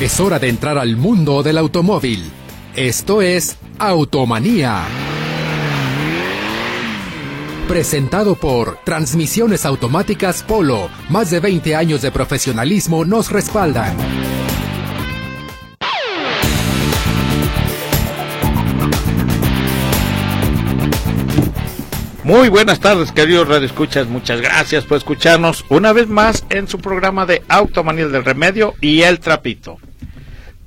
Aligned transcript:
Es 0.00 0.20
hora 0.20 0.38
de 0.38 0.48
entrar 0.48 0.78
al 0.78 0.96
mundo 0.96 1.42
del 1.42 1.58
automóvil. 1.58 2.22
Esto 2.76 3.20
es 3.20 3.58
Automanía. 3.80 4.84
Presentado 7.66 8.36
por 8.36 8.78
Transmisiones 8.84 9.66
Automáticas 9.66 10.44
Polo. 10.44 10.88
Más 11.08 11.32
de 11.32 11.40
20 11.40 11.74
años 11.74 12.00
de 12.00 12.12
profesionalismo 12.12 13.04
nos 13.04 13.32
respaldan. 13.32 13.96
Muy 22.22 22.48
buenas 22.50 22.78
tardes, 22.78 23.10
queridos 23.10 23.48
Radio 23.48 23.66
Escuchas. 23.66 24.06
Muchas 24.06 24.40
gracias 24.40 24.84
por 24.84 24.98
escucharnos 24.98 25.64
una 25.70 25.92
vez 25.92 26.06
más 26.06 26.44
en 26.50 26.68
su 26.68 26.78
programa 26.78 27.26
de 27.26 27.42
Automanía 27.48 28.06
del 28.06 28.24
Remedio 28.24 28.74
y 28.80 29.02
El 29.02 29.18
Trapito. 29.18 29.78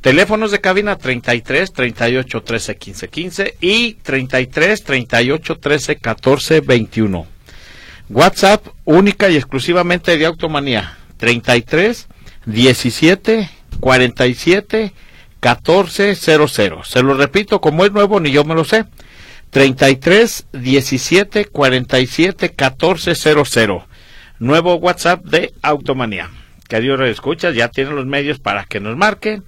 Teléfonos 0.02 0.50
de 0.50 0.60
cabina 0.60 0.96
33 0.96 1.74
38 1.74 2.42
13 2.42 2.76
15 2.76 3.08
15 3.08 3.58
y 3.62 3.94
33 3.94 4.84
38 4.84 5.60
13 5.60 5.96
14 5.98 6.62
21. 6.62 7.28
WhatsApp 8.10 8.66
única 8.84 9.30
y 9.30 9.36
exclusivamente 9.36 10.18
de 10.18 10.26
Automanía 10.26 10.98
33 11.18 12.08
17 12.48 13.50
47 13.80 14.94
14 15.40 16.16
00. 16.16 16.84
Se 16.84 17.04
lo 17.04 17.14
repito, 17.14 17.62
como 17.62 17.86
es 17.86 17.92
nuevo, 17.92 18.20
ni 18.20 18.32
yo 18.32 18.44
me 18.44 18.56
lo 18.56 18.66
sé. 18.66 18.86
33 19.52 20.48
17 20.52 21.46
47 21.46 22.50
14 22.56 23.14
00. 23.14 23.88
Nuevo 24.40 24.76
WhatsApp 24.76 25.24
de 25.26 25.54
Automanía. 25.62 26.32
Que 26.68 26.82
Dios 26.82 27.00
escucha, 27.02 27.52
ya 27.52 27.68
tienen 27.68 27.96
los 27.96 28.08
medios 28.08 28.40
para 28.40 28.64
que 28.64 28.80
nos 28.80 28.98
marquen 28.98 29.44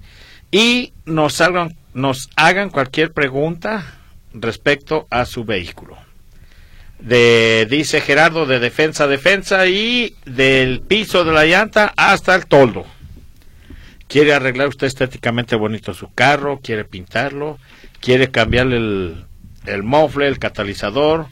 y 0.54 0.92
nos 1.04 1.40
hagan, 1.40 2.70
cualquier 2.70 3.12
pregunta 3.12 3.98
respecto 4.32 5.08
a 5.10 5.24
su 5.24 5.44
vehículo. 5.44 5.96
De, 7.00 7.66
dice 7.68 8.00
Gerardo, 8.00 8.46
de 8.46 8.60
defensa 8.60 9.02
a 9.02 9.08
defensa 9.08 9.66
y 9.66 10.14
del 10.24 10.80
piso 10.80 11.24
de 11.24 11.32
la 11.32 11.44
llanta 11.44 11.92
hasta 11.96 12.36
el 12.36 12.46
toldo. 12.46 12.86
Quiere 14.06 14.32
arreglar 14.32 14.68
usted 14.68 14.86
estéticamente 14.86 15.56
bonito 15.56 15.92
su 15.92 16.14
carro, 16.14 16.60
quiere 16.62 16.84
pintarlo, 16.84 17.58
quiere 18.00 18.30
cambiarle 18.30 18.76
el, 18.76 19.24
el 19.66 19.82
mofle, 19.82 20.28
el 20.28 20.38
catalizador, 20.38 21.26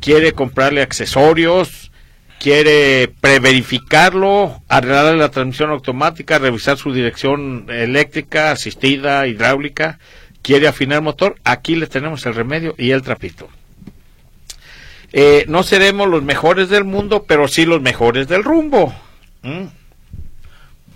quiere 0.00 0.32
comprarle 0.32 0.80
accesorios, 0.80 1.92
quiere 2.38 3.10
preverificarlo, 3.20 4.62
arreglar 4.68 5.14
la 5.14 5.30
transmisión 5.30 5.70
automática, 5.70 6.38
revisar 6.38 6.76
su 6.76 6.92
dirección 6.92 7.66
eléctrica, 7.68 8.50
asistida, 8.50 9.26
hidráulica, 9.26 9.98
quiere 10.42 10.68
afinar 10.68 11.02
motor, 11.02 11.36
aquí 11.44 11.74
le 11.74 11.86
tenemos 11.86 12.24
el 12.26 12.34
remedio 12.34 12.74
y 12.76 12.90
el 12.90 13.02
trapito. 13.02 13.48
Eh, 15.12 15.44
no 15.48 15.62
seremos 15.62 16.08
los 16.08 16.22
mejores 16.22 16.68
del 16.68 16.84
mundo, 16.84 17.24
pero 17.26 17.46
sí 17.48 17.64
los 17.64 17.80
mejores 17.80 18.26
del 18.26 18.42
rumbo. 18.42 18.92
¿Mm? 19.42 19.66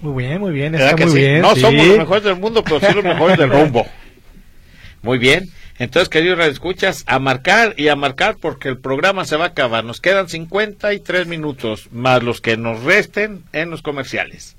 Muy 0.01 0.25
bien, 0.25 0.41
muy 0.41 0.53
bien, 0.53 0.75
está 0.75 0.97
muy 0.97 1.11
sí? 1.11 1.19
bien. 1.19 1.41
No 1.41 1.55
sí. 1.55 1.61
somos 1.61 1.87
los 1.87 1.99
mejores 1.99 2.25
del 2.25 2.37
mundo, 2.37 2.63
pero 2.63 2.81
sí 2.81 2.95
los 2.95 3.05
mejores 3.05 3.39
del 3.39 3.51
rumbo. 3.51 3.87
Muy 5.03 5.19
bien. 5.19 5.49
Entonces, 5.79 6.09
queridos 6.09 6.45
escuchas, 6.47 7.05
a 7.07 7.19
marcar 7.19 7.75
y 7.77 7.89
a 7.89 7.97
marcar 7.97 8.37
porque 8.41 8.69
el 8.69 8.79
programa 8.79 9.25
se 9.25 9.37
va 9.37 9.45
a 9.45 9.49
acabar. 9.49 9.85
Nos 9.85 10.01
quedan 10.01 10.29
53 10.29 11.27
minutos 11.27 11.89
más 11.93 12.23
los 12.23 12.41
que 12.41 12.57
nos 12.57 12.83
resten 12.83 13.45
en 13.53 13.71
los 13.71 13.83
comerciales. 13.83 14.57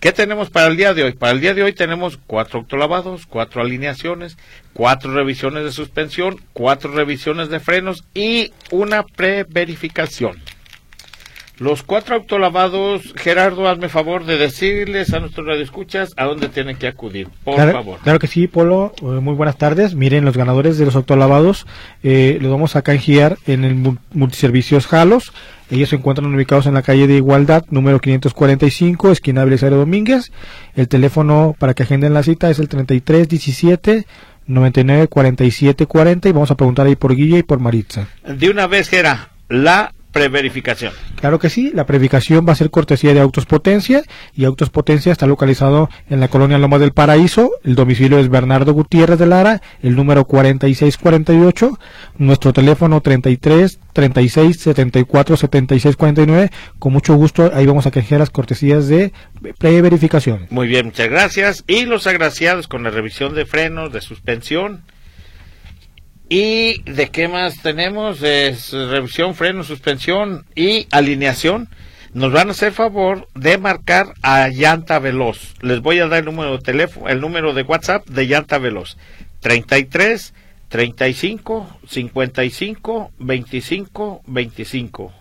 ¿Qué 0.00 0.10
tenemos 0.10 0.50
para 0.50 0.66
el 0.66 0.76
día 0.76 0.94
de 0.94 1.04
hoy? 1.04 1.12
Para 1.12 1.32
el 1.32 1.40
día 1.40 1.54
de 1.54 1.62
hoy 1.62 1.74
tenemos 1.74 2.18
cuatro 2.26 2.58
autolavados, 2.60 3.26
cuatro 3.26 3.62
alineaciones, 3.62 4.36
cuatro 4.72 5.14
revisiones 5.14 5.62
de 5.62 5.70
suspensión, 5.70 6.40
cuatro 6.52 6.90
revisiones 6.90 7.50
de 7.50 7.60
frenos 7.60 8.02
y 8.12 8.52
una 8.72 9.04
preverificación. 9.04 10.42
Los 11.58 11.82
cuatro 11.82 12.16
autolavados, 12.16 13.12
Gerardo, 13.14 13.68
hazme 13.68 13.88
favor 13.88 14.24
de 14.24 14.36
decirles 14.38 15.12
a 15.12 15.20
nuestros 15.20 15.46
radioescuchas 15.46 16.12
a 16.16 16.24
dónde 16.24 16.48
tienen 16.48 16.76
que 16.76 16.88
acudir, 16.88 17.28
por 17.44 17.54
claro, 17.56 17.72
favor. 17.72 17.98
Claro 18.02 18.18
que 18.18 18.26
sí, 18.26 18.46
Polo. 18.48 18.92
Eh, 19.00 19.04
muy 19.04 19.34
buenas 19.34 19.58
tardes. 19.58 19.94
Miren, 19.94 20.24
los 20.24 20.36
ganadores 20.36 20.78
de 20.78 20.86
los 20.86 20.96
autolavados 20.96 21.66
eh, 22.02 22.38
los 22.40 22.50
vamos 22.50 22.74
a 22.74 22.82
canjear 22.82 23.36
en 23.46 23.64
el 23.64 23.74
mu- 23.74 23.96
Multiservicios 24.12 24.86
Jalos. 24.86 25.32
Ellos 25.70 25.90
se 25.90 25.96
encuentran 25.96 26.34
ubicados 26.34 26.66
en 26.66 26.74
la 26.74 26.82
calle 26.82 27.06
de 27.06 27.16
Igualdad, 27.16 27.64
número 27.70 28.00
545, 28.00 29.12
esquina 29.12 29.44
Belisario 29.44 29.78
Domínguez. 29.78 30.32
El 30.74 30.88
teléfono 30.88 31.54
para 31.58 31.74
que 31.74 31.84
agenden 31.84 32.12
la 32.14 32.22
cita 32.22 32.50
es 32.50 32.58
el 32.58 32.68
3317 32.68 34.06
99 34.46 35.06
47 35.08 35.86
40 35.86 36.28
y 36.28 36.32
vamos 36.32 36.50
a 36.50 36.56
preguntar 36.56 36.86
ahí 36.86 36.96
por 36.96 37.14
Guilla 37.14 37.38
y 37.38 37.42
por 37.42 37.60
Maritza. 37.60 38.08
De 38.26 38.50
una 38.50 38.66
vez, 38.66 38.88
Gera, 38.88 39.30
la 39.48 39.94
preverificación. 40.12 40.92
Claro 41.16 41.38
que 41.38 41.50
sí, 41.50 41.72
la 41.74 41.86
preverificación 41.86 42.46
va 42.46 42.52
a 42.52 42.56
ser 42.56 42.70
cortesía 42.70 43.14
de 43.14 43.20
Autos 43.20 43.46
Potencia 43.46 44.02
y 44.34 44.44
Autos 44.44 44.70
Potencia 44.70 45.10
está 45.12 45.26
localizado 45.26 45.88
en 46.08 46.20
la 46.20 46.28
colonia 46.28 46.58
Loma 46.58 46.78
del 46.78 46.92
Paraíso, 46.92 47.50
el 47.64 47.74
domicilio 47.74 48.18
es 48.18 48.28
Bernardo 48.28 48.72
Gutiérrez 48.72 49.18
de 49.18 49.26
Lara, 49.26 49.62
el 49.82 49.96
número 49.96 50.24
4648, 50.26 51.78
nuestro 52.18 52.52
teléfono 52.52 53.00
33 53.00 53.80
36 53.92 54.60
74 54.60 55.36
76 55.36 55.96
49, 55.96 56.50
con 56.78 56.92
mucho 56.92 57.14
gusto 57.14 57.50
ahí 57.54 57.66
vamos 57.66 57.86
a 57.86 57.90
canjear 57.90 58.20
las 58.20 58.30
cortesías 58.30 58.88
de 58.88 59.12
preverificación. 59.58 60.46
Muy 60.50 60.68
bien, 60.68 60.86
muchas 60.86 61.08
gracias. 61.08 61.64
Y 61.66 61.86
los 61.86 62.06
agraciados 62.06 62.68
con 62.68 62.82
la 62.82 62.90
revisión 62.90 63.34
de 63.34 63.46
frenos, 63.46 63.92
de 63.92 64.00
suspensión. 64.00 64.82
¿Y 66.34 66.80
de 66.90 67.10
qué 67.10 67.28
más 67.28 67.60
tenemos? 67.60 68.22
Es 68.22 68.72
revisión, 68.72 69.34
freno, 69.34 69.64
suspensión 69.64 70.46
y 70.54 70.86
alineación. 70.90 71.68
Nos 72.14 72.32
van 72.32 72.48
a 72.48 72.52
hacer 72.52 72.72
favor 72.72 73.28
de 73.34 73.58
marcar 73.58 74.14
a 74.22 74.48
Llanta 74.48 74.98
Veloz. 74.98 75.52
Les 75.60 75.82
voy 75.82 75.98
a 75.98 76.08
dar 76.08 76.20
el 76.20 76.24
número 76.24 76.56
de 76.56 76.64
teléfono, 76.64 77.10
el 77.10 77.20
número 77.20 77.52
de 77.52 77.64
WhatsApp 77.64 78.08
de 78.08 78.26
Llanta 78.26 78.56
Veloz. 78.56 78.96
33 79.40 80.32
35 80.70 81.80
55 81.86 83.12
25 83.18 84.22
25. 84.26 85.12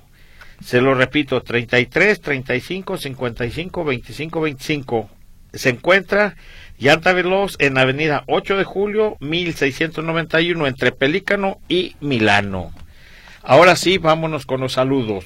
Se 0.63 0.79
lo 0.79 0.93
repito, 0.95 1.41
33 1.41 2.21
35 2.21 2.97
55 2.97 3.83
25 3.83 4.39
25. 4.39 5.09
Se 5.55 5.69
encuentra 5.71 6.37
Llanta 6.81 7.13
Veloz 7.13 7.57
en 7.59 7.77
avenida 7.77 8.23
8 8.25 8.57
de 8.57 8.63
julio 8.63 9.15
1691 9.19 10.65
entre 10.65 10.91
Pelícano 10.91 11.59
y 11.69 11.95
Milano. 12.01 12.73
Ahora 13.43 13.75
sí, 13.75 13.99
vámonos 13.99 14.47
con 14.47 14.61
los 14.61 14.73
saludos. 14.73 15.23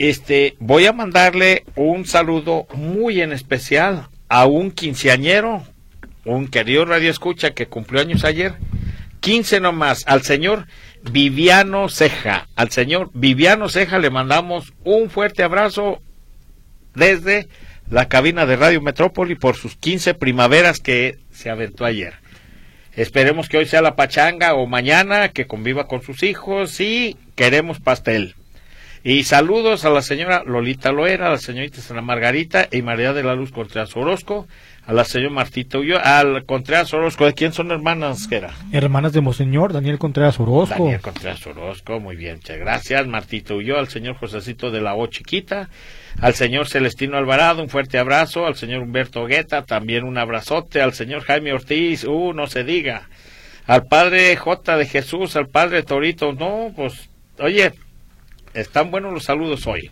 Este, 0.00 0.56
voy 0.58 0.86
a 0.86 0.92
mandarle 0.92 1.62
un 1.76 2.06
saludo 2.06 2.66
muy 2.74 3.20
en 3.20 3.32
especial 3.32 4.08
a 4.28 4.46
un 4.46 4.72
quinceañero, 4.72 5.62
un 6.24 6.48
querido 6.48 6.84
radio 6.84 7.08
escucha 7.08 7.52
que 7.54 7.68
cumplió 7.68 8.00
años 8.00 8.24
ayer, 8.24 8.56
15 9.20 9.60
nomás, 9.60 10.02
al 10.08 10.22
señor 10.22 10.66
Viviano 11.08 11.88
Ceja. 11.88 12.48
Al 12.56 12.72
señor 12.72 13.10
Viviano 13.14 13.68
Ceja 13.68 14.00
le 14.00 14.10
mandamos 14.10 14.72
un 14.82 15.08
fuerte 15.08 15.44
abrazo 15.44 16.00
desde 16.96 17.46
la 17.90 18.08
cabina 18.08 18.46
de 18.46 18.56
Radio 18.56 18.80
Metrópoli 18.80 19.34
por 19.34 19.56
sus 19.56 19.76
15 19.76 20.14
primaveras 20.14 20.80
que 20.80 21.18
se 21.32 21.50
aventó 21.50 21.84
ayer. 21.84 22.14
Esperemos 22.94 23.48
que 23.48 23.58
hoy 23.58 23.66
sea 23.66 23.82
la 23.82 23.94
pachanga 23.94 24.54
o 24.54 24.66
mañana, 24.66 25.28
que 25.28 25.46
conviva 25.46 25.86
con 25.86 26.02
sus 26.02 26.22
hijos 26.22 26.80
y 26.80 27.16
queremos 27.34 27.78
pastel. 27.78 28.34
Y 29.04 29.22
saludos 29.24 29.84
a 29.84 29.90
la 29.90 30.02
señora 30.02 30.42
Lolita 30.44 30.90
Loera, 30.90 31.28
a 31.28 31.30
la 31.30 31.38
señorita 31.38 31.80
Santa 31.80 32.02
Margarita 32.02 32.68
y 32.72 32.82
María 32.82 33.12
de 33.12 33.22
la 33.22 33.34
Luz 33.34 33.52
Contreras 33.52 33.94
Orozco, 33.96 34.48
a 34.86 34.92
la 34.92 35.04
señora 35.04 35.34
Martita 35.34 35.78
Ulloa, 35.78 35.98
al 35.98 36.44
Contreras 36.44 36.94
Orozco. 36.94 37.26
¿De 37.26 37.34
quién 37.34 37.52
son 37.52 37.72
hermanas, 37.72 38.28
Gera? 38.28 38.54
Hermanas 38.70 39.12
de 39.12 39.20
Monseñor, 39.20 39.72
Daniel 39.72 39.98
Contreras 39.98 40.38
Orozco. 40.38 40.84
Daniel 40.84 41.00
Contreras 41.00 41.44
Orozco, 41.44 41.98
muy 41.98 42.14
bien, 42.14 42.36
muchas 42.36 42.58
gracias. 42.58 43.06
Martita 43.08 43.54
Ulloa, 43.54 43.80
al 43.80 43.88
señor 43.88 44.14
Josecito 44.14 44.70
de 44.70 44.80
la 44.80 44.94
O 44.94 45.08
Chiquita, 45.08 45.70
al 46.20 46.34
señor 46.34 46.68
Celestino 46.68 47.16
Alvarado, 47.16 47.62
un 47.62 47.68
fuerte 47.68 47.98
abrazo, 47.98 48.46
al 48.46 48.54
señor 48.54 48.82
Humberto 48.82 49.26
Guetta, 49.26 49.62
también 49.62 50.04
un 50.04 50.18
abrazote, 50.18 50.80
al 50.80 50.94
señor 50.94 51.22
Jaime 51.22 51.52
Ortiz, 51.52 52.04
uh, 52.04 52.32
no 52.32 52.46
se 52.46 52.62
diga, 52.62 53.08
al 53.66 53.86
padre 53.86 54.36
J 54.36 54.76
de 54.76 54.86
Jesús, 54.86 55.34
al 55.34 55.48
padre 55.48 55.82
Torito, 55.82 56.32
no, 56.32 56.72
pues, 56.76 57.10
oye, 57.40 57.72
están 58.54 58.92
buenos 58.92 59.12
los 59.12 59.24
saludos 59.24 59.66
hoy. 59.66 59.90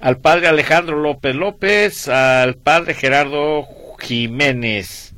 Al 0.00 0.16
padre 0.16 0.48
Alejandro 0.48 0.98
López 0.98 1.36
López, 1.36 2.08
al 2.08 2.54
padre 2.54 2.94
Gerardo 2.94 3.66
Jiménez. 4.00 5.14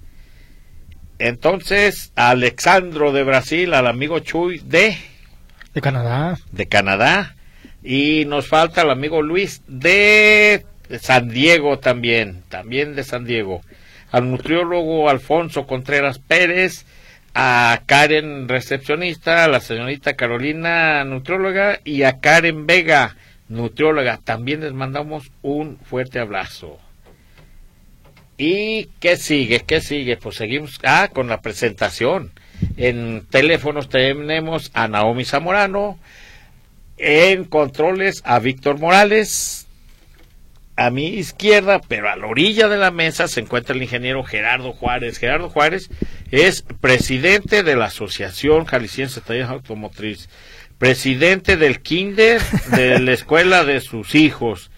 Entonces, 1.19 2.12
a 2.17 2.31
Alexandro 2.31 3.12
de 3.12 3.23
Brasil, 3.23 3.75
al 3.75 3.87
amigo 3.87 4.19
Chuy 4.19 4.58
de, 4.64 4.96
De 5.75 5.81
Canadá. 5.81 6.38
de 6.50 6.67
Canadá. 6.67 7.37
Y 7.82 8.25
nos 8.26 8.46
falta 8.49 8.82
el 8.82 8.90
amigo 8.90 9.23
Luis 9.23 9.62
de 9.67 10.67
San 11.00 11.29
Diego 11.29 11.79
también, 11.79 12.43
también 12.49 12.94
de 12.94 13.05
San 13.05 13.25
Diego. 13.25 13.62
Al 14.11 14.31
nutriólogo 14.31 15.08
Alfonso 15.08 15.67
Contreras 15.67 16.19
Pérez, 16.19 16.85
a 17.35 17.81
Karen 17.87 18.49
recepcionista, 18.49 19.44
a 19.44 19.49
la 19.49 19.61
señorita 19.61 20.14
Carolina 20.14 21.05
nutrióloga 21.05 21.81
y 21.85 22.02
a 22.02 22.20
Karen 22.20 22.67
Vega 22.67 23.17
nutrióloga. 23.49 24.19
También 24.23 24.61
les 24.61 24.73
mandamos 24.73 25.31
un 25.43 25.78
fuerte 25.78 26.19
abrazo. 26.19 26.78
¿Y 28.44 28.88
qué 28.98 29.16
sigue? 29.16 29.60
¿Qué 29.60 29.80
sigue? 29.80 30.16
Pues 30.16 30.34
seguimos 30.34 30.80
ah, 30.82 31.10
con 31.12 31.28
la 31.28 31.40
presentación. 31.42 32.32
En 32.76 33.24
teléfonos 33.30 33.88
tenemos 33.88 34.72
a 34.74 34.88
Naomi 34.88 35.24
Zamorano, 35.24 35.96
en 36.96 37.44
controles 37.44 38.20
a 38.24 38.40
Víctor 38.40 38.80
Morales, 38.80 39.68
a 40.74 40.90
mi 40.90 41.06
izquierda, 41.06 41.80
pero 41.86 42.10
a 42.10 42.16
la 42.16 42.26
orilla 42.26 42.66
de 42.66 42.78
la 42.78 42.90
mesa 42.90 43.28
se 43.28 43.38
encuentra 43.38 43.76
el 43.76 43.82
ingeniero 43.84 44.24
Gerardo 44.24 44.72
Juárez. 44.72 45.18
Gerardo 45.18 45.48
Juárez 45.48 45.88
es 46.32 46.62
presidente 46.80 47.62
de 47.62 47.76
la 47.76 47.84
Asociación 47.84 48.64
Jalisciense 48.64 49.20
de 49.20 49.26
Talleres 49.26 49.50
Automotriz, 49.50 50.28
presidente 50.78 51.56
del 51.56 51.80
Kinder 51.80 52.42
de 52.74 52.98
la 52.98 53.12
escuela 53.12 53.64
de 53.64 53.80
sus 53.80 54.16
hijos, 54.16 54.71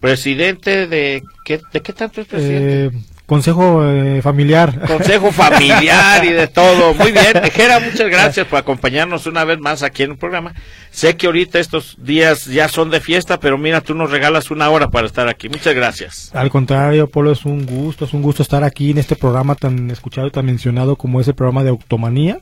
presidente 0.00 0.86
de... 0.86 1.22
¿qué, 1.44 1.60
¿De 1.72 1.80
qué 1.80 1.92
tanto 1.92 2.20
es 2.20 2.26
presidente? 2.26 2.96
Eh, 2.96 3.00
consejo 3.28 3.84
eh, 3.84 4.22
familiar. 4.22 4.86
Consejo 4.86 5.30
familiar 5.30 6.24
y 6.24 6.32
de 6.32 6.48
todo. 6.48 6.94
Muy 6.94 7.12
bien, 7.12 7.42
Jera, 7.52 7.78
muchas 7.78 8.08
gracias 8.08 8.46
por 8.46 8.58
acompañarnos 8.58 9.26
una 9.26 9.44
vez 9.44 9.58
más 9.58 9.82
aquí 9.82 10.02
en 10.02 10.12
el 10.12 10.16
programa. 10.16 10.54
Sé 10.90 11.16
que 11.16 11.26
ahorita 11.26 11.58
estos 11.58 11.96
días 11.98 12.46
ya 12.46 12.68
son 12.68 12.90
de 12.90 13.00
fiesta, 13.00 13.38
pero 13.38 13.58
mira, 13.58 13.82
tú 13.82 13.94
nos 13.94 14.10
regalas 14.10 14.50
una 14.50 14.70
hora 14.70 14.88
para 14.88 15.06
estar 15.06 15.28
aquí. 15.28 15.50
Muchas 15.50 15.74
gracias. 15.74 16.30
Al 16.34 16.48
contrario, 16.48 17.08
Polo, 17.08 17.30
es 17.30 17.44
un 17.44 17.66
gusto, 17.66 18.06
es 18.06 18.14
un 18.14 18.22
gusto 18.22 18.42
estar 18.42 18.64
aquí 18.64 18.92
en 18.92 18.98
este 18.98 19.14
programa 19.14 19.54
tan 19.54 19.90
escuchado 19.90 20.26
y 20.26 20.30
tan 20.30 20.46
mencionado 20.46 20.96
como 20.96 21.20
es 21.20 21.28
el 21.28 21.34
programa 21.34 21.64
de 21.64 21.70
Automanía. 21.70 22.40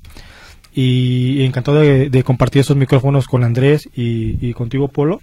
Y 0.72 1.42
encantado 1.42 1.80
de, 1.80 2.22
compartir 2.22 2.60
esos 2.60 2.76
micrófonos 2.76 3.26
con 3.26 3.44
Andrés 3.44 3.88
y, 3.96 4.36
y 4.46 4.52
contigo, 4.52 4.88
Polo. 4.88 5.20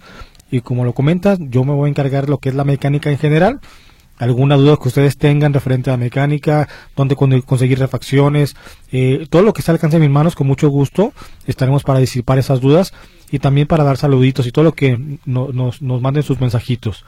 Y 0.54 0.60
como 0.60 0.84
lo 0.84 0.92
comentas, 0.92 1.40
yo 1.40 1.64
me 1.64 1.72
voy 1.72 1.88
a 1.88 1.90
encargar 1.90 2.28
lo 2.28 2.38
que 2.38 2.48
es 2.48 2.54
la 2.54 2.62
mecánica 2.62 3.10
en 3.10 3.18
general 3.18 3.60
alguna 4.18 4.54
duda 4.54 4.76
que 4.76 4.86
ustedes 4.86 5.16
tengan 5.16 5.52
referente 5.52 5.90
a 5.90 5.94
la 5.94 5.96
mecánica, 5.96 6.68
dónde 6.94 7.16
conseguir 7.16 7.80
refacciones, 7.80 8.54
eh, 8.92 9.26
todo 9.28 9.42
lo 9.42 9.52
que 9.52 9.60
está 9.60 9.72
al 9.72 9.76
alcance 9.76 9.98
de 9.98 10.06
mis 10.06 10.14
manos, 10.14 10.36
con 10.36 10.46
mucho 10.46 10.68
gusto 10.68 11.12
estaremos 11.48 11.82
para 11.82 11.98
disipar 11.98 12.38
esas 12.38 12.60
dudas 12.60 12.92
y 13.32 13.40
también 13.40 13.66
para 13.66 13.82
dar 13.82 13.96
saluditos 13.96 14.46
y 14.46 14.52
todo 14.52 14.64
lo 14.64 14.72
que 14.72 15.18
nos, 15.24 15.82
nos 15.82 16.00
manden 16.00 16.22
sus 16.22 16.40
mensajitos. 16.40 17.04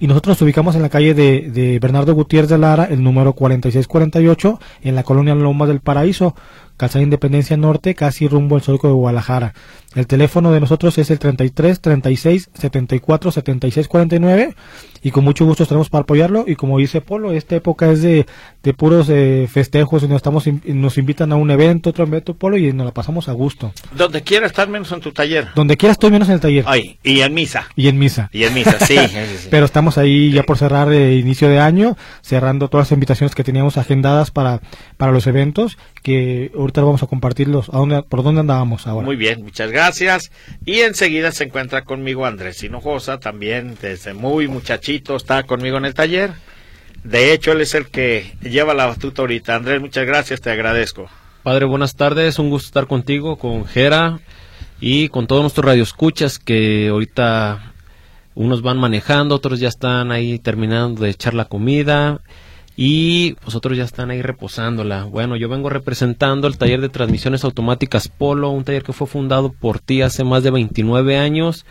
Y 0.00 0.06
nosotros 0.06 0.36
nos 0.36 0.42
ubicamos 0.42 0.76
en 0.76 0.82
la 0.82 0.90
calle 0.90 1.14
de, 1.14 1.50
de 1.50 1.78
Bernardo 1.78 2.14
Gutiérrez 2.14 2.50
de 2.50 2.58
Lara, 2.58 2.84
el 2.84 3.02
número 3.02 3.32
4648, 3.32 4.60
en 4.82 4.94
la 4.94 5.04
colonia 5.04 5.34
Loma 5.34 5.66
del 5.66 5.80
Paraíso. 5.80 6.36
Casa 6.78 7.00
Independencia 7.02 7.56
Norte, 7.56 7.94
casi 7.94 8.28
rumbo 8.28 8.56
al 8.56 8.62
Zoico 8.62 8.86
de 8.86 8.94
Guadalajara. 8.94 9.52
El 9.94 10.06
teléfono 10.06 10.52
de 10.52 10.60
nosotros 10.60 10.96
es 10.96 11.10
el 11.10 11.18
33 11.18 11.80
36 11.80 12.50
74 12.54 13.32
76 13.32 13.88
49 13.88 14.54
y 15.02 15.10
con 15.10 15.24
mucho 15.24 15.44
gusto 15.44 15.62
estaremos 15.62 15.88
para 15.90 16.02
apoyarlo 16.02 16.44
y 16.46 16.56
como 16.56 16.78
dice 16.78 17.00
Polo, 17.00 17.32
esta 17.32 17.56
época 17.56 17.90
es 17.90 18.02
de, 18.02 18.26
de 18.62 18.74
puros 18.74 19.08
eh, 19.08 19.46
festejos 19.50 20.02
y 20.02 20.08
nos, 20.08 20.16
estamos, 20.16 20.44
nos 20.64 20.98
invitan 20.98 21.32
a 21.32 21.36
un 21.36 21.50
evento, 21.50 21.90
otro 21.90 22.04
evento 22.04 22.34
Polo 22.34 22.56
y 22.56 22.72
nos 22.72 22.86
la 22.86 22.92
pasamos 22.92 23.28
a 23.28 23.32
gusto. 23.32 23.72
Donde 23.92 24.22
quiera 24.22 24.46
estar 24.46 24.68
menos 24.68 24.90
en 24.92 25.00
tu 25.00 25.12
taller. 25.12 25.48
Donde 25.54 25.76
quiera 25.76 25.92
estoy 25.92 26.10
menos 26.10 26.28
en 26.28 26.34
el 26.34 26.40
taller. 26.40 26.64
Ay, 26.66 26.98
y 27.02 27.20
en 27.20 27.34
misa. 27.34 27.68
Y 27.76 27.88
en 27.88 27.98
misa. 27.98 28.28
Y 28.32 28.44
en 28.44 28.54
misa, 28.54 28.78
sí. 28.80 28.96
Pero 29.50 29.64
estamos 29.64 29.98
ahí 29.98 30.32
ya 30.32 30.42
por 30.42 30.58
cerrar 30.58 30.88
de 30.88 31.14
inicio 31.16 31.48
de 31.48 31.58
año, 31.60 31.96
cerrando 32.22 32.68
todas 32.68 32.88
las 32.88 32.92
invitaciones 32.92 33.34
que 33.34 33.44
teníamos 33.44 33.76
agendadas 33.76 34.30
para, 34.30 34.60
para 34.96 35.12
los 35.12 35.26
eventos 35.26 35.78
que 36.02 36.50
ahorita 36.56 36.82
vamos 36.82 37.02
a 37.02 37.06
compartirlos. 37.06 37.68
¿A 37.68 37.78
dónde, 37.78 38.02
¿Por 38.02 38.22
dónde 38.22 38.40
andábamos 38.40 38.86
ahora? 38.86 39.04
Muy 39.04 39.16
bien, 39.16 39.42
muchas 39.42 39.70
gracias. 39.70 40.30
Y 40.64 40.80
enseguida 40.80 41.32
se 41.32 41.44
encuentra 41.44 41.84
conmigo 41.84 42.26
Andrés 42.26 42.62
Hinojosa, 42.62 43.18
también 43.18 43.76
desde 43.80 44.14
muy 44.14 44.48
muchachito 44.48 44.87
está 44.94 45.42
conmigo 45.42 45.76
en 45.76 45.84
el 45.84 45.94
taller. 45.94 46.32
De 47.04 47.32
hecho, 47.32 47.52
él 47.52 47.60
es 47.60 47.74
el 47.74 47.86
que 47.86 48.32
lleva 48.42 48.74
la 48.74 48.86
batuta 48.86 49.22
ahorita. 49.22 49.54
Andrés, 49.54 49.80
muchas 49.80 50.06
gracias, 50.06 50.40
te 50.40 50.50
agradezco. 50.50 51.08
Padre, 51.42 51.66
buenas 51.66 51.94
tardes, 51.94 52.38
un 52.38 52.50
gusto 52.50 52.66
estar 52.66 52.86
contigo, 52.86 53.36
con 53.36 53.66
Jera 53.66 54.20
y 54.80 55.08
con 55.08 55.26
todos 55.26 55.42
nuestros 55.42 55.64
radioescuchas 55.64 56.38
que 56.38 56.88
ahorita 56.88 57.72
unos 58.34 58.62
van 58.62 58.78
manejando, 58.78 59.34
otros 59.34 59.60
ya 59.60 59.68
están 59.68 60.10
ahí 60.10 60.38
terminando 60.38 61.02
de 61.02 61.10
echar 61.10 61.34
la 61.34 61.44
comida 61.46 62.20
y 62.76 63.32
vosotros 63.44 63.76
ya 63.76 63.84
están 63.84 64.10
ahí 64.10 64.22
reposándola. 64.22 65.04
Bueno, 65.04 65.36
yo 65.36 65.48
vengo 65.48 65.68
representando 65.68 66.46
el 66.46 66.58
taller 66.58 66.80
de 66.80 66.88
transmisiones 66.88 67.44
automáticas 67.44 68.08
Polo, 68.08 68.50
un 68.50 68.64
taller 68.64 68.82
que 68.82 68.92
fue 68.92 69.06
fundado 69.06 69.52
por 69.52 69.80
ti 69.80 70.02
hace 70.02 70.24
más 70.24 70.42
de 70.42 70.50
29 70.50 71.18
años 71.18 71.64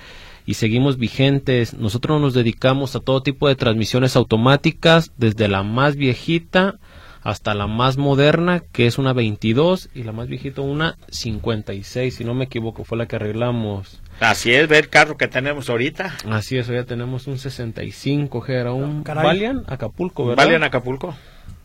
y 0.47 0.55
seguimos 0.55 0.97
vigentes. 0.97 1.75
Nosotros 1.75 2.19
nos 2.19 2.33
dedicamos 2.33 2.95
a 2.95 3.01
todo 3.01 3.21
tipo 3.21 3.47
de 3.47 3.55
transmisiones 3.55 4.15
automáticas, 4.15 5.11
desde 5.17 5.47
la 5.47 5.61
más 5.61 5.95
viejita 5.97 6.79
hasta 7.21 7.53
la 7.53 7.67
más 7.67 7.97
moderna, 7.97 8.61
que 8.71 8.87
es 8.87 8.97
una 8.97 9.11
22, 9.11 9.89
y 9.93 10.03
la 10.03 10.13
más 10.13 10.29
viejita 10.29 10.61
una 10.61 10.97
56, 11.09 12.15
si 12.15 12.23
no 12.23 12.33
me 12.33 12.45
equivoco, 12.45 12.85
fue 12.85 12.97
la 12.97 13.05
que 13.05 13.17
arreglamos 13.17 13.99
Así 14.21 14.53
es, 14.53 14.67
ver 14.67 14.85
el 14.85 14.89
carro 14.89 15.17
que 15.17 15.27
tenemos 15.27 15.69
ahorita. 15.69 16.15
Así 16.29 16.57
es, 16.57 16.67
ya 16.67 16.85
tenemos 16.85 17.27
un 17.27 17.37
65, 17.37 18.41
que 18.41 18.53
era 18.53 18.71
un 18.71 19.03
Valian 19.03 19.63
Acapulco, 19.67 20.25
¿verdad? 20.25 20.45
Valian 20.45 20.63
Acapulco. 20.63 21.15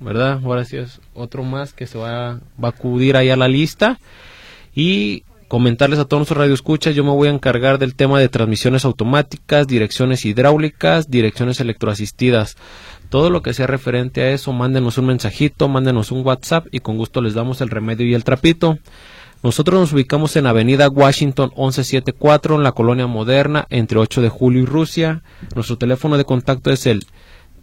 ¿Verdad? 0.00 0.40
Ahora 0.44 0.64
sí 0.64 0.76
es 0.76 1.00
otro 1.14 1.44
más 1.44 1.72
que 1.72 1.86
se 1.86 1.96
va, 1.96 2.40
va 2.62 2.68
a 2.68 2.70
acudir 2.70 3.16
ahí 3.16 3.30
a 3.30 3.36
la 3.36 3.46
lista. 3.46 4.00
Y 4.74 5.22
comentarles 5.52 5.98
a 5.98 6.06
todos 6.06 6.20
nuestros 6.20 6.38
radioescuchas, 6.38 6.94
yo 6.94 7.04
me 7.04 7.10
voy 7.10 7.28
a 7.28 7.30
encargar 7.30 7.78
del 7.78 7.94
tema 7.94 8.18
de 8.18 8.30
transmisiones 8.30 8.86
automáticas, 8.86 9.66
direcciones 9.66 10.24
hidráulicas, 10.24 11.10
direcciones 11.10 11.60
electroasistidas. 11.60 12.56
Todo 13.10 13.28
lo 13.28 13.42
que 13.42 13.52
sea 13.52 13.66
referente 13.66 14.22
a 14.22 14.30
eso, 14.30 14.54
mándenos 14.54 14.96
un 14.96 15.08
mensajito, 15.08 15.68
mándenos 15.68 16.10
un 16.10 16.24
WhatsApp 16.24 16.68
y 16.72 16.78
con 16.78 16.96
gusto 16.96 17.20
les 17.20 17.34
damos 17.34 17.60
el 17.60 17.68
remedio 17.68 18.06
y 18.06 18.14
el 18.14 18.24
trapito. 18.24 18.78
Nosotros 19.42 19.78
nos 19.78 19.92
ubicamos 19.92 20.34
en 20.36 20.46
Avenida 20.46 20.88
Washington 20.88 21.50
1174 21.50 22.54
en 22.54 22.62
la 22.62 22.72
colonia 22.72 23.06
moderna 23.06 23.66
entre 23.68 23.98
8 23.98 24.22
de 24.22 24.30
julio 24.30 24.62
y 24.62 24.64
Rusia. 24.64 25.20
Nuestro 25.54 25.76
teléfono 25.76 26.16
de 26.16 26.24
contacto 26.24 26.70
es 26.70 26.86
el 26.86 27.04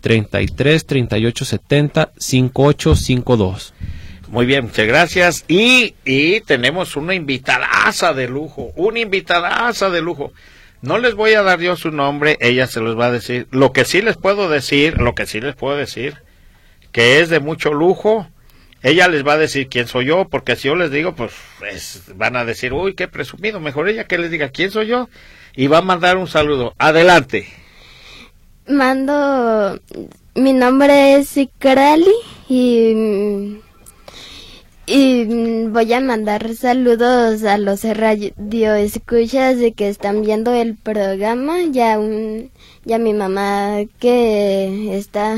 33 0.02 0.86
38 0.86 1.44
70 1.44 2.12
5852. 2.20 3.74
Muy 4.30 4.46
bien, 4.46 4.66
muchas 4.66 4.86
gracias. 4.86 5.46
Y, 5.48 5.96
y 6.06 6.42
tenemos 6.42 6.96
una 6.96 7.16
invitadaza 7.16 8.14
de 8.14 8.28
lujo, 8.28 8.72
una 8.76 9.00
invitadaza 9.00 9.90
de 9.90 10.02
lujo. 10.02 10.32
No 10.82 10.98
les 10.98 11.16
voy 11.16 11.34
a 11.34 11.42
dar 11.42 11.60
yo 11.60 11.76
su 11.76 11.92
nombre, 11.92 12.38
ella 12.40 12.68
se 12.68 12.80
los 12.80 12.98
va 12.98 13.08
a 13.08 13.12
decir. 13.12 13.48
Lo 13.52 13.74
que 13.74 13.86
sí 13.86 14.02
les 14.02 14.18
puedo 14.18 14.48
decir, 14.48 15.00
lo 15.02 15.16
que 15.16 15.26
sí 15.26 15.42
les 15.42 15.56
puedo 15.56 15.76
decir, 15.76 16.18
que 16.92 17.20
es 17.20 17.30
de 17.30 17.40
mucho 17.40 17.74
lujo, 17.74 18.28
ella 18.82 19.08
les 19.08 19.28
va 19.28 19.34
a 19.34 19.38
decir 19.38 19.68
quién 19.68 19.88
soy 19.88 20.06
yo, 20.06 20.30
porque 20.30 20.56
si 20.56 20.68
yo 20.68 20.76
les 20.76 20.92
digo, 20.92 21.16
pues, 21.16 21.34
van 22.16 22.36
a 22.36 22.46
decir, 22.46 22.72
uy, 22.72 22.94
qué 22.94 23.08
presumido, 23.08 23.60
mejor 23.60 23.90
ella 23.90 24.06
que 24.06 24.18
les 24.18 24.32
diga 24.32 24.50
quién 24.50 24.72
soy 24.72 24.88
yo 24.88 25.10
y 25.56 25.68
va 25.68 25.80
a 25.80 25.82
mandar 25.82 26.18
un 26.18 26.28
saludo. 26.28 26.76
Adelante. 26.78 27.48
Mando, 28.68 29.80
mi 30.36 30.54
nombre 30.54 31.16
es 31.16 31.36
Ikrali 31.36 32.14
y, 32.48 33.58
y 34.90 35.68
voy 35.68 35.94
a 35.94 36.02
mandar 36.02 36.56
saludos 36.56 37.44
a 37.44 37.60
los 37.60 37.84
radioescuchas 37.84 39.60
de 39.60 39.74
que 39.74 39.88
están 39.88 40.24
viendo 40.24 40.52
el 40.52 40.76
programa, 40.78 41.62
ya, 41.72 42.00
un, 42.00 42.50
ya 42.86 42.98
mi 42.98 43.14
mamá 43.14 43.82
que 44.00 44.98
está 44.98 45.38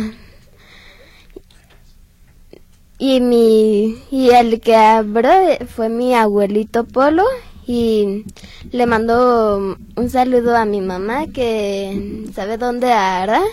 y 2.98 3.20
mi 3.20 3.98
y 4.10 4.30
el 4.30 4.62
que 4.62 4.76
abrió 4.78 5.32
fue 5.68 5.90
mi 5.90 6.14
abuelito 6.14 6.86
Polo 6.86 7.26
y 7.68 8.24
le 8.72 8.86
mando 8.86 9.78
un 9.98 10.10
saludo 10.10 10.56
a 10.56 10.64
mi 10.64 10.80
mamá 10.80 11.28
que 11.28 12.26
sabe 12.34 12.58
dónde 12.58 12.94
hará. 12.94 13.42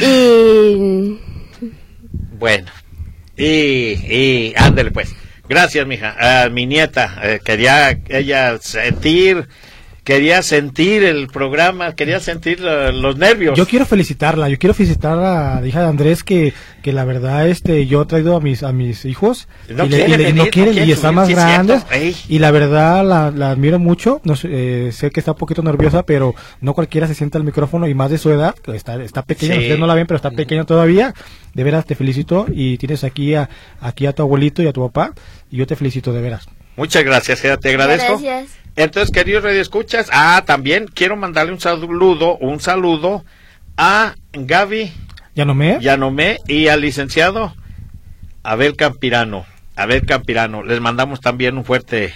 Y 0.00 1.18
bueno 2.38 2.83
y, 3.36 3.44
y 3.46 4.54
ándale 4.56 4.90
pues. 4.90 5.14
Gracias 5.48 5.86
mija. 5.86 6.44
A 6.44 6.48
mi 6.48 6.66
nieta 6.66 7.18
eh, 7.22 7.40
quería 7.44 7.90
ella 8.08 8.58
sentir 8.60 9.46
quería 10.04 10.42
sentir 10.42 11.02
el 11.02 11.28
programa, 11.28 11.94
quería 11.94 12.20
sentir 12.20 12.60
los 12.60 13.16
nervios. 13.16 13.56
Yo 13.56 13.66
quiero 13.66 13.86
felicitarla, 13.86 14.48
yo 14.50 14.58
quiero 14.58 14.74
felicitar 14.74 15.18
a 15.18 15.60
la 15.60 15.66
hija 15.66 15.80
de 15.80 15.86
Andrés 15.88 16.22
que, 16.22 16.52
que 16.82 16.92
la 16.92 17.04
verdad 17.04 17.48
este 17.48 17.86
yo 17.86 18.02
he 18.02 18.06
traído 18.06 18.36
a 18.36 18.40
mis 18.40 18.62
a 18.62 18.72
mis 18.72 19.06
hijos 19.06 19.48
No 19.68 19.86
y, 19.86 19.88
le- 19.88 19.96
quieren 19.96 20.10
y 20.10 20.16
le- 20.18 20.24
venir, 20.24 20.34
no 20.36 20.44
no 20.44 20.50
quieren 20.50 20.72
quieren 20.74 20.88
y 20.90 20.92
están 20.92 21.14
más 21.14 21.26
sí 21.26 21.32
es 21.32 21.38
grandes 21.38 21.84
y 22.28 22.38
la 22.38 22.50
verdad 22.50 23.04
la, 23.04 23.30
la 23.30 23.50
admiro 23.52 23.78
mucho, 23.78 24.20
no 24.24 24.36
sé, 24.36 24.48
eh, 24.88 24.92
sé 24.92 25.10
que 25.10 25.20
está 25.20 25.32
un 25.32 25.38
poquito 25.38 25.62
nerviosa, 25.62 26.04
pero 26.04 26.34
no 26.60 26.74
cualquiera 26.74 27.06
se 27.06 27.14
sienta 27.14 27.38
al 27.38 27.44
micrófono 27.44 27.88
y 27.88 27.94
más 27.94 28.10
de 28.10 28.18
su 28.18 28.30
edad, 28.30 28.54
que 28.54 28.76
está 28.76 29.02
está 29.02 29.22
pequeña, 29.22 29.54
Sí. 29.54 29.60
ustedes 29.60 29.78
no 29.78 29.86
la 29.86 29.94
ven, 29.94 30.06
pero 30.06 30.16
está 30.16 30.30
pequeña 30.30 30.64
todavía. 30.64 31.14
De 31.54 31.62
veras 31.64 31.86
te 31.86 31.94
felicito 31.94 32.46
y 32.52 32.76
tienes 32.78 33.04
aquí 33.04 33.34
a 33.34 33.48
aquí 33.80 34.06
a 34.06 34.12
tu 34.12 34.22
abuelito 34.22 34.62
y 34.62 34.66
a 34.66 34.72
tu 34.72 34.82
papá 34.86 35.12
y 35.50 35.56
yo 35.58 35.66
te 35.66 35.76
felicito 35.76 36.12
de 36.12 36.20
veras. 36.20 36.46
Muchas 36.76 37.04
gracias, 37.04 37.40
Gera, 37.40 37.56
te 37.56 37.70
agradezco. 37.70 38.18
Gracias. 38.18 38.58
Entonces, 38.76 39.12
queridos 39.12 39.44
radioescuchas, 39.44 40.08
ah, 40.12 40.42
también 40.44 40.86
quiero 40.92 41.16
mandarle 41.16 41.52
un 41.52 41.60
saludo, 41.60 42.36
un 42.38 42.60
saludo 42.60 43.24
a 43.76 44.14
Gaby 44.32 44.92
¿Ya 45.34 45.44
no 45.44 45.54
me? 45.54 45.78
Yanomé 45.80 46.38
y 46.46 46.68
al 46.68 46.80
licenciado 46.80 47.54
Abel 48.42 48.76
Campirano. 48.76 49.46
Abel 49.76 50.06
Campirano, 50.06 50.62
les 50.62 50.80
mandamos 50.80 51.20
también 51.20 51.58
un 51.58 51.64
fuerte 51.64 52.14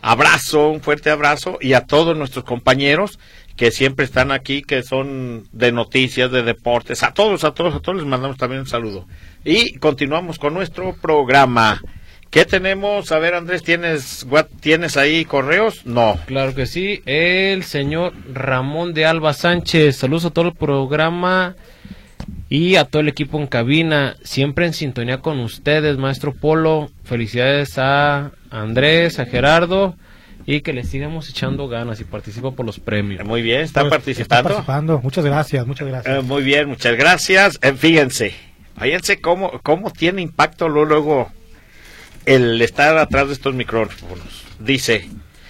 abrazo, 0.00 0.68
un 0.68 0.80
fuerte 0.80 1.10
abrazo 1.10 1.58
y 1.60 1.72
a 1.72 1.82
todos 1.82 2.16
nuestros 2.16 2.44
compañeros 2.44 3.18
que 3.56 3.72
siempre 3.72 4.04
están 4.04 4.30
aquí, 4.30 4.62
que 4.62 4.82
son 4.82 5.48
de 5.50 5.72
noticias, 5.72 6.30
de 6.30 6.42
deportes, 6.42 7.02
a 7.02 7.12
todos, 7.12 7.42
a 7.42 7.52
todos, 7.52 7.74
a 7.74 7.80
todos 7.80 7.96
les 7.96 8.06
mandamos 8.06 8.36
también 8.36 8.60
un 8.60 8.68
saludo. 8.68 9.08
Y 9.44 9.78
continuamos 9.78 10.38
con 10.38 10.54
nuestro 10.54 10.94
programa. 10.94 11.80
¿Qué 12.36 12.44
tenemos? 12.44 13.12
A 13.12 13.18
ver, 13.18 13.32
Andrés, 13.32 13.62
¿tienes, 13.62 14.26
what- 14.28 14.48
¿tienes 14.60 14.98
ahí 14.98 15.24
correos? 15.24 15.86
No. 15.86 16.18
Claro 16.26 16.54
que 16.54 16.66
sí. 16.66 17.00
El 17.06 17.62
señor 17.64 18.12
Ramón 18.30 18.92
de 18.92 19.06
Alba 19.06 19.32
Sánchez. 19.32 19.96
Saludos 19.96 20.26
a 20.26 20.30
todo 20.30 20.48
el 20.48 20.54
programa 20.54 21.56
y 22.50 22.76
a 22.76 22.84
todo 22.84 23.00
el 23.00 23.08
equipo 23.08 23.38
en 23.40 23.46
cabina. 23.46 24.16
Siempre 24.22 24.66
en 24.66 24.74
sintonía 24.74 25.22
con 25.22 25.40
ustedes, 25.40 25.96
maestro 25.96 26.34
Polo. 26.34 26.90
Felicidades 27.04 27.78
a 27.78 28.32
Andrés, 28.50 29.18
a 29.18 29.24
Gerardo. 29.24 29.96
Y 30.44 30.60
que 30.60 30.74
le 30.74 30.84
sigamos 30.84 31.30
echando 31.30 31.68
ganas 31.68 32.00
y 32.00 32.04
participa 32.04 32.50
por 32.50 32.66
los 32.66 32.78
premios. 32.78 33.24
Muy 33.24 33.40
bien, 33.40 33.62
¿está 33.62 33.80
Pues, 33.80 33.92
participando? 33.92 34.34
Está 34.50 34.56
participando. 34.56 35.00
Muchas 35.02 35.24
gracias, 35.24 35.66
muchas 35.66 35.88
gracias. 35.88 36.18
Eh, 36.18 36.20
muy 36.20 36.42
bien, 36.42 36.68
muchas 36.68 36.98
gracias. 36.98 37.58
Eh, 37.62 37.72
fíjense, 37.72 38.34
fíjense 38.78 39.22
cómo, 39.22 39.58
cómo 39.62 39.90
tiene 39.90 40.20
impacto 40.20 40.68
luego, 40.68 40.84
luego 40.90 41.32
el 42.26 42.60
estar 42.60 42.98
atrás 42.98 43.28
de 43.28 43.32
estos 43.32 43.54
micrófonos. 43.54 44.44
Dice, 44.58 45.08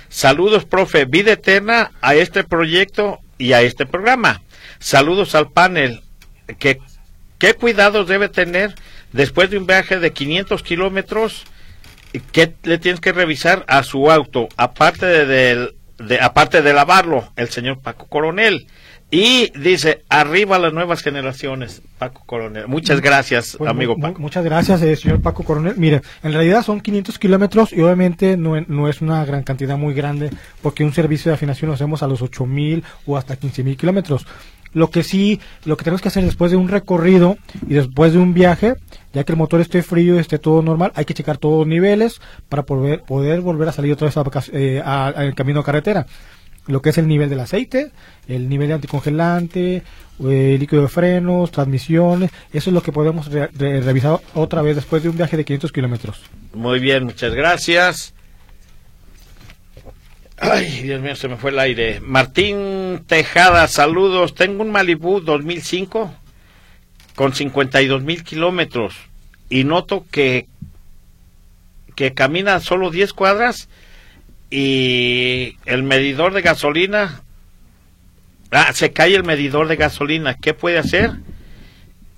saludos, 0.08 0.64
profe, 0.64 1.06
vida 1.06 1.32
eterna 1.32 1.90
a 2.00 2.14
este 2.14 2.44
proyecto 2.44 3.18
y 3.38 3.52
a 3.52 3.62
este 3.62 3.86
programa. 3.86 4.42
Saludos 4.78 5.34
al 5.34 5.50
panel. 5.50 6.02
¿Qué, 6.58 6.78
qué 7.38 7.54
cuidados 7.54 8.06
debe 8.06 8.28
tener 8.28 8.74
después 9.12 9.50
de 9.50 9.58
un 9.58 9.66
viaje 9.66 9.98
de 9.98 10.12
500 10.12 10.62
kilómetros? 10.62 11.44
¿Qué 12.32 12.54
le 12.62 12.78
tienes 12.78 13.00
que 13.00 13.12
revisar 13.12 13.64
a 13.68 13.82
su 13.82 14.10
auto? 14.10 14.48
Aparte 14.56 15.06
de, 15.26 15.74
aparte 16.20 16.62
de 16.62 16.72
lavarlo, 16.72 17.32
el 17.36 17.48
señor 17.48 17.80
Paco 17.80 18.06
Coronel. 18.06 18.66
Y 19.10 19.52
dice, 19.56 20.04
arriba 20.08 20.58
las 20.58 20.72
nuevas 20.72 21.00
generaciones, 21.00 21.80
Paco 21.98 22.22
Coronel. 22.26 22.66
Muchas 22.66 23.00
gracias, 23.00 23.54
Pues, 23.56 23.70
amigo 23.70 23.96
Paco. 23.96 24.20
Muchas 24.20 24.44
gracias, 24.44 24.82
eh, 24.82 24.96
señor 24.96 25.22
Paco 25.22 25.44
Coronel. 25.44 25.74
Mire, 25.76 26.02
en 26.24 26.32
realidad 26.32 26.64
son 26.64 26.80
500 26.80 27.16
kilómetros 27.20 27.72
y 27.72 27.80
obviamente 27.82 28.36
no, 28.36 28.60
no 28.66 28.88
es 28.88 29.00
una 29.02 29.24
gran 29.24 29.44
cantidad 29.44 29.78
muy 29.78 29.94
grande 29.94 30.30
porque 30.60 30.82
un 30.82 30.92
servicio 30.92 31.30
de 31.30 31.36
afinación 31.36 31.68
lo 31.68 31.74
hacemos 31.74 32.02
a 32.02 32.08
los 32.08 32.20
8000 32.20 32.82
o 33.06 33.16
hasta 33.16 33.36
15000 33.36 33.76
kilómetros. 33.76 34.26
Lo 34.72 34.90
que 34.90 35.04
sí, 35.04 35.40
lo 35.64 35.76
que 35.76 35.84
tenemos 35.84 36.02
que 36.02 36.08
hacer 36.08 36.24
después 36.24 36.50
de 36.50 36.56
un 36.56 36.68
recorrido 36.68 37.38
y 37.68 37.74
después 37.74 38.12
de 38.12 38.18
un 38.18 38.34
viaje, 38.34 38.74
ya 39.12 39.22
que 39.22 39.32
el 39.32 39.38
motor 39.38 39.60
esté 39.60 39.84
frío 39.84 40.16
y 40.16 40.18
esté 40.18 40.40
todo 40.40 40.62
normal, 40.62 40.90
hay 40.96 41.04
que 41.04 41.14
checar 41.14 41.38
todos 41.38 41.60
los 41.60 41.68
niveles 41.68 42.20
para 42.48 42.64
poder, 42.64 43.02
poder 43.02 43.40
volver 43.40 43.68
a 43.68 43.72
salir 43.72 43.92
otra 43.92 44.08
vez 44.08 44.50
eh, 44.52 44.82
al 44.84 45.34
camino 45.36 45.60
a 45.60 45.64
carretera 45.64 46.06
lo 46.66 46.82
que 46.82 46.90
es 46.90 46.98
el 46.98 47.06
nivel 47.08 47.28
del 47.30 47.40
aceite, 47.40 47.92
el 48.28 48.48
nivel 48.48 48.68
de 48.68 48.74
anticongelante, 48.74 49.82
eh, 50.28 50.56
líquido 50.58 50.82
de 50.82 50.88
frenos, 50.88 51.50
transmisiones, 51.50 52.30
eso 52.52 52.70
es 52.70 52.74
lo 52.74 52.82
que 52.82 52.92
podemos 52.92 53.26
re- 53.30 53.48
re- 53.54 53.80
revisar 53.80 54.18
otra 54.34 54.62
vez 54.62 54.76
después 54.76 55.02
de 55.02 55.08
un 55.10 55.16
viaje 55.16 55.36
de 55.36 55.44
500 55.44 55.72
kilómetros. 55.72 56.20
Muy 56.54 56.78
bien, 56.80 57.04
muchas 57.04 57.34
gracias. 57.34 58.14
Ay, 60.38 60.82
Dios 60.82 61.00
mío, 61.00 61.16
se 61.16 61.28
me 61.28 61.36
fue 61.36 61.50
el 61.50 61.58
aire. 61.58 62.00
Martín 62.00 63.04
Tejada, 63.06 63.66
saludos. 63.68 64.34
Tengo 64.34 64.62
un 64.62 64.70
Malibu 64.70 65.20
2005 65.20 66.12
con 67.14 67.32
52 67.32 68.02
mil 68.02 68.22
kilómetros 68.22 68.94
y 69.48 69.64
noto 69.64 70.04
que, 70.10 70.46
que 71.94 72.12
camina 72.12 72.60
solo 72.60 72.90
10 72.90 73.14
cuadras 73.14 73.68
y 74.50 75.56
el 75.66 75.82
medidor 75.82 76.32
de 76.32 76.42
gasolina, 76.42 77.22
ah, 78.50 78.72
se 78.72 78.92
cae 78.92 79.14
el 79.14 79.24
medidor 79.24 79.68
de 79.68 79.76
gasolina. 79.76 80.34
¿Qué 80.34 80.54
puede 80.54 80.78
hacer? 80.78 81.12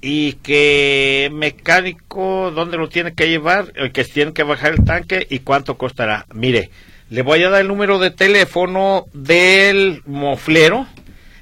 y 0.01 0.35
que 0.35 1.29
mecánico 1.33 2.53
dónde 2.55 2.77
lo 2.77 2.89
tiene 2.89 3.15
que 3.15 3.29
llevar, 3.29 3.73
el 3.75 3.93
que 3.93 4.05
tiene 4.05 4.33
que 4.33 4.43
bajar 4.43 4.75
el 4.75 4.85
tanque 4.85 5.27
y 5.29 5.41
cuánto 5.41 5.77
costará. 5.77 6.27
Mire, 6.33 6.71
le 7.11 7.23
voy 7.23 7.43
a 7.43 7.51
dar 7.51 7.63
el 7.63 7.69
número 7.69 7.99
de 7.99 8.11
teléfono 8.11 9.07
del 9.13 10.03
moflero. 10.07 10.87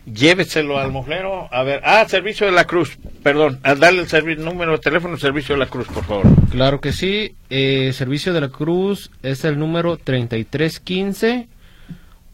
Lléveselo 0.06 0.78
al 0.78 0.92
moflero. 0.92 1.48
A 1.52 1.62
ver, 1.64 1.80
ah, 1.84 2.06
servicio 2.08 2.46
de 2.46 2.52
la 2.52 2.64
Cruz, 2.64 2.96
perdón, 3.24 3.58
a 3.64 3.74
darle 3.74 4.00
el 4.02 4.08
servi- 4.08 4.36
número 4.38 4.72
de 4.72 4.78
teléfono 4.78 5.16
servicio 5.16 5.54
de 5.56 5.58
la 5.58 5.66
Cruz, 5.66 5.88
por 5.88 6.04
favor. 6.04 6.26
Claro 6.50 6.80
que 6.80 6.92
sí. 6.92 7.34
Eh, 7.50 7.92
Servicio 7.92 8.32
de 8.32 8.40
la 8.40 8.48
Cruz 8.48 9.10
es 9.22 9.44
el 9.44 9.58
número 9.58 9.96
3315 9.96 11.48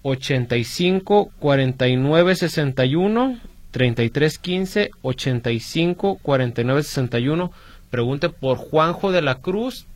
85 0.03 1.31
49 1.39 2.35
61 2.37 3.39
3315 3.71 4.91
85 5.01 6.19
49 6.23 6.83
61. 6.83 7.53
Pregunte 7.91 8.29
por 8.29 8.59
Juanjo 8.59 9.13
de 9.13 9.23
la 9.23 9.37
Cruz 9.37 9.87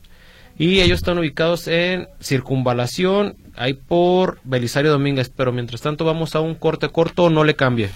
y 0.58 0.80
ellos 0.80 0.98
están 1.00 1.18
ubicados 1.18 1.68
en 1.68 2.08
Circunvalación, 2.20 3.36
ahí 3.56 3.74
por 3.74 4.38
Belisario 4.44 4.90
Domínguez. 4.90 5.30
Pero 5.34 5.52
mientras 5.52 5.80
tanto 5.80 6.04
vamos 6.04 6.34
a 6.34 6.40
un 6.40 6.54
corte 6.54 6.88
corto, 6.88 7.30
no 7.30 7.44
le 7.44 7.56
cambie. 7.56 7.90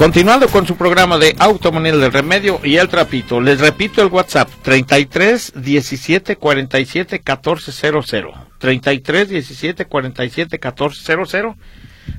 Continuando 0.00 0.48
con 0.48 0.66
su 0.66 0.76
programa 0.76 1.18
de 1.18 1.36
Automonel 1.38 2.00
del 2.00 2.10
Remedio 2.10 2.58
y 2.64 2.76
el 2.76 2.88
Trapito, 2.88 3.38
les 3.38 3.60
repito 3.60 4.00
el 4.00 4.08
WhatsApp 4.08 4.48
33 4.62 5.52
17 5.56 6.36
47 6.36 7.20
14 7.20 7.70
00. 7.70 8.34
33 8.56 9.28
17 9.28 9.84
47 9.84 10.58
14 10.58 11.16
00. 11.26 11.56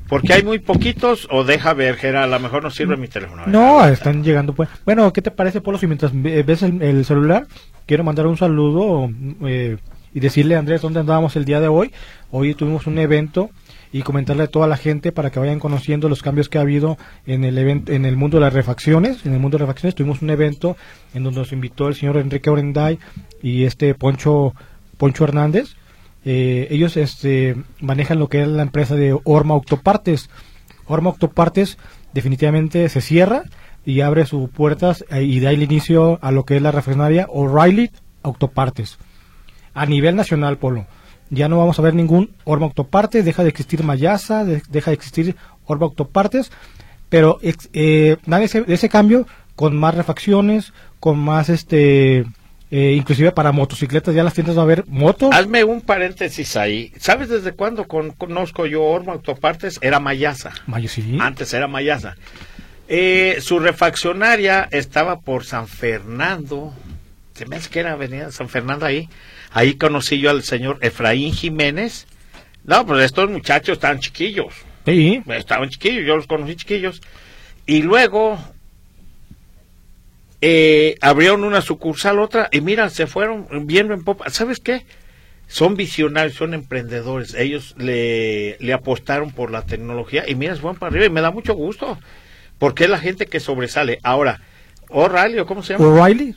Porque 0.07 0.33
hay 0.33 0.43
muy 0.43 0.59
poquitos, 0.59 1.27
o 1.31 1.43
deja 1.43 1.73
ver, 1.73 1.95
Gera, 1.95 2.23
a 2.23 2.27
lo 2.27 2.39
mejor 2.39 2.63
no 2.63 2.69
sirve 2.69 2.97
mi 2.97 3.07
teléfono. 3.07 3.43
No, 3.47 3.85
están 3.87 4.23
llegando 4.23 4.53
pues. 4.53 4.69
Bueno, 4.85 5.11
¿qué 5.13 5.21
te 5.21 5.31
parece, 5.31 5.61
Polo? 5.61 5.77
Si 5.77 5.87
mientras 5.87 6.11
ve- 6.13 6.43
ves 6.43 6.63
el, 6.63 6.81
el 6.81 7.05
celular, 7.05 7.47
quiero 7.85 8.03
mandar 8.03 8.27
un 8.27 8.37
saludo 8.37 9.09
eh, 9.45 9.77
y 10.13 10.19
decirle 10.19 10.55
Andrés 10.55 10.81
dónde 10.81 10.99
andábamos 10.99 11.35
el 11.35 11.45
día 11.45 11.59
de 11.61 11.67
hoy. 11.67 11.91
Hoy 12.29 12.53
tuvimos 12.55 12.87
un 12.87 12.97
evento 12.99 13.49
y 13.93 14.03
comentarle 14.03 14.43
a 14.43 14.47
toda 14.47 14.67
la 14.67 14.77
gente 14.77 15.11
para 15.11 15.31
que 15.31 15.39
vayan 15.39 15.59
conociendo 15.59 16.07
los 16.07 16.21
cambios 16.21 16.47
que 16.47 16.57
ha 16.57 16.61
habido 16.61 16.97
en 17.25 17.43
el 17.43 17.57
evento, 17.57 17.91
en 17.91 18.05
el 18.05 18.15
mundo 18.15 18.37
de 18.37 18.41
las 18.41 18.53
refacciones. 18.53 19.25
En 19.25 19.33
el 19.33 19.39
mundo 19.39 19.57
de 19.57 19.61
las 19.63 19.67
refacciones 19.69 19.95
tuvimos 19.95 20.21
un 20.21 20.29
evento 20.29 20.77
en 21.13 21.23
donde 21.23 21.39
nos 21.39 21.51
invitó 21.51 21.87
el 21.89 21.95
señor 21.95 22.17
Enrique 22.17 22.49
Orenday 22.49 22.99
y 23.41 23.63
este 23.65 23.93
Poncho 23.95 24.53
Poncho 24.97 25.23
Hernández. 25.25 25.75
Eh, 26.23 26.67
ellos 26.69 26.97
este, 26.97 27.55
manejan 27.79 28.19
lo 28.19 28.29
que 28.29 28.41
es 28.41 28.47
la 28.47 28.61
empresa 28.63 28.95
de 28.95 29.17
Orma 29.23 29.53
Autopartes. 29.55 30.29
Orma 30.85 31.09
Autopartes 31.11 31.77
definitivamente 32.13 32.87
se 32.89 33.01
cierra 33.01 33.43
y 33.85 34.01
abre 34.01 34.25
sus 34.25 34.49
puertas 34.49 35.03
eh, 35.09 35.23
y 35.23 35.39
da 35.39 35.51
el 35.51 35.63
inicio 35.63 36.19
a 36.21 36.31
lo 36.31 36.45
que 36.45 36.57
es 36.57 36.61
la 36.61 36.71
refaccionaria 36.71 37.25
O'Reilly 37.29 37.91
Autopartes. 38.23 38.97
A 39.73 39.85
nivel 39.85 40.15
nacional, 40.15 40.57
Polo. 40.57 40.85
Ya 41.29 41.47
no 41.47 41.57
vamos 41.57 41.79
a 41.79 41.81
ver 41.81 41.95
ningún 41.95 42.31
Orma 42.43 42.65
Autopartes, 42.65 43.23
deja 43.25 43.41
de 43.43 43.49
existir 43.49 43.83
Mayasa, 43.83 44.43
de- 44.43 44.61
deja 44.69 44.91
de 44.91 44.95
existir 44.95 45.35
Orma 45.65 45.85
Autopartes, 45.85 46.51
pero 47.09 47.39
eh, 47.41 48.17
de 48.25 48.43
ese, 48.43 48.63
ese 48.67 48.89
cambio 48.89 49.25
con 49.55 49.75
más 49.77 49.95
refacciones, 49.95 50.73
con 50.99 51.17
más 51.19 51.49
este... 51.49 52.25
eh, 52.71 52.93
inclusive 52.95 53.31
para 53.33 53.51
motocicletas 53.51 54.15
ya 54.15 54.23
las 54.23 54.33
tiendas 54.33 54.55
va 54.57 54.61
a 54.61 54.63
haber 54.63 54.85
motos. 54.87 55.29
Hazme 55.33 55.63
un 55.63 55.81
paréntesis 55.81 56.55
ahí. 56.55 56.91
¿Sabes 56.97 57.29
desde 57.29 57.51
cuándo 57.51 57.85
con- 57.87 58.11
conozco 58.11 58.65
yo 58.65 58.81
Orma 58.83 59.13
Autopartes? 59.13 59.77
Era 59.81 59.99
Mayasa. 59.99 60.53
Mayo, 60.65 60.87
sí. 60.89 61.17
Antes 61.19 61.53
era 61.53 61.67
Mayasa. 61.67 62.15
Eh, 62.87 63.37
su 63.41 63.59
refaccionaria 63.59 64.67
estaba 64.71 65.19
por 65.19 65.45
San 65.45 65.67
Fernando. 65.67 66.73
se 67.33 67.45
me 67.45 67.55
hace 67.55 67.69
que 67.69 67.79
era 67.79 67.93
Avenida 67.93 68.31
San 68.31 68.49
Fernando 68.49 68.85
ahí. 68.85 69.07
Ahí 69.51 69.73
conocí 69.75 70.19
yo 70.19 70.29
al 70.29 70.43
señor 70.43 70.77
Efraín 70.81 71.33
Jiménez. 71.33 72.07
No, 72.63 72.85
pues 72.85 73.03
estos 73.03 73.29
muchachos 73.29 73.73
estaban 73.77 73.99
chiquillos. 73.99 74.53
Sí. 74.85 75.21
Estaban 75.27 75.69
chiquillos, 75.69 76.05
yo 76.05 76.15
los 76.15 76.27
conocí 76.27 76.55
chiquillos. 76.55 77.01
Y 77.65 77.81
luego 77.81 78.37
eh, 80.41 80.95
abrieron 81.01 81.43
una 81.43 81.61
sucursal, 81.61 82.19
otra, 82.19 82.49
y 82.51 82.61
mira, 82.61 82.89
se 82.89 83.07
fueron 83.07 83.47
viendo 83.67 83.93
en 83.93 84.03
popa. 84.03 84.29
¿Sabes 84.29 84.59
qué? 84.59 84.85
Son 85.47 85.75
visionarios, 85.75 86.35
son 86.35 86.53
emprendedores. 86.53 87.33
Ellos 87.35 87.75
le, 87.77 88.57
le 88.59 88.73
apostaron 88.73 89.31
por 89.31 89.51
la 89.51 89.63
tecnología 89.63 90.23
y 90.27 90.35
mira, 90.35 90.55
se 90.55 90.61
van 90.61 90.75
para 90.75 90.91
arriba 90.91 91.05
y 91.05 91.09
me 91.09 91.21
da 91.21 91.31
mucho 91.31 91.53
gusto. 91.53 91.97
Porque 92.57 92.85
es 92.85 92.89
la 92.89 92.99
gente 92.99 93.25
que 93.25 93.39
sobresale. 93.39 93.99
Ahora, 94.03 94.39
O'Reilly, 94.89 95.39
¿o 95.39 95.45
cómo 95.45 95.61
se 95.63 95.73
llama? 95.73 95.85
O'Reilly. 95.87 96.35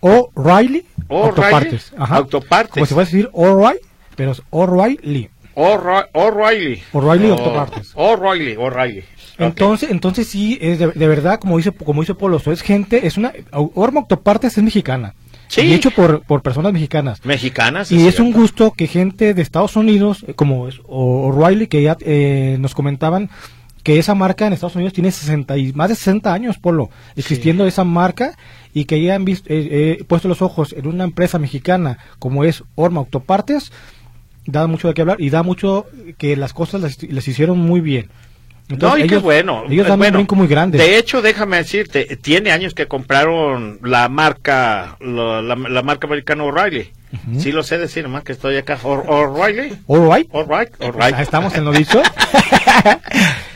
O'Reilly. 0.00 0.84
O'Reilly. 1.08 1.26
Autopartes. 1.28 1.92
Ajá. 1.96 2.16
Autopartes. 2.16 2.72
Como 2.74 2.86
se 2.86 2.94
puede 2.94 3.04
decir 3.06 3.30
O'Reilly, 3.32 3.80
pero 4.16 4.32
es 4.32 4.42
O'Reilly. 4.50 5.30
O'Re- 5.54 6.08
O'Reilly. 6.12 6.82
O'Reilly 6.92 7.30
Oh, 7.30 7.34
Autopartes. 7.34 7.92
O'Reilly, 7.94 8.56
O'Reilly. 8.56 9.04
Entonces, 9.46 9.90
entonces 9.90 10.26
sí, 10.28 10.58
es 10.60 10.78
de, 10.78 10.88
de 10.88 11.08
verdad, 11.08 11.38
como 11.40 11.56
dice, 11.56 11.72
como 11.72 12.02
dice 12.02 12.14
Polo, 12.14 12.40
es 12.44 12.60
gente, 12.62 13.06
es 13.06 13.16
una, 13.16 13.32
Orma 13.52 14.00
Autopartes 14.00 14.56
es 14.58 14.62
mexicana. 14.64 15.14
Sí. 15.48 15.60
Y 15.62 15.74
hecho 15.74 15.90
por, 15.90 16.22
por 16.22 16.40
personas 16.42 16.72
mexicanas. 16.72 17.22
Mexicanas. 17.26 17.92
Y 17.92 18.06
es 18.06 18.18
un 18.20 18.32
gusto 18.32 18.70
que 18.70 18.86
gente 18.86 19.34
de 19.34 19.42
Estados 19.42 19.76
Unidos, 19.76 20.24
eh, 20.26 20.32
como 20.34 20.66
es 20.66 20.80
O- 20.86 21.26
O'Reilly, 21.28 21.66
que 21.66 21.82
ya 21.82 21.96
eh, 22.00 22.56
nos 22.58 22.74
comentaban 22.74 23.28
que 23.82 23.98
esa 23.98 24.14
marca 24.14 24.46
en 24.46 24.52
Estados 24.54 24.76
Unidos 24.76 24.92
tiene 24.94 25.10
60 25.10 25.58
y 25.58 25.72
más 25.74 25.88
de 25.90 25.96
60 25.96 26.32
años, 26.32 26.56
Polo, 26.58 26.88
existiendo 27.16 27.66
esa 27.66 27.84
marca 27.84 28.38
y 28.72 28.84
que 28.86 29.02
ya 29.02 29.14
han 29.16 29.24
visto, 29.26 29.52
eh, 29.52 29.98
eh, 30.00 30.04
puesto 30.06 30.28
los 30.28 30.40
ojos 30.40 30.72
en 30.72 30.86
una 30.86 31.04
empresa 31.04 31.38
mexicana 31.38 31.98
como 32.18 32.44
es 32.44 32.62
Orma 32.76 33.00
Autopartes, 33.00 33.72
da 34.46 34.66
mucho 34.66 34.88
de 34.88 34.94
qué 34.94 35.02
hablar 35.02 35.20
y 35.20 35.30
da 35.30 35.42
mucho 35.42 35.86
que 36.16 36.36
las 36.36 36.52
cosas 36.54 36.80
las, 36.80 37.02
les 37.02 37.28
hicieron 37.28 37.58
muy 37.58 37.80
bien. 37.80 38.08
No, 38.68 38.96
y 38.98 39.06
qué 39.06 39.16
bueno. 39.18 39.64
Ellos 39.68 39.86
dan 39.86 39.98
bueno, 39.98 40.18
un 40.18 40.22
brinco 40.22 40.34
muy 40.36 40.46
grande. 40.46 40.78
De 40.78 40.96
hecho, 40.96 41.20
déjame 41.22 41.58
decirte, 41.58 42.16
tiene 42.22 42.52
años 42.52 42.74
que 42.74 42.86
compraron 42.88 43.78
la 43.82 44.08
marca, 44.08 44.96
la, 45.00 45.42
la- 45.42 45.56
la 45.56 45.82
marca 45.82 46.06
americana 46.06 46.44
O'Reilly. 46.44 46.90
Sí 47.38 47.52
lo 47.52 47.62
sé 47.62 47.76
decir, 47.76 48.02
nomás 48.04 48.24
que 48.24 48.32
estoy 48.32 48.56
acá. 48.56 48.78
O'R- 48.82 49.04
O'Reilly. 49.06 49.76
All 50.32 50.46
right. 50.48 50.74
Right. 50.80 51.14
Ahí 51.14 51.22
estamos 51.22 51.54
en 51.54 51.64
lo 51.66 51.72
dicho. 51.72 52.02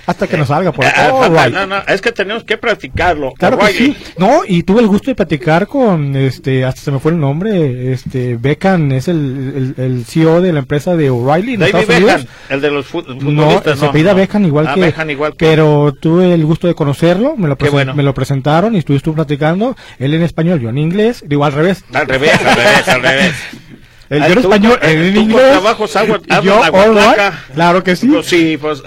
Hasta 0.07 0.29
que 0.29 0.37
nos 0.37 0.47
salga 0.47 0.71
por 0.71 0.85
All 0.85 0.93
papá, 0.93 1.47
right. 1.47 1.53
No, 1.55 1.67
no, 1.67 1.77
es 1.89 2.01
que 2.01 2.13
tenemos 2.13 2.45
que 2.45 2.57
practicarlo. 2.57 3.33
Claro 3.37 3.59
que 3.59 3.67
sí. 3.73 3.97
No, 4.19 4.43
y 4.47 4.63
tuve 4.63 4.81
el 4.81 4.87
gusto 4.87 5.11
de 5.11 5.17
platicar 5.17 5.67
con, 5.67 6.15
este, 6.15 6.65
hasta 6.65 6.81
se 6.81 6.93
me 6.93 7.01
fue 7.01 7.11
el 7.11 7.19
nombre, 7.19 7.93
este, 7.93 8.37
Beckham 8.37 8.93
es 8.93 9.09
el, 9.09 9.75
el, 9.77 9.85
el 9.85 10.05
CEO 10.05 10.41
de 10.41 10.53
la 10.53 10.61
empresa 10.61 10.95
de 10.95 11.11
O'Reilly 11.11 11.57
David 11.57 11.87
Beckham, 11.89 12.25
el 12.51 12.61
de 12.61 12.71
los 12.71 12.87
fut- 12.87 13.05
No, 13.09 13.21
futbolistas. 13.21 13.81
se 13.81 13.87
apellida 13.87 14.15
Beckham 14.15 14.45
igual 14.45 14.69
Ah, 14.69 14.75
que, 14.75 14.81
Beckham 14.83 15.11
igual 15.11 15.33
que- 15.33 15.45
pero 15.45 15.93
tuve 16.01 16.33
el 16.35 16.45
gusto 16.45 16.69
de 16.69 16.75
conocerlo, 16.77 17.37
me 17.37 17.49
lo, 17.49 17.57
bueno. 17.73 17.93
me 17.93 18.05
lo 18.05 18.15
presentaron 18.15 18.77
y 18.77 18.79
estuve, 18.79 18.99
estuve 18.99 19.17
platicando, 19.17 19.75
él 19.99 20.15
en 20.15 20.23
español, 20.23 20.61
yo 20.61 20.69
en 20.69 20.79
inglés, 20.79 21.25
digo 21.27 21.45
al 21.45 21.53
revés. 21.53 21.83
Al 21.93 22.07
revés, 22.07 22.33
al 22.45 22.55
revés, 22.57 22.89
al 22.89 23.03
revés. 23.03 23.33
El 24.09 24.21
yo 24.23 24.27
en 24.33 24.39
español, 24.39 24.79
en 24.83 25.15
tú 25.15 25.21
con 25.21 25.23
inglés. 25.31 25.51
trabajos 25.53 25.97
agua- 25.97 26.21
y 26.25 26.45
yo, 26.45 26.61
right. 26.63 27.35
Claro 27.55 27.83
que 27.83 27.97
sí. 27.97 28.07
Pues 28.09 28.27
sí, 28.27 28.57
pues. 28.61 28.83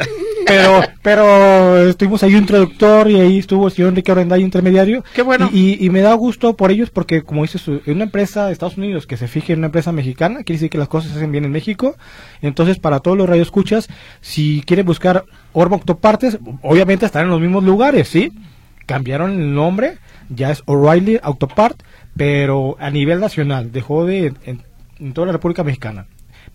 pero 0.46 0.82
pero 1.02 1.78
estuvimos 1.90 2.24
ahí 2.24 2.36
un 2.36 2.46
traductor 2.46 3.10
y 3.10 3.20
ahí 3.20 3.38
estuvo 3.40 3.68
el 3.68 3.74
señor 3.74 3.90
Enrique 3.90 4.12
Orenday 4.12 4.42
intermediario 4.42 5.04
Qué 5.14 5.22
bueno. 5.22 5.50
y, 5.52 5.74
y- 5.82 5.86
y 5.86 5.90
me 5.90 6.02
da 6.02 6.14
gusto 6.14 6.56
por 6.56 6.72
ellos 6.72 6.90
porque 6.90 7.22
como 7.22 7.42
dices 7.44 7.68
en 7.68 7.82
una 7.96 8.06
empresa 8.06 8.48
de 8.48 8.54
Estados 8.54 8.78
Unidos 8.78 9.06
que 9.06 9.18
se 9.18 9.28
fije 9.28 9.54
en 9.54 9.60
una 9.60 9.68
empresa 9.68 9.92
mexicana 9.92 10.38
quiere 10.44 10.54
decir 10.54 10.70
que 10.70 10.78
las 10.78 10.88
cosas 10.88 11.12
se 11.12 11.18
hacen 11.18 11.32
bien 11.32 11.46
en 11.46 11.52
México 11.52 11.96
entonces 12.42 12.80
para 12.80 13.00
todos 13.00 13.18
los 13.18 13.28
radioescuchas 13.30 13.90
si 14.22 14.64
quieren 14.66 14.86
buscar 14.86 15.26
Orba 15.54 15.76
Autopartes 15.76 16.40
obviamente 16.64 17.06
están 17.06 17.24
en 17.26 17.30
los 17.30 17.42
mismos 17.42 17.64
lugares 17.64 18.08
sí 18.08 18.32
cambiaron 18.86 19.32
el 19.40 19.54
nombre 19.54 19.98
ya 20.30 20.50
es 20.52 20.64
O'Reilly 20.66 21.20
Autopart 21.22 21.82
pero 22.18 22.76
a 22.80 22.90
nivel 22.90 23.20
nacional 23.20 23.72
dejó 23.72 24.06
de 24.06 24.34
en, 24.46 24.64
en 25.00 25.14
toda 25.14 25.28
la 25.28 25.34
República 25.34 25.64
Mexicana 25.64 26.08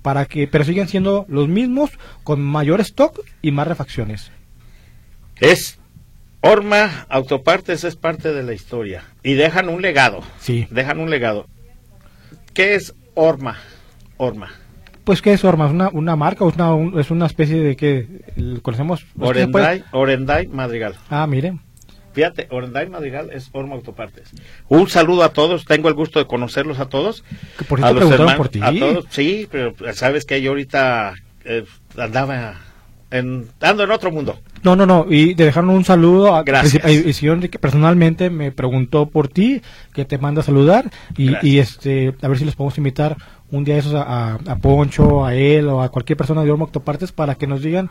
para 0.03 0.27
que 0.27 0.47
pero 0.49 0.65
siguen 0.65 0.89
siendo 0.89 1.25
los 1.29 1.49
mismos 1.49 1.91
con 2.25 2.41
mayor 2.43 2.81
stock 2.81 3.21
y 3.43 3.51
más 3.53 3.67
refacciones 3.69 4.31
Es 5.37 5.79
Orma 6.41 7.07
Autopartes 7.09 7.85
es 7.85 7.97
parte 7.97 8.33
de 8.33 8.43
la 8.43 8.53
historia 8.53 9.05
y 9.23 9.33
dejan 9.35 9.69
un 9.71 9.81
legado. 9.81 10.21
Sí. 10.39 10.67
Dejan 10.71 10.99
un 11.01 11.09
legado. 11.11 11.47
¿Qué 12.53 12.75
es 12.75 12.95
Orma? 13.15 13.57
Orma. 14.19 14.51
Pues, 15.05 15.23
¿qué 15.23 15.33
es 15.33 15.43
Orma? 15.45 15.67
¿Es 15.67 15.73
una, 15.73 15.89
una 15.91 16.17
marca 16.17 16.47
es 16.47 16.55
una, 16.55 16.75
un- 16.75 16.99
es 17.01 17.11
una 17.11 17.27
especie 17.27 17.61
de 17.61 17.77
que 17.77 18.07
conocemos? 18.63 19.01
¿Es 19.03 19.07
que 19.33 19.41
se 19.41 19.49
puede- 19.49 19.65
Orenday, 19.65 19.85
Orenday 19.93 20.47
Madrigal. 20.49 20.95
Ah, 21.09 21.27
miren. 21.27 21.61
Fíjate, 22.15 22.47
Orenday 22.51 22.89
Madrigal 22.89 23.31
es 23.33 23.51
Orma 23.53 23.75
Autopartes. 23.75 24.31
Un 24.69 24.89
saludo 24.89 25.25
a 25.25 25.33
todos, 25.33 25.65
tengo 25.67 25.89
el 25.89 25.95
gusto 25.95 26.19
de 26.21 26.27
conocerlos 26.27 26.79
a 26.79 26.87
todos. 26.89 27.25
Que 27.59 27.65
por 27.65 27.79
a 27.85 27.91
los 27.91 27.97
preguntaron 27.97 28.29
hermanos- 28.31 28.37
por 28.39 28.49
ti. 28.49 28.61
A 28.63 28.73
todos, 28.79 29.05
sí, 29.11 29.49
pero 29.51 29.75
sabes 29.93 30.25
que 30.25 30.41
yo 30.41 30.51
ahorita 30.53 31.15
eh, 31.45 31.65
andaba 31.99 32.55
en, 33.11 33.47
ando 33.61 33.85
en 33.85 33.91
otro 33.91 34.11
mundo. 34.13 34.39
No, 34.63 34.77
no, 34.77 34.87
no. 34.87 35.07
Y 35.11 35.35
te 35.35 35.45
dejaron 35.45 35.71
un 35.71 35.85
saludo. 35.85 36.35
A, 36.35 36.43
Gracias. 36.43 36.83
señor 37.17 37.37
Enrique 37.37 37.59
personalmente 37.59 38.31
me 38.31 38.51
preguntó 38.51 39.07
por 39.07 39.29
ti, 39.29 39.61
que 39.93 40.05
te 40.07 40.17
manda 40.17 40.41
a 40.41 40.45
saludar. 40.45 40.91
Y, 41.17 41.59
este, 41.59 42.15
a 42.23 42.29
ver 42.29 42.39
si 42.39 42.45
les 42.47 42.55
podemos 42.57 42.79
invitar 42.79 43.17
un 43.51 43.63
día 43.65 43.75
de 43.75 43.81
esos 43.81 43.95
a, 43.95 44.03
a- 44.35 44.39
a 44.47 44.57
Poncho, 44.57 45.25
a 45.27 45.35
él 45.35 45.69
o 45.69 45.83
a 45.83 45.91
cualquier 45.91 46.17
persona 46.17 46.43
de 46.45 46.51
Orma 46.51 46.65
Autopartes 46.65 47.13
para 47.13 47.35
que 47.35 47.47
nos 47.47 47.61
digan 47.63 47.91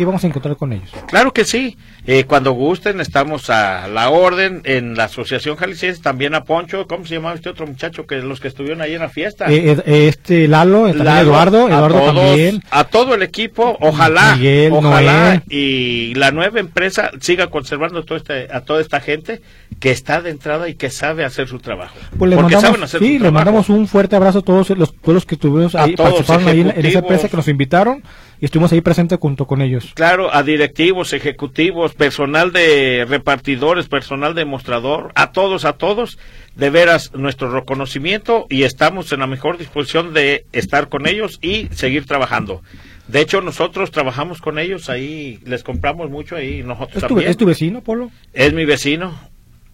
qué 0.00 0.06
vamos 0.06 0.24
a 0.24 0.28
encontrar 0.28 0.56
con 0.56 0.72
ellos. 0.72 0.88
Claro 1.08 1.34
que 1.34 1.44
sí. 1.44 1.76
Eh, 2.06 2.24
cuando 2.24 2.52
gusten, 2.52 3.02
estamos 3.02 3.50
a 3.50 3.86
la 3.86 4.08
orden 4.08 4.62
en 4.64 4.94
la 4.94 5.04
Asociación 5.04 5.56
Jalisciense, 5.56 6.00
también 6.00 6.34
a 6.34 6.44
Poncho. 6.44 6.86
¿Cómo 6.86 7.04
se 7.04 7.16
llamaba 7.16 7.34
este 7.34 7.50
otro 7.50 7.66
muchacho 7.66 8.06
que 8.06 8.16
los 8.16 8.40
que 8.40 8.48
estuvieron 8.48 8.80
ahí 8.80 8.94
en 8.94 9.00
la 9.00 9.10
fiesta? 9.10 9.52
Eh, 9.52 9.76
eh, 9.84 10.08
este 10.08 10.48
Lalo, 10.48 10.88
eh, 10.88 10.94
también 10.94 11.18
Eduardo, 11.18 11.66
a 11.66 11.68
Eduardo 11.68 11.98
todos, 11.98 12.14
también. 12.14 12.62
A 12.70 12.84
todo 12.84 13.14
el 13.14 13.22
equipo, 13.22 13.76
ojalá, 13.78 14.36
Miguel, 14.36 14.72
ojalá 14.72 15.42
y 15.50 16.14
la 16.14 16.30
nueva 16.30 16.60
empresa 16.60 17.10
siga 17.20 17.48
conservando 17.48 18.02
todo 18.02 18.16
este, 18.16 18.48
a 18.50 18.62
toda 18.62 18.80
esta 18.80 19.00
gente 19.00 19.42
que 19.80 19.90
está 19.90 20.22
de 20.22 20.30
entrada 20.30 20.70
y 20.70 20.76
que 20.76 20.88
sabe 20.88 21.26
hacer 21.26 21.46
su 21.46 21.58
trabajo. 21.58 21.94
Pues 22.18 22.30
le 22.30 22.36
mandamos, 22.36 22.90
sí, 22.90 23.18
le 23.18 23.30
mandamos 23.30 23.68
un 23.68 23.86
fuerte 23.86 24.16
abrazo 24.16 24.38
a 24.38 24.42
todos 24.42 24.70
los, 24.70 24.94
todos 24.94 25.14
los 25.14 25.26
que 25.26 25.34
estuvimos 25.34 25.74
A 25.74 25.82
ahí, 25.82 25.94
participaron 25.94 26.48
ahí 26.48 26.60
en, 26.60 26.70
en 26.70 26.86
esa 26.86 27.00
empresa 27.00 27.28
que 27.28 27.36
nos 27.36 27.48
invitaron 27.48 28.02
y 28.40 28.46
estuvimos 28.46 28.72
ahí 28.72 28.80
presentes 28.80 29.18
junto 29.18 29.46
con 29.46 29.60
ellos. 29.60 29.92
Claro, 29.94 30.34
a 30.34 30.42
directivos, 30.42 31.12
ejecutivos, 31.12 31.94
personal 31.94 32.52
de 32.52 33.04
repartidores, 33.08 33.88
personal 33.88 34.34
de 34.34 34.46
mostrador, 34.46 35.12
a 35.14 35.32
todos, 35.32 35.64
a 35.64 35.74
todos, 35.74 36.18
de 36.56 36.70
veras 36.70 37.12
nuestro 37.14 37.50
reconocimiento 37.52 38.46
y 38.48 38.62
estamos 38.62 39.12
en 39.12 39.20
la 39.20 39.26
mejor 39.26 39.58
disposición 39.58 40.14
de 40.14 40.46
estar 40.52 40.88
con 40.88 41.06
ellos 41.06 41.38
y 41.42 41.68
seguir 41.72 42.06
trabajando. 42.06 42.62
De 43.08 43.20
hecho, 43.20 43.40
nosotros 43.42 43.90
trabajamos 43.90 44.40
con 44.40 44.58
ellos 44.58 44.88
ahí, 44.88 45.40
les 45.44 45.62
compramos 45.62 46.10
mucho 46.10 46.36
ahí, 46.36 46.62
nosotros 46.62 46.96
¿Es 46.96 47.02
tu, 47.02 47.08
también. 47.08 47.30
es 47.30 47.36
tu 47.36 47.44
vecino, 47.44 47.82
Polo? 47.82 48.10
Es 48.32 48.52
mi 48.52 48.64
vecino. 48.64 49.18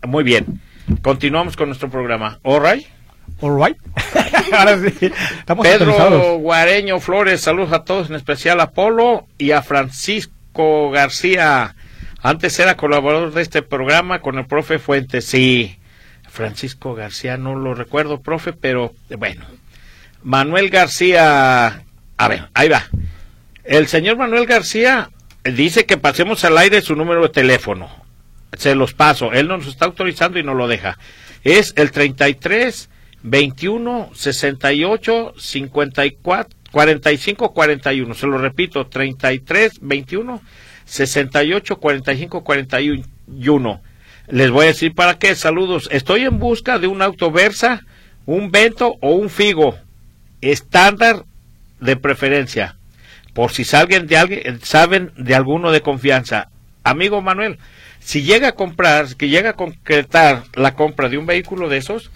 Muy 0.07 0.25
bien. 0.25 0.61
Continuamos 1.03 1.57
con 1.57 1.69
nuestro 1.69 1.91
programa. 1.91 2.39
All 2.43 2.63
right. 2.63 2.87
All 3.41 3.57
right. 3.57 3.77
Ahora 4.53 4.79
sí, 4.79 5.13
estamos 5.39 5.67
Pedro. 5.67 6.39
Guareño 6.39 7.01
Flores, 7.01 7.41
saludos 7.41 7.73
a 7.73 7.85
todos, 7.85 8.09
en 8.09 8.17
especial 8.17 8.61
a 8.61 8.71
Polo 8.71 9.27
y 9.39 9.51
a 9.51 9.63
Francisco 9.63 10.91
García. 10.91 11.75
Antes 12.23 12.59
era 12.59 12.77
colaborador 12.77 13.33
de 13.33 13.43
este 13.43 13.63
programa 13.63 14.21
con 14.21 14.39
el 14.39 14.47
profe 14.47 14.79
Fuentes. 14.79 15.27
Sí, 15.27 15.79
Francisco 16.29 16.95
García, 16.95 17.37
no 17.37 17.55
lo 17.55 17.75
recuerdo, 17.75 18.21
profe, 18.21 18.53
pero 18.53 18.95
bueno. 19.17 19.45
Manuel 20.23 20.71
García, 20.71 21.85
a 22.17 22.29
ver, 22.29 22.49
ahí 22.55 22.69
va. 22.69 22.85
El 23.65 23.87
señor 23.87 24.17
Manuel 24.17 24.47
García 24.47 25.11
dice 25.45 25.87
que 25.87 25.97
pasemos 25.97 26.45
al 26.45 26.59
aire 26.59 26.81
su 26.83 26.97
número 26.97 27.23
de 27.23 27.29
teléfono. 27.29 27.89
Se 28.57 28.75
los 28.75 28.95
paso. 28.95 29.33
Él 29.33 29.49
nos 29.49 29.67
está 29.67 29.85
autorizando 29.85 30.39
y 30.39 30.43
no 30.43 30.55
lo 30.55 30.69
deja. 30.69 30.99
Es 31.45 31.75
el 31.77 31.91
33 31.91 32.89
21 33.27 34.11
68 34.15 35.35
54 35.37 36.57
45 36.71 37.53
41. 37.53 38.15
Se 38.15 38.27
lo 38.27 38.39
repito, 38.39 38.87
33 38.87 39.81
21 39.81 40.41
68 40.85 41.77
45 41.77 42.45
41. 42.45 43.83
Les 44.29 44.51
voy 44.51 44.65
a 44.65 44.69
decir 44.69 44.95
para 44.95 45.19
qué. 45.19 45.35
Saludos. 45.35 45.89
Estoy 45.91 46.23
en 46.23 46.39
busca 46.39 46.79
de 46.79 46.87
un 46.87 47.03
auto 47.03 47.31
Versa, 47.33 47.83
un 48.27 48.51
Vento 48.51 48.95
o 49.01 49.13
un 49.13 49.29
Figo. 49.29 49.77
Estándar 50.41 51.25
de 51.81 51.97
preferencia. 51.97 52.77
Por 53.35 53.51
si 53.51 53.65
salgan 53.65 54.07
de 54.07 54.17
alguien, 54.17 54.61
saben 54.63 55.13
de 55.17 55.35
alguno 55.35 55.73
de 55.73 55.81
confianza. 55.81 56.49
Amigo 56.85 57.21
Manuel, 57.21 57.59
si 57.99 58.23
llega 58.23 58.49
a 58.49 58.53
comprar, 58.53 59.17
que 59.17 59.29
llega 59.29 59.51
a 59.51 59.57
concretar 59.57 60.45
la 60.55 60.75
compra 60.75 61.09
de 61.09 61.19
un 61.19 61.27
vehículo 61.27 61.69
de 61.69 61.79
esos, 61.79 62.13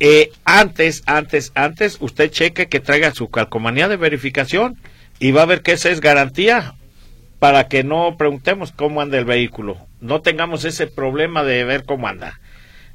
eh, 0.00 0.30
antes, 0.44 1.02
antes, 1.06 1.52
antes, 1.54 1.98
usted 2.00 2.30
cheque 2.30 2.68
que 2.68 2.80
traiga 2.80 3.12
su 3.12 3.30
calcomanía 3.30 3.88
de 3.88 3.96
verificación 3.96 4.76
y 5.18 5.32
va 5.32 5.42
a 5.42 5.46
ver 5.46 5.62
que 5.62 5.72
esa 5.72 5.90
es 5.90 6.00
garantía 6.00 6.74
para 7.38 7.68
que 7.68 7.82
no 7.82 8.16
preguntemos 8.16 8.72
cómo 8.72 9.00
anda 9.00 9.18
el 9.18 9.24
vehículo. 9.24 9.76
No 10.00 10.20
tengamos 10.20 10.64
ese 10.64 10.86
problema 10.86 11.42
de 11.42 11.64
ver 11.64 11.84
cómo 11.84 12.06
anda. 12.06 12.40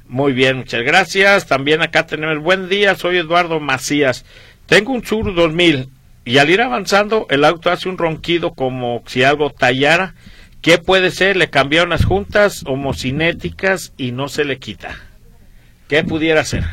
Muy 0.06 0.32
bien, 0.32 0.58
muchas 0.58 0.82
gracias. 0.82 1.46
También 1.46 1.82
acá 1.82 2.06
tenemos 2.06 2.42
buen 2.42 2.68
día, 2.68 2.94
soy 2.94 3.18
Eduardo 3.18 3.60
Macías. 3.60 4.24
Tengo 4.66 4.92
un 4.92 5.04
Sur 5.04 5.34
2000 5.34 5.88
y 6.24 6.38
al 6.38 6.48
ir 6.48 6.62
avanzando 6.62 7.26
el 7.28 7.44
auto 7.44 7.70
hace 7.70 7.88
un 7.88 7.98
ronquido 7.98 8.54
como 8.54 9.02
si 9.06 9.22
algo 9.22 9.50
tallara. 9.50 10.14
¿Qué 10.62 10.78
puede 10.78 11.10
ser? 11.10 11.36
Le 11.36 11.50
cambiaron 11.50 11.90
las 11.90 12.06
juntas 12.06 12.64
homocinéticas 12.66 13.92
y 13.98 14.12
no 14.12 14.28
se 14.28 14.46
le 14.46 14.58
quita. 14.58 14.96
¿Qué 15.88 16.02
pudiera 16.02 16.42
ser? 16.44 16.64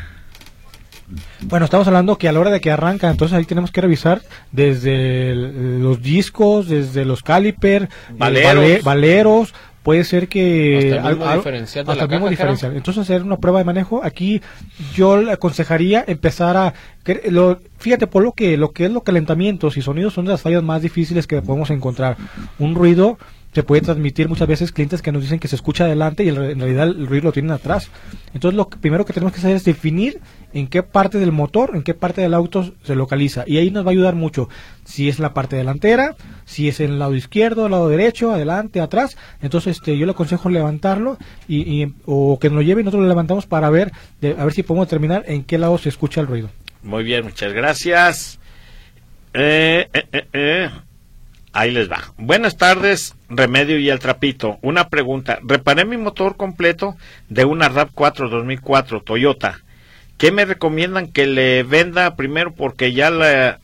Bueno, 1.52 1.66
estamos 1.66 1.86
hablando 1.86 2.16
que 2.16 2.30
a 2.30 2.32
la 2.32 2.40
hora 2.40 2.50
de 2.50 2.62
que 2.62 2.70
arranca, 2.70 3.10
entonces 3.10 3.36
ahí 3.36 3.44
tenemos 3.44 3.70
que 3.70 3.82
revisar 3.82 4.22
desde 4.52 5.34
los 5.34 6.00
discos, 6.00 6.66
desde 6.66 7.04
los 7.04 7.22
caliper, 7.22 7.90
valeros, 8.16 8.82
valeros 8.82 9.54
puede 9.82 10.04
ser 10.04 10.28
que 10.28 10.94
hasta 10.96 11.10
el 11.10 11.18
mismo 11.18 11.34
diferencial, 11.34 11.84
de 11.84 11.92
hasta 11.92 12.04
el 12.04 12.10
mismo 12.10 12.28
diferencial. 12.30 12.74
entonces 12.74 13.02
hacer 13.02 13.22
una 13.22 13.36
prueba 13.36 13.58
de 13.58 13.66
manejo 13.66 14.00
aquí 14.02 14.40
yo 14.94 15.20
le 15.20 15.32
aconsejaría 15.32 16.02
empezar 16.06 16.56
a 16.56 16.72
lo, 17.28 17.60
fíjate 17.76 18.06
por 18.06 18.22
lo 18.22 18.32
que 18.32 18.56
lo 18.56 18.70
que 18.70 18.86
es 18.86 18.90
los 18.90 19.02
calentamientos 19.02 19.76
y 19.76 19.82
sonidos 19.82 20.14
son 20.14 20.24
de 20.24 20.30
las 20.30 20.40
fallas 20.40 20.62
más 20.62 20.80
difíciles 20.80 21.26
que 21.26 21.42
podemos 21.42 21.68
encontrar 21.68 22.16
un 22.58 22.74
ruido 22.74 23.18
se 23.52 23.62
puede 23.62 23.82
transmitir 23.82 24.28
muchas 24.28 24.48
veces 24.48 24.72
clientes 24.72 25.02
que 25.02 25.12
nos 25.12 25.22
dicen 25.22 25.38
que 25.38 25.48
se 25.48 25.56
escucha 25.56 25.84
adelante 25.84 26.24
y 26.24 26.30
en 26.30 26.36
realidad 26.36 26.88
el 26.88 27.06
ruido 27.06 27.24
lo 27.24 27.32
tienen 27.32 27.52
atrás. 27.52 27.90
Entonces 28.32 28.56
lo 28.56 28.68
primero 28.68 29.04
que 29.04 29.12
tenemos 29.12 29.32
que 29.34 29.40
hacer 29.40 29.54
es 29.54 29.64
definir 29.64 30.20
en 30.54 30.66
qué 30.66 30.82
parte 30.82 31.18
del 31.18 31.32
motor, 31.32 31.72
en 31.74 31.82
qué 31.82 31.94
parte 31.94 32.20
del 32.20 32.34
auto 32.34 32.72
se 32.82 32.94
localiza. 32.94 33.44
Y 33.46 33.58
ahí 33.58 33.70
nos 33.70 33.84
va 33.84 33.90
a 33.90 33.92
ayudar 33.92 34.14
mucho 34.14 34.48
si 34.84 35.08
es 35.08 35.18
la 35.18 35.34
parte 35.34 35.56
delantera, 35.56 36.16
si 36.44 36.68
es 36.68 36.80
en 36.80 36.92
el 36.92 36.98
lado 36.98 37.14
izquierdo, 37.14 37.66
el 37.66 37.72
lado 37.72 37.88
derecho, 37.88 38.32
adelante, 38.32 38.80
atrás. 38.80 39.16
Entonces 39.40 39.76
este, 39.76 39.96
yo 39.96 40.06
le 40.06 40.12
aconsejo 40.12 40.48
levantarlo 40.50 41.18
y, 41.48 41.92
o 42.06 42.38
que 42.40 42.48
nos 42.48 42.56
lo 42.56 42.62
lleve 42.62 42.80
y 42.80 42.84
nosotros 42.84 43.02
lo 43.02 43.08
levantamos 43.08 43.46
para 43.46 43.70
ver, 43.70 43.92
a 44.22 44.44
ver 44.44 44.52
si 44.52 44.62
podemos 44.62 44.86
determinar 44.88 45.24
en 45.26 45.44
qué 45.44 45.58
lado 45.58 45.78
se 45.78 45.88
escucha 45.88 46.20
el 46.20 46.26
ruido. 46.26 46.50
Muy 46.82 47.04
bien, 47.04 47.24
muchas 47.24 47.52
gracias. 47.52 48.38
eh, 49.34 49.88
eh, 49.92 50.04
eh. 50.12 50.26
eh. 50.32 50.70
Ahí 51.54 51.70
les 51.70 51.90
va. 51.90 52.14
Buenas 52.16 52.56
tardes, 52.56 53.14
Remedio 53.28 53.78
y 53.78 53.90
el 53.90 53.98
Trapito. 53.98 54.58
Una 54.62 54.88
pregunta. 54.88 55.38
Reparé 55.42 55.84
mi 55.84 55.98
motor 55.98 56.36
completo 56.36 56.96
de 57.28 57.44
una 57.44 57.68
RAV4 57.68 58.30
2004 58.30 59.02
Toyota. 59.02 59.60
¿Qué 60.22 60.30
me 60.30 60.44
recomiendan 60.44 61.08
que 61.08 61.26
le 61.26 61.64
venda 61.64 62.14
primero 62.14 62.54
porque 62.54 62.92
ya 62.92 63.10
la, 63.10 63.58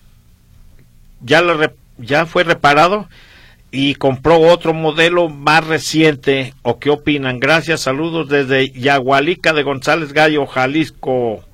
ya 1.21 1.40
la, 1.40 1.71
ya 1.99 2.27
fue 2.27 2.42
reparado 2.42 3.09
y 3.71 3.94
compró 3.94 4.40
otro 4.40 4.75
modelo 4.75 5.29
más 5.29 5.64
reciente? 5.64 6.55
¿O 6.62 6.81
qué 6.81 6.90
opinan? 6.90 7.38
Gracias, 7.38 7.83
saludos 7.83 8.29
desde 8.29 8.71
Yagualica 8.71 9.53
de 9.53 9.62
González 9.62 10.12
Gallo, 10.12 10.49
Jalisco 10.49 11.44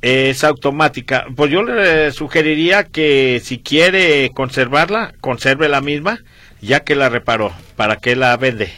es 0.00 0.44
automática. 0.44 1.26
Pues 1.36 1.50
yo 1.50 1.62
le 1.62 2.10
sugeriría 2.10 2.84
que 2.84 3.42
si 3.44 3.58
quiere 3.58 4.30
conservarla, 4.30 5.12
conserve 5.20 5.68
la 5.68 5.82
misma, 5.82 6.20
ya 6.62 6.84
que 6.84 6.94
la 6.94 7.10
reparó, 7.10 7.52
para 7.76 7.96
que 7.96 8.16
la 8.16 8.34
vende. 8.38 8.72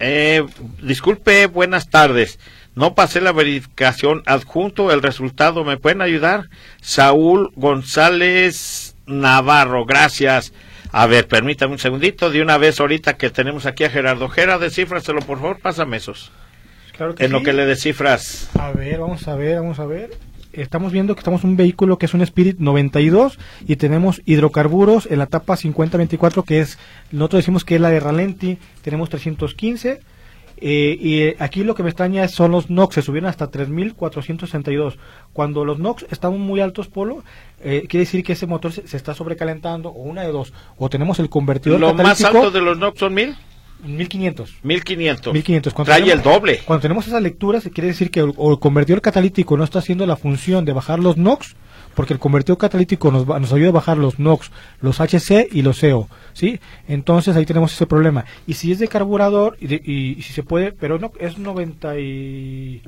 Eh, 0.00 0.44
disculpe, 0.82 1.46
buenas 1.46 1.90
tardes. 1.90 2.38
No 2.74 2.94
pasé 2.94 3.20
la 3.20 3.32
verificación 3.32 4.22
adjunto, 4.26 4.90
el 4.90 5.02
resultado. 5.02 5.64
¿Me 5.64 5.76
pueden 5.76 6.02
ayudar? 6.02 6.48
Saúl 6.80 7.52
González 7.54 8.96
Navarro, 9.06 9.84
gracias. 9.84 10.52
A 10.92 11.06
ver, 11.06 11.28
permítame 11.28 11.72
un 11.72 11.78
segundito. 11.78 12.30
De 12.30 12.42
una 12.42 12.58
vez 12.58 12.80
ahorita 12.80 13.16
que 13.16 13.30
tenemos 13.30 13.66
aquí 13.66 13.84
a 13.84 13.90
Gerardo. 13.90 14.28
Gerardo, 14.28 14.64
descífraselo, 14.64 15.20
por 15.20 15.38
favor, 15.38 15.58
pásame 15.60 15.98
esos 15.98 16.32
en 17.18 17.32
lo 17.32 17.42
que 17.42 17.52
le 17.52 17.66
descifras. 17.66 18.50
A 18.58 18.72
ver, 18.72 18.98
vamos 18.98 19.26
a 19.26 19.34
ver, 19.34 19.56
vamos 19.56 19.78
a 19.78 19.86
ver. 19.86 20.10
Estamos 20.52 20.92
viendo 20.92 21.14
que 21.14 21.20
estamos 21.20 21.44
un 21.44 21.56
vehículo 21.56 21.98
que 21.98 22.06
es 22.06 22.14
un 22.14 22.22
Spirit 22.22 22.58
92 22.58 23.38
y 23.66 23.76
tenemos 23.76 24.22
hidrocarburos 24.24 25.06
en 25.10 25.18
la 25.18 25.24
etapa 25.24 25.56
5024 25.56 26.42
que 26.42 26.60
es, 26.60 26.78
nosotros 27.12 27.40
decimos 27.40 27.64
que 27.64 27.76
es 27.76 27.80
la 27.80 27.90
de 27.90 28.00
Ralenti, 28.00 28.58
tenemos 28.82 29.08
315 29.10 30.00
eh, 30.62 30.98
y 31.00 31.42
aquí 31.42 31.64
lo 31.64 31.74
que 31.74 31.82
me 31.82 31.88
extraña 31.88 32.28
son 32.28 32.50
los 32.50 32.68
NOx, 32.68 32.94
se 32.94 33.02
subieron 33.02 33.30
hasta 33.30 33.50
3462. 33.50 34.98
Cuando 35.32 35.64
los 35.64 35.78
NOx 35.78 36.04
están 36.10 36.38
muy 36.38 36.60
altos, 36.60 36.88
Polo, 36.88 37.24
eh, 37.60 37.86
quiere 37.88 38.04
decir 38.04 38.22
que 38.22 38.34
ese 38.34 38.46
motor 38.46 38.72
se, 38.72 38.96
está 38.96 39.14
sobrecalentando, 39.14 39.88
o 39.88 40.02
una 40.02 40.22
de 40.22 40.32
dos, 40.32 40.52
o 40.76 40.90
tenemos 40.90 41.18
el 41.18 41.30
convertidor. 41.30 41.80
¿Lo 41.80 41.94
más 41.94 42.22
alto 42.22 42.50
de 42.50 42.60
los 42.60 42.78
NOx 42.78 42.98
son 42.98 43.14
1000? 43.14 43.36
1500. 43.84 44.58
1500. 44.62 45.32
1500. 45.32 45.74
Cuando 45.74 45.92
Trae 45.92 46.10
el 46.10 46.22
doble. 46.22 46.60
Cuando 46.64 46.82
tenemos 46.82 47.06
esas 47.06 47.22
lecturas, 47.22 47.68
quiere 47.72 47.88
decir 47.88 48.10
que 48.10 48.20
el, 48.20 48.34
el, 48.38 48.58
convertidor 48.58 49.00
catalítico 49.00 49.56
no 49.56 49.64
está 49.64 49.78
haciendo 49.80 50.06
la 50.06 50.16
función 50.16 50.64
de 50.64 50.72
bajar 50.72 50.98
los 50.98 51.16
NOx, 51.16 51.54
porque 51.94 52.12
el 52.12 52.18
convertidor 52.18 52.58
catalítico 52.58 53.10
nos, 53.10 53.26
nos 53.26 53.52
ayuda 53.52 53.68
a 53.68 53.72
bajar 53.72 53.98
los 53.98 54.18
NOx, 54.18 54.50
los 54.80 55.00
HC 55.00 55.48
y 55.52 55.62
los 55.62 55.80
CO, 55.80 56.08
¿sí? 56.32 56.60
Entonces 56.88 57.36
ahí 57.36 57.46
tenemos 57.46 57.72
ese 57.72 57.86
problema. 57.86 58.24
Y 58.46 58.54
si 58.54 58.72
es 58.72 58.78
de 58.78 58.88
carburador, 58.88 59.56
y, 59.60 59.74
y, 59.74 60.22
si 60.22 60.32
se 60.32 60.42
puede, 60.42 60.72
pero 60.72 60.98
no, 60.98 61.12
es 61.18 61.38
90 61.38 61.98
y... 61.98 62.82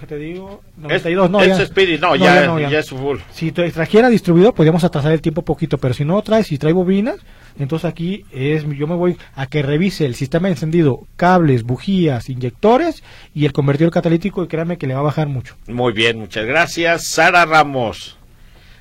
¿Qué 0.00 0.06
te 0.06 0.16
digo? 0.16 0.62
92, 0.78 1.30
no, 1.30 1.44
ya, 1.44 1.62
Spirit, 1.62 2.00
no, 2.00 2.16
ya, 2.16 2.46
no, 2.46 2.58
ya, 2.58 2.78
es 2.78 2.88
full. 2.88 3.18
Si 3.30 3.52
trajera 3.52 4.08
distribuidor, 4.08 4.54
podríamos 4.54 4.84
atrasar 4.84 5.12
el 5.12 5.20
tiempo 5.20 5.42
poquito, 5.42 5.76
pero 5.76 5.92
si 5.92 6.04
no 6.04 6.20
trae, 6.22 6.44
si 6.44 6.56
trae 6.56 6.72
bobinas, 6.72 7.16
entonces 7.58 7.88
aquí 7.88 8.24
es 8.32 8.64
yo 8.64 8.86
me 8.86 8.94
voy 8.94 9.18
a 9.34 9.46
que 9.46 9.62
revise 9.62 10.06
el 10.06 10.14
sistema 10.14 10.48
de 10.48 10.54
encendido, 10.54 11.06
cables, 11.16 11.64
bujías, 11.64 12.30
inyectores 12.30 13.02
y 13.34 13.44
el 13.44 13.52
convertidor 13.52 13.92
catalítico 13.92 14.42
y 14.42 14.48
créanme 14.48 14.78
que 14.78 14.86
le 14.86 14.94
va 14.94 15.00
a 15.00 15.04
bajar 15.04 15.28
mucho. 15.28 15.56
Muy 15.66 15.92
bien, 15.92 16.18
muchas 16.18 16.46
gracias. 16.46 17.04
Sara 17.04 17.44
Ramos. 17.44 18.16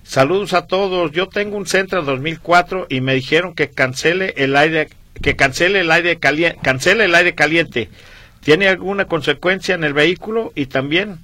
Saludos 0.03 0.53
a 0.53 0.65
todos. 0.65 1.11
Yo 1.11 1.27
tengo 1.27 1.57
un 1.57 1.65
Centra 1.65 2.01
2004 2.01 2.87
y 2.89 3.01
me 3.01 3.13
dijeron 3.15 3.53
que 3.53 3.69
cancele 3.69 4.33
el 4.37 4.55
aire 4.55 4.87
que 5.21 5.35
cancele 5.35 5.81
el 5.81 5.91
aire 5.91 6.17
caliente, 6.17 6.57
cancele 6.61 7.05
el 7.05 7.15
aire 7.15 7.35
caliente. 7.35 7.89
¿Tiene 8.41 8.67
alguna 8.67 9.05
consecuencia 9.05 9.75
en 9.75 9.83
el 9.83 9.93
vehículo? 9.93 10.51
Y 10.55 10.65
también 10.65 11.19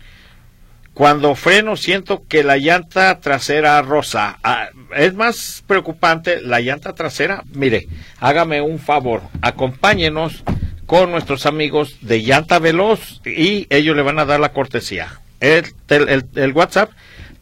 cuando 0.97 1.35
freno 1.35 1.75
siento 1.75 2.23
que 2.27 2.43
la 2.43 2.57
llanta 2.57 3.19
trasera 3.19 3.79
rosa. 3.83 4.39
Ah, 4.43 4.69
es 4.95 5.13
más 5.13 5.63
preocupante 5.67 6.41
la 6.41 6.59
llanta 6.59 6.95
trasera. 6.95 7.43
Mire, 7.53 7.87
hágame 8.19 8.61
un 8.61 8.79
favor, 8.79 9.21
acompáñenos 9.41 10.43
con 10.87 11.11
nuestros 11.11 11.45
amigos 11.45 11.97
de 12.01 12.23
Llanta 12.23 12.57
Veloz 12.57 13.21
y 13.25 13.67
ellos 13.69 13.95
le 13.95 14.01
van 14.01 14.17
a 14.17 14.25
dar 14.25 14.39
la 14.39 14.53
cortesía. 14.53 15.19
El, 15.39 15.65
el, 15.89 16.25
el 16.33 16.51
WhatsApp 16.53 16.89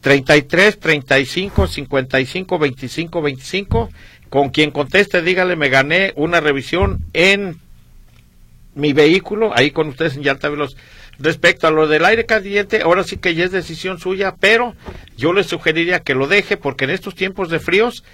33 0.02 0.78
35 0.78 1.66
55 1.66 2.58
25 2.58 3.22
25. 3.22 3.90
Con 4.28 4.50
quien 4.50 4.70
conteste, 4.70 5.22
dígale, 5.22 5.56
me 5.56 5.70
gané 5.70 6.12
una 6.16 6.40
revisión 6.40 7.04
en 7.14 7.58
mi 8.76 8.92
vehículo, 8.92 9.52
ahí 9.56 9.72
con 9.72 9.88
ustedes 9.88 10.16
en 10.16 10.22
Llanta 10.22 10.48
Veloz. 10.48 10.76
Respecto 11.18 11.66
a 11.66 11.70
lo 11.70 11.88
del 11.88 12.04
aire 12.04 12.26
caliente, 12.26 12.82
ahora 12.82 13.02
sí 13.02 13.16
que 13.16 13.34
ya 13.34 13.44
es 13.44 13.50
decisión 13.50 13.98
suya, 13.98 14.36
pero 14.38 14.74
yo 15.16 15.32
le 15.32 15.44
sugeriría 15.44 16.00
que 16.00 16.14
lo 16.14 16.28
deje 16.28 16.58
porque 16.58 16.84
en 16.84 16.90
estos 16.90 17.14
tiempos 17.14 17.48
de 17.48 17.58
fríos 17.58 18.04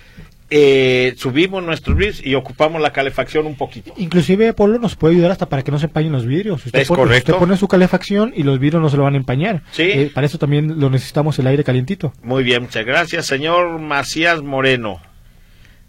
eh, 0.50 1.14
subimos 1.16 1.64
nuestros 1.64 1.96
vidrios 1.96 2.24
y 2.24 2.36
ocupamos 2.36 2.80
la 2.80 2.92
calefacción 2.92 3.46
un 3.46 3.56
poquito. 3.56 3.92
Inclusive 3.96 4.52
Polo 4.52 4.78
nos 4.78 4.94
puede 4.94 5.14
ayudar 5.14 5.32
hasta 5.32 5.46
para 5.46 5.62
que 5.64 5.72
no 5.72 5.80
se 5.80 5.86
empañen 5.86 6.12
los 6.12 6.26
vidrios. 6.26 6.64
Usted 6.64 6.78
es 6.78 6.88
pone, 6.88 7.02
correcto. 7.02 7.32
Usted 7.32 7.40
pone 7.40 7.56
su 7.56 7.66
calefacción 7.66 8.32
y 8.36 8.44
los 8.44 8.60
vidrios 8.60 8.80
no 8.80 8.88
se 8.88 8.96
lo 8.96 9.02
van 9.02 9.14
a 9.14 9.16
empañar. 9.16 9.62
Sí. 9.72 9.82
Eh, 9.82 10.10
para 10.14 10.26
eso 10.26 10.38
también 10.38 10.78
lo 10.78 10.90
necesitamos 10.90 11.36
el 11.40 11.48
aire 11.48 11.64
calientito. 11.64 12.12
Muy 12.22 12.44
bien, 12.44 12.62
muchas 12.62 12.86
gracias, 12.86 13.26
señor 13.26 13.80
Macías 13.80 14.42
Moreno. 14.42 15.00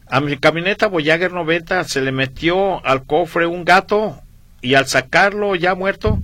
A 0.07 0.19
mi 0.19 0.38
camioneta 0.38 0.88
Voyager 0.88 1.31
90 1.31 1.83
se 1.83 2.01
le 2.01 2.12
metió 2.12 2.83
al 2.86 3.03
cofre 3.03 3.45
un 3.45 3.65
gato 3.65 4.22
y 4.63 4.73
al 4.73 4.88
sacarlo 4.88 5.56
ya 5.56 5.76
muerto 5.76 6.19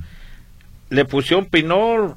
le 0.90 1.06
pusieron 1.06 1.46
pinol 1.46 2.16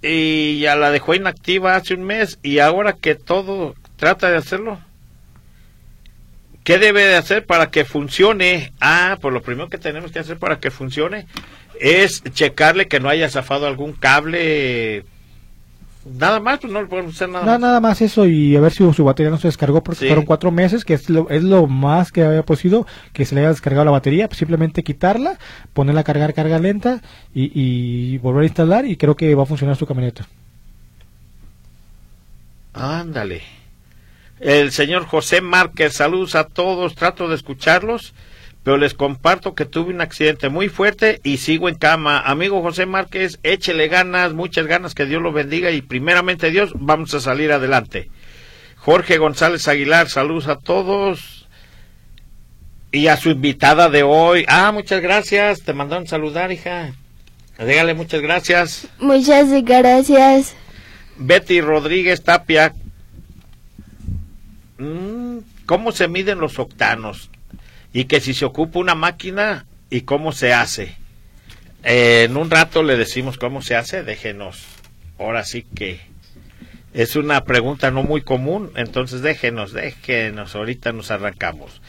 y 0.00 0.60
ya 0.60 0.76
la 0.76 0.90
dejó 0.90 1.14
inactiva 1.14 1.76
hace 1.76 1.94
un 1.94 2.04
mes 2.04 2.38
y 2.42 2.60
ahora 2.60 2.94
que 2.94 3.14
todo 3.14 3.74
trata 3.96 4.30
de 4.30 4.38
hacerlo. 4.38 4.78
¿Qué 6.64 6.78
debe 6.78 7.02
de 7.02 7.16
hacer 7.16 7.44
para 7.44 7.70
que 7.70 7.84
funcione? 7.84 8.72
Ah, 8.80 9.18
pues 9.20 9.34
lo 9.34 9.42
primero 9.42 9.68
que 9.68 9.78
tenemos 9.78 10.12
que 10.12 10.20
hacer 10.20 10.38
para 10.38 10.60
que 10.60 10.70
funcione 10.70 11.26
es 11.80 12.22
checarle 12.32 12.88
que 12.88 13.00
no 13.00 13.08
haya 13.08 13.28
zafado 13.28 13.66
algún 13.66 13.92
cable 13.92 15.04
Nada 16.06 16.40
más, 16.40 16.58
pues 16.60 16.72
no 16.72 16.80
le 16.80 16.86
podemos 16.88 17.14
hacer 17.14 17.28
nada, 17.28 17.44
Nada, 17.44 17.58
más. 17.58 17.68
nada 17.68 17.80
más 17.80 18.00
eso 18.00 18.24
y 18.26 18.56
a 18.56 18.60
ver 18.60 18.72
si 18.72 18.90
su 18.94 19.04
batería 19.04 19.30
no 19.30 19.36
se 19.38 19.48
descargó 19.48 19.82
porque 19.82 20.00
Sí. 20.00 20.06
fueron 20.06 20.24
cuatro 20.24 20.50
meses, 20.50 20.84
que 20.84 20.94
es 20.94 21.10
lo, 21.10 21.28
es 21.28 21.42
lo 21.42 21.66
más 21.66 22.12
que 22.12 22.22
había 22.24 22.44
posible 22.44 22.82
que 23.12 23.24
se 23.26 23.34
le 23.34 23.42
haya 23.42 23.50
descargado 23.50 23.84
la 23.84 23.90
batería. 23.90 24.26
Pues 24.28 24.38
simplemente 24.38 24.82
quitarla, 24.82 25.38
ponerla 25.74 26.00
a 26.00 26.04
cargar 26.04 26.32
carga 26.34 26.58
lenta 26.58 27.02
y, 27.34 27.50
y 27.54 28.18
volver 28.18 28.44
a 28.44 28.46
instalar 28.46 28.86
y 28.86 28.96
creo 28.96 29.16
que 29.16 29.34
va 29.34 29.42
a 29.42 29.46
funcionar 29.46 29.76
su 29.76 29.86
camioneta. 29.86 30.26
Ándale. 32.72 33.42
El 34.40 34.70
señor 34.70 35.04
José 35.06 35.40
Márquez, 35.40 35.94
saludos 35.94 36.34
a 36.36 36.44
todos, 36.44 36.94
trato 36.94 37.28
de 37.28 37.34
escucharlos, 37.34 38.14
pero 38.68 38.76
les 38.76 38.92
comparto 38.92 39.54
que 39.54 39.64
tuve 39.64 39.94
un 39.94 40.02
accidente 40.02 40.50
muy 40.50 40.68
fuerte 40.68 41.22
y 41.24 41.38
sigo 41.38 41.70
en 41.70 41.76
cama. 41.76 42.20
Amigo 42.20 42.60
José 42.60 42.84
Márquez, 42.84 43.38
échele 43.42 43.88
ganas, 43.88 44.34
muchas 44.34 44.66
ganas, 44.66 44.94
que 44.94 45.06
Dios 45.06 45.22
lo 45.22 45.32
bendiga 45.32 45.70
y 45.70 45.80
primeramente 45.80 46.50
Dios, 46.50 46.72
vamos 46.74 47.14
a 47.14 47.20
salir 47.20 47.50
adelante. 47.50 48.10
Jorge 48.76 49.16
González 49.16 49.66
Aguilar, 49.68 50.10
saludos 50.10 50.48
a 50.48 50.56
todos. 50.56 51.48
Y 52.92 53.06
a 53.06 53.16
su 53.16 53.30
invitada 53.30 53.88
de 53.88 54.02
hoy. 54.02 54.44
Ah, 54.48 54.70
muchas 54.70 55.00
gracias, 55.00 55.62
te 55.62 55.72
mandaron 55.72 56.06
saludar, 56.06 56.52
hija. 56.52 56.92
Dígale 57.58 57.94
muchas 57.94 58.20
gracias. 58.20 58.86
Muchas 58.98 59.48
gracias. 59.64 60.54
Betty 61.16 61.62
Rodríguez 61.62 62.22
Tapia. 62.22 62.74
Mm, 64.76 65.38
¿Cómo 65.64 65.90
se 65.90 66.06
miden 66.06 66.38
los 66.38 66.58
octanos? 66.58 67.30
Y 67.92 68.04
que 68.04 68.20
si 68.20 68.34
se 68.34 68.44
ocupa 68.44 68.78
una 68.78 68.94
máquina 68.94 69.66
y 69.90 70.02
cómo 70.02 70.32
se 70.32 70.52
hace. 70.52 70.96
En 71.82 72.36
un 72.36 72.50
rato 72.50 72.82
le 72.82 72.96
decimos 72.96 73.38
cómo 73.38 73.62
se 73.62 73.76
hace, 73.76 74.02
déjenos. 74.02 74.64
Ahora 75.18 75.44
sí 75.44 75.64
que 75.74 76.00
es 76.94 77.16
una 77.16 77.44
pregunta 77.44 77.90
no 77.90 78.02
muy 78.02 78.22
común, 78.22 78.70
entonces 78.76 79.22
déjenos, 79.22 79.72
déjenos, 79.72 80.54
ahorita 80.54 80.92
nos 80.92 81.10
arrancamos. 81.10 81.80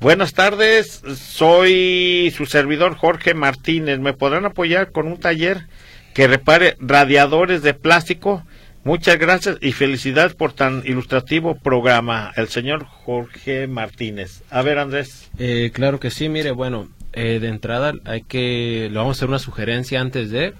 Buenas 0.00 0.34
tardes, 0.34 1.02
soy 1.16 2.32
su 2.36 2.46
servidor 2.46 2.94
Jorge 2.96 3.34
Martínez. 3.34 4.00
¿Me 4.00 4.12
podrán 4.12 4.44
apoyar 4.44 4.92
con 4.92 5.06
un 5.06 5.18
taller 5.18 5.66
que 6.14 6.26
repare 6.26 6.76
radiadores 6.78 7.62
de 7.62 7.74
plástico? 7.74 8.44
Muchas 8.84 9.18
gracias 9.18 9.56
y 9.62 9.72
felicidades 9.72 10.34
por 10.34 10.52
tan 10.52 10.82
ilustrativo 10.84 11.54
programa, 11.54 12.32
el 12.36 12.48
señor 12.48 12.84
Jorge 12.84 13.66
Martínez. 13.66 14.42
A 14.50 14.60
ver, 14.60 14.78
Andrés. 14.78 15.30
Eh, 15.38 15.70
claro 15.72 15.98
que 15.98 16.10
sí, 16.10 16.28
mire, 16.28 16.50
bueno, 16.50 16.90
eh, 17.14 17.38
de 17.40 17.48
entrada 17.48 17.94
hay 18.04 18.24
que, 18.24 18.88
le 18.90 18.98
vamos 18.98 19.16
a 19.16 19.18
hacer 19.18 19.28
una 19.30 19.38
sugerencia 19.38 20.02
antes 20.02 20.30
de, 20.30 20.52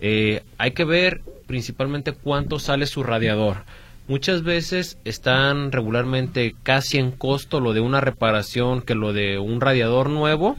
eh, 0.00 0.42
hay 0.58 0.72
que 0.72 0.84
ver 0.84 1.20
principalmente 1.46 2.10
cuánto 2.10 2.58
sale 2.58 2.86
su 2.86 3.04
radiador. 3.04 3.58
Muchas 4.08 4.42
veces 4.42 4.98
están 5.04 5.70
regularmente 5.70 6.56
casi 6.64 6.98
en 6.98 7.12
costo 7.12 7.60
lo 7.60 7.72
de 7.72 7.78
una 7.78 8.00
reparación 8.00 8.82
que 8.82 8.96
lo 8.96 9.12
de 9.12 9.38
un 9.38 9.60
radiador 9.60 10.10
nuevo. 10.10 10.56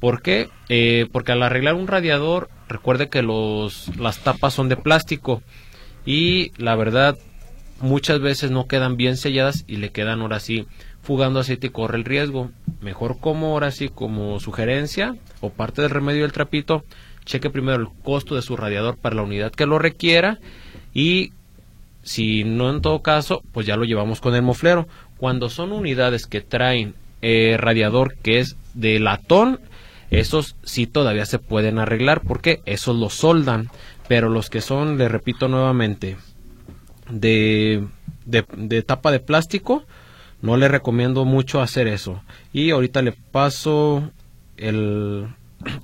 ¿Por 0.00 0.20
qué? 0.20 0.50
Eh, 0.68 1.06
porque 1.12 1.32
al 1.32 1.42
arreglar 1.42 1.76
un 1.76 1.86
radiador, 1.86 2.50
recuerde 2.68 3.08
que 3.08 3.22
los, 3.22 3.96
las 3.96 4.18
tapas 4.18 4.52
son 4.52 4.68
de 4.68 4.76
plástico 4.76 5.42
y 6.06 6.52
la 6.56 6.76
verdad 6.76 7.18
muchas 7.80 8.20
veces 8.20 8.50
no 8.50 8.66
quedan 8.66 8.96
bien 8.96 9.16
selladas 9.16 9.64
y 9.66 9.76
le 9.76 9.90
quedan 9.90 10.22
ahora 10.22 10.40
sí 10.40 10.66
fugando 11.02 11.40
aceite 11.40 11.66
y 11.66 11.70
corre 11.70 11.98
el 11.98 12.04
riesgo. 12.04 12.50
Mejor 12.80 13.18
como 13.20 13.48
ahora 13.48 13.70
sí 13.70 13.88
como 13.88 14.40
sugerencia 14.40 15.16
o 15.40 15.50
parte 15.50 15.82
del 15.82 15.90
remedio 15.90 16.22
del 16.22 16.32
trapito, 16.32 16.84
cheque 17.24 17.50
primero 17.50 17.78
el 17.78 17.88
costo 18.02 18.34
de 18.34 18.42
su 18.42 18.56
radiador 18.56 18.96
para 18.96 19.16
la 19.16 19.22
unidad 19.22 19.52
que 19.52 19.66
lo 19.66 19.78
requiera 19.78 20.38
y 20.94 21.32
si 22.02 22.44
no 22.44 22.70
en 22.70 22.80
todo 22.80 23.02
caso, 23.02 23.42
pues 23.52 23.66
ya 23.66 23.76
lo 23.76 23.84
llevamos 23.84 24.20
con 24.20 24.34
el 24.36 24.42
moflero. 24.42 24.86
Cuando 25.16 25.50
son 25.50 25.72
unidades 25.72 26.26
que 26.26 26.40
traen 26.40 26.94
eh, 27.20 27.56
radiador 27.58 28.14
que 28.16 28.38
es 28.38 28.56
de 28.74 29.00
latón, 29.00 29.58
esos 30.10 30.54
sí 30.62 30.86
todavía 30.86 31.26
se 31.26 31.40
pueden 31.40 31.80
arreglar 31.80 32.20
porque 32.20 32.60
esos 32.64 32.94
los 32.94 33.14
soldan. 33.14 33.68
Pero 34.08 34.28
los 34.28 34.50
que 34.50 34.60
son, 34.60 34.98
le 34.98 35.08
repito 35.08 35.48
nuevamente, 35.48 36.16
de, 37.10 37.84
de, 38.24 38.44
de 38.56 38.82
tapa 38.82 39.10
de 39.10 39.20
plástico, 39.20 39.84
no 40.42 40.56
le 40.56 40.68
recomiendo 40.68 41.24
mucho 41.24 41.60
hacer 41.60 41.88
eso. 41.88 42.22
Y 42.52 42.70
ahorita 42.70 43.02
le 43.02 43.12
paso 43.12 44.10
el, 44.56 45.26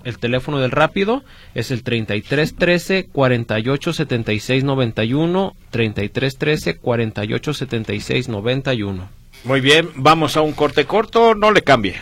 el 0.04 0.18
teléfono 0.18 0.58
del 0.58 0.70
rápido, 0.70 1.24
es 1.54 1.70
el 1.70 1.82
3313 1.82 3.08
48 3.12 3.92
76 3.92 4.64
91, 4.64 5.56
3313 5.70 6.76
48 6.76 7.54
76 7.54 8.28
91. 8.28 9.08
Muy 9.44 9.60
bien, 9.60 9.88
vamos 9.96 10.36
a 10.36 10.42
un 10.42 10.52
corte 10.52 10.84
corto, 10.84 11.34
no 11.34 11.50
le 11.50 11.62
cambie. 11.62 11.96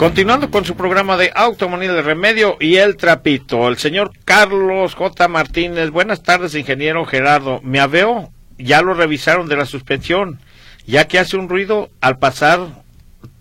Continuando 0.00 0.50
con 0.50 0.64
su 0.64 0.76
programa 0.76 1.18
de 1.18 1.30
Automonía 1.34 1.92
de 1.92 2.00
Remedio 2.00 2.56
y 2.58 2.76
el 2.76 2.96
Trapito, 2.96 3.68
el 3.68 3.76
señor 3.76 4.12
Carlos 4.24 4.94
J. 4.94 5.28
Martínez. 5.28 5.90
Buenas 5.90 6.22
tardes, 6.22 6.54
ingeniero 6.54 7.04
Gerardo. 7.04 7.60
Me 7.62 7.80
aveo, 7.80 8.32
ya 8.56 8.80
lo 8.80 8.94
revisaron 8.94 9.46
de 9.46 9.56
la 9.56 9.66
suspensión, 9.66 10.40
ya 10.86 11.06
que 11.06 11.18
hace 11.18 11.36
un 11.36 11.50
ruido 11.50 11.90
al 12.00 12.18
pasar 12.18 12.82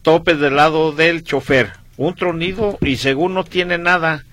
topes 0.01 0.37
del 0.41 0.57
lado 0.57 0.91
del 0.91 1.23
chofer. 1.23 1.71
Un 1.95 2.13
tronido 2.15 2.77
y 2.81 2.97
según 2.97 3.35
no 3.35 3.45
tiene 3.45 3.77
nada 3.77 4.25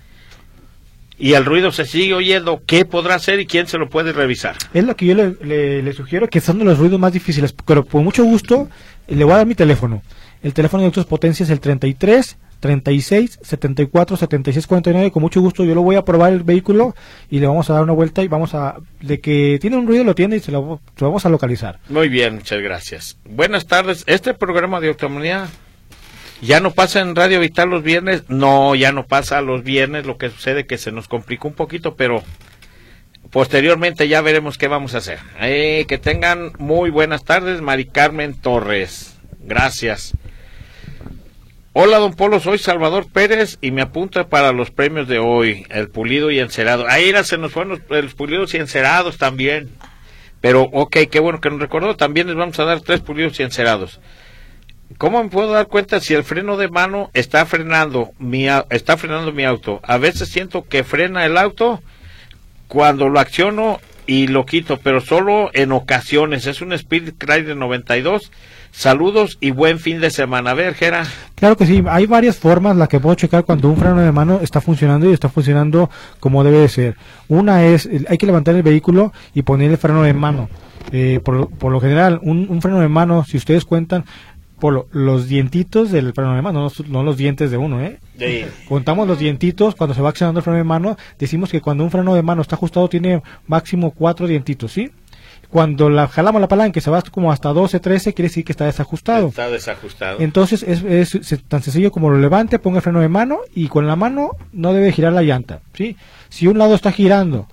y 1.19 1.35
el 1.35 1.45
ruido 1.45 1.73
se 1.73 1.85
sigue 1.85 2.15
oyendo, 2.15 2.63
¿qué 2.67 2.85
podrá 2.85 3.15
hacer 3.15 3.41
y 3.41 3.47
quién 3.47 3.67
se 3.67 3.79
lo 3.79 3.89
puede 3.89 4.13
revisar? 4.13 4.57
Es 4.75 4.85
lo 4.85 4.97
que 4.97 5.07
yo 5.07 5.15
le, 5.15 5.93
sugiero, 5.93 6.29
que 6.29 6.41
son 6.41 6.59
de 6.59 6.65
los 6.65 6.79
ruidos 6.79 7.01
más 7.01 7.13
difíciles, 7.13 7.55
pero 7.65 7.85
con 7.87 8.05
mucho 8.05 8.25
gusto 8.25 8.69
le 9.09 9.25
voy 9.25 9.33
a 9.33 9.37
dar 9.39 9.47
mi 9.47 9.55
teléfono. 9.55 10.03
El 10.47 10.55
teléfono 10.55 10.83
de 10.83 10.87
Autos 10.87 11.07
Potencia 11.07 11.43
es 11.43 11.51
el 11.51 11.59
33 11.59 12.39
36 12.61 13.41
74 13.43 14.17
76 14.17 14.67
49. 14.69 15.11
Con 15.11 15.21
mucho 15.21 15.41
gusto 15.41 15.65
yo 15.65 15.75
lo 15.75 15.83
voy 15.83 15.97
a 15.97 16.05
probar 16.05 16.33
el 16.33 16.45
vehículo 16.45 16.95
y 17.29 17.41
le 17.41 17.49
vamos 17.49 17.69
a 17.69 17.73
dar 17.73 17.83
una 17.83 17.95
vuelta 17.95 18.23
y 18.23 18.29
vamos 18.29 18.55
a... 18.55 18.77
De 19.01 19.19
que 19.19 19.59
tiene 19.61 19.77
un 19.77 19.89
ruido 19.89 20.05
lo 20.05 20.15
tiene 20.15 20.37
y 20.37 20.39
se 20.39 20.53
lo, 20.53 20.81
vamos 21.01 21.27
a 21.27 21.31
localizar. 21.31 21.81
Muy 21.89 22.09
bien, 22.09 22.37
muchas 22.37 22.61
gracias. 22.61 23.19
Buenas 23.25 23.67
tardes. 23.67 24.05
Este 24.07 24.35
programa 24.35 24.79
de 24.79 24.87
autonomía 24.87 25.49
ya 26.41 26.61
no 26.61 26.71
pasa 26.71 27.01
en 27.01 27.17
Radio 27.17 27.41
Vital 27.41 27.69
los 27.69 27.83
viernes. 27.83 28.23
No, 28.29 28.77
ya 28.77 28.93
no 28.93 29.05
pasa 29.05 29.41
los 29.41 29.65
viernes. 29.65 30.07
Lo 30.07 30.17
que 30.17 30.31
sucede 30.31 30.65
que 30.65 30.79
se 30.79 30.93
nos 30.93 31.09
complicó 31.09 31.49
un 31.49 31.55
poquito, 31.55 31.97
pero 31.97 32.23
posteriormente 33.33 34.07
ya 34.07 34.21
veremos 34.21 34.59
qué 34.59 34.69
vamos 34.69 34.95
a 34.95 34.99
hacer. 34.99 35.19
Eh, 35.41 35.87
que 35.89 35.99
tengan 35.99 36.53
muy 36.61 36.91
buenas 36.91 37.25
tardes, 37.25 37.63
Mari 37.63 37.87
Carmen 37.87 38.35
Torres. 38.35 39.17
Gracias. 39.41 40.15
Hola, 41.79 41.99
don 41.99 42.15
Polo, 42.15 42.41
soy 42.41 42.57
Salvador 42.57 43.07
Pérez 43.13 43.59
y 43.61 43.71
me 43.71 43.83
apunta 43.83 44.29
para 44.29 44.53
los 44.53 44.71
premios 44.71 45.09
de 45.09 45.19
hoy, 45.19 45.67
el 45.69 45.91
pulido 45.91 46.31
y 46.31 46.39
encerado. 46.39 46.87
Ahí 46.89 47.11
era, 47.11 47.23
se 47.23 47.37
nos 47.37 47.53
fueron 47.53 47.83
los, 47.91 48.15
pulidos 48.15 48.55
y 48.55 48.57
encerados 48.57 49.19
también. 49.19 49.69
Pero, 50.41 50.63
ok, 50.63 50.97
qué 51.11 51.21
bueno 51.21 51.39
que 51.39 51.51
nos 51.51 51.61
recordó. 51.61 51.95
También 51.95 52.29
les 52.29 52.37
vamos 52.37 52.59
a 52.59 52.65
dar 52.65 52.81
tres 52.81 53.01
pulidos 53.01 53.39
y 53.41 53.43
encerados. 53.43 54.01
¿Cómo 54.97 55.23
me 55.23 55.29
puedo 55.29 55.53
dar 55.53 55.67
cuenta 55.67 56.01
si 56.01 56.15
el 56.15 56.25
freno 56.25 56.57
de 56.57 56.69
mano 56.69 57.11
está 57.13 57.45
frenando 57.45 58.13
mi, 58.19 58.47
está 58.71 58.97
frenando 58.97 59.33
mi 59.33 59.45
auto? 59.45 59.81
A 59.83 59.99
veces 59.99 60.31
siento 60.31 60.65
que 60.67 60.83
frena 60.83 61.27
el 61.27 61.37
auto 61.37 61.83
cuando 62.69 63.11
lo 63.11 63.21
acciono 63.21 63.81
y 64.07 64.29
lo 64.29 64.47
quito, 64.47 64.79
pero 64.79 65.03
solo 65.03 65.51
en 65.53 65.73
ocasiones. 65.73 66.47
Es 66.47 66.63
un 66.63 66.73
Spirit 66.73 67.17
Cry 67.19 67.43
de 67.43 67.55
92. 67.55 68.33
Saludos 68.81 69.39
y 69.41 69.53
buen 69.53 69.79
fin 69.79 70.03
de 70.03 70.11
semana. 70.11 70.51
A 70.51 70.55
ver, 70.55 70.75
Jera. 70.75 71.05
Claro 71.35 71.57
que 71.57 71.65
sí, 71.65 71.83
hay 71.89 72.05
varias 72.05 72.37
formas 72.37 72.77
las 72.77 72.89
que 72.91 73.01
puedo 73.01 73.15
checar 73.15 73.43
cuando 73.45 73.71
un 73.71 73.77
freno 73.79 74.03
de 74.03 74.13
mano 74.13 74.41
está 74.43 74.61
funcionando 74.61 75.09
y 75.09 75.15
está 75.15 75.31
funcionando 75.31 75.89
como 76.21 76.45
debe 76.45 76.59
de 76.59 76.69
ser. 76.69 76.97
Una 77.27 77.65
es, 77.65 77.87
eh, 77.87 78.05
hay 78.07 78.19
que 78.19 78.27
levantar 78.27 78.55
el 78.55 78.63
vehículo 78.63 79.15
y 79.33 79.41
poner 79.41 79.71
el 79.71 79.79
freno 79.79 80.03
de 80.03 80.13
mano. 80.13 80.51
Eh, 80.93 81.21
por, 81.25 81.49
por 81.49 81.73
lo 81.73 81.81
general, 81.81 82.21
un, 82.23 82.47
un 82.51 82.61
freno 82.61 82.79
de 82.81 82.89
mano, 82.89 83.25
si 83.25 83.39
ustedes 83.39 83.65
cuentan, 83.65 84.05
por 84.61 84.75
lo- 84.75 84.89
los 84.93 85.27
dientitos 85.27 85.91
del 85.91 86.13
freno 86.13 86.35
de 86.35 86.43
mano, 86.43 86.59
no, 86.59 86.65
los- 86.65 86.87
no 86.87 87.03
los 87.03 87.17
dientes 87.17 87.51
de 87.51 87.57
uno, 87.57 87.81
¿eh? 87.81 87.99
Contamos 88.69 89.09
los 89.09 89.19
dientitos 89.19 89.75
cuando 89.75 89.95
se 89.95 90.03
va 90.03 90.11
accionando 90.11 90.41
el 90.41 90.45
freno 90.45 90.59
de 90.59 90.65
mano. 90.65 90.99
Decimos 91.19 91.51
que 91.51 91.63
cuando 91.63 91.83
un 91.83 91.91
freno 91.91 92.15
de 92.15 92.23
mano 92.23 92.43
está 92.43 92.57
ajustado 92.57 92.91
tiene 92.91 93.23
máximo 93.47 93.93
cuatro 93.93 94.27
dientitos, 94.27 94.71
¿sí? 94.73 94.91
Cuando 95.51 95.89
la 95.89 96.09
jalamos 96.09 96.41
la 96.41 96.49
palanca 96.49 96.79
y 96.79 96.83
se 96.83 96.91
va 96.91 97.03
como 97.03 97.33
hasta 97.33 97.51
12, 97.51 97.81
13, 97.81 98.15
quiere 98.15 98.29
decir 98.29 98.45
que 98.45 98.53
está 98.53 98.65
desajustado. 98.65 99.29
Está 99.29 99.49
desajustado. 99.49 100.21
Entonces 100.21 100.63
es, 100.63 101.45
tan 101.49 101.63
sencillo 101.63 101.91
como 101.91 102.11
lo 102.11 102.19
levante, 102.19 102.59
ponga 102.59 102.79
el 102.79 102.83
freno 102.83 103.01
de 103.01 103.09
mano 103.09 103.39
y 103.55 103.69
con 103.69 103.87
la 103.87 103.97
mano 103.97 104.33
no 104.53 104.73
debe 104.73 104.93
girar 104.93 105.13
la 105.13 105.23
llanta, 105.23 105.61
¿sí? 105.75 105.97
Si 106.29 106.47
un 106.47 106.59
lado 106.59 106.75
está 106.75 106.93
girando, 106.93 107.47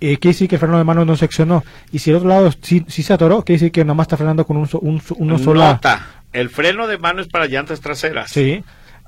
eh, 0.00 0.18
quiere 0.18 0.34
decir 0.34 0.48
que 0.48 0.56
el 0.56 0.60
freno 0.60 0.78
de 0.78 0.84
mano 0.84 1.04
no 1.04 1.16
seccionó. 1.16 1.64
Y 1.92 1.98
si 1.98 2.10
el 2.10 2.16
otro 2.16 2.28
lado 2.28 2.50
sí, 2.62 2.84
sí 2.88 3.02
se 3.02 3.12
atoró, 3.12 3.42
quiere 3.42 3.58
decir 3.58 3.72
que 3.72 3.84
nada 3.84 3.94
más 3.94 4.04
está 4.04 4.16
frenando 4.16 4.46
con 4.46 4.56
un, 4.56 4.68
un 4.80 5.02
una 5.16 5.38
sola 5.38 5.72
Nota. 5.72 6.06
El 6.32 6.50
freno 6.50 6.86
de 6.86 6.98
mano 6.98 7.20
es 7.22 7.28
para 7.28 7.46
llantas 7.46 7.80
traseras. 7.80 8.30
Sí. 8.30 8.62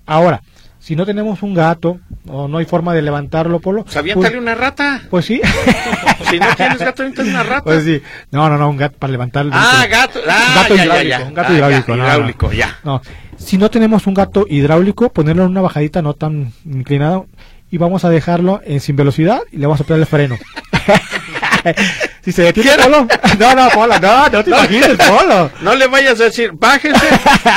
Ahora, 0.07 0.43
si 0.81 0.97
no 0.97 1.07
tenemos 1.07 1.43
un 1.43 1.55
gato 1.55 2.01
o 2.27 2.49
no 2.49 2.59
hay 2.59 2.65
forma 2.65 2.95
de 2.95 3.03
levantarlo, 3.03 3.61
Polo. 3.61 3.85
Pues 3.85 3.97
aviéntale 3.97 4.31
pues, 4.31 4.43
una 4.43 4.55
rata. 4.55 5.03
Pues 5.11 5.27
sí. 5.27 5.41
si 6.31 6.39
no 6.41 6.47
tienes 6.57 6.79
gato, 6.79 7.03
aviéntale 7.03 7.31
una 7.31 7.43
rata. 7.43 7.63
Pues 7.63 7.85
sí. 7.85 8.03
No, 8.33 8.49
no, 8.49 8.57
no, 8.59 8.69
un 8.71 8.77
gato 8.77 8.97
para 8.99 9.13
levantarlo. 9.13 9.53
Ah, 9.55 9.87
gato. 9.89 10.19
Ah, 10.29 10.63
gato 10.63 10.75
ya, 10.77 10.85
hidráulico. 10.85 11.09
ya, 11.11 11.19
ya. 11.21 11.25
Un 11.27 11.35
gato 11.35 11.49
Ah, 11.49 11.53
ya, 11.53 11.57
hidráulico. 11.59 11.91
no, 11.93 11.97
no. 11.99 12.05
hidráulico, 12.09 12.53
ya. 12.53 12.77
No, 12.83 13.03
si 13.37 13.59
no 13.59 13.71
tenemos 13.71 14.07
un 14.07 14.15
gato 14.15 14.47
hidráulico, 14.49 15.11
ponerlo 15.13 15.45
en 15.45 15.51
una 15.51 15.61
bajadita 15.61 16.03
no 16.03 16.15
tan 16.15 16.53
inclinada 16.65 17.23
y 17.71 17.79
vamos 17.79 18.05
a 18.05 18.11
dejarlo 18.11 18.61
en 18.65 18.81
sin 18.81 18.97
velocidad 18.97 19.43
y 19.53 19.59
le 19.59 19.67
vamos 19.67 19.81
a 19.81 19.85
poner 19.85 20.01
el 20.01 20.07
freno. 20.07 20.37
si 22.25 22.33
se 22.33 22.43
detiene 22.43 22.71
Polo, 22.83 23.07
no, 23.39 23.55
no, 23.55 23.69
Polo, 23.71 23.99
no, 24.01 24.29
no 24.29 24.45
te 24.45 24.51
imagines, 24.51 24.97
Polo. 24.97 25.51
No 25.61 25.75
le 25.75 25.87
vayas 25.87 26.21
a 26.21 26.25
decir, 26.25 26.53
bájese, 26.53 27.07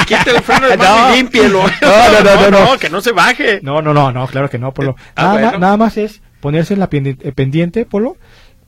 quite 0.08 0.32
el 0.32 0.42
freno 0.42 0.68
de 0.68 0.78
mano 0.78 1.08
No. 1.10 1.14
y 1.14 1.18
límpielo. 1.18 1.64
No, 1.82 2.12
no, 2.12 2.24
no, 2.24 2.52
no, 2.52 2.66
no. 2.72 2.78
que 2.78 2.90
no 2.90 3.02
se 3.02 3.12
baje. 3.12 3.60
No, 3.62 3.82
no, 3.82 3.94
no, 3.94 4.12
no, 4.12 4.28
claro 4.28 4.50
que 4.50 4.58
no, 4.60 4.74
Polo. 4.74 4.96
Ah, 5.16 5.24
nada, 5.36 5.52
más, 5.52 5.60
nada 5.60 5.78
más 5.78 5.98
es 5.98 6.22
ponerse 6.40 6.74
en 6.74 6.80
la 6.80 6.90
eh, 6.92 7.32
pendiente, 7.34 7.86
Polo, 7.86 8.18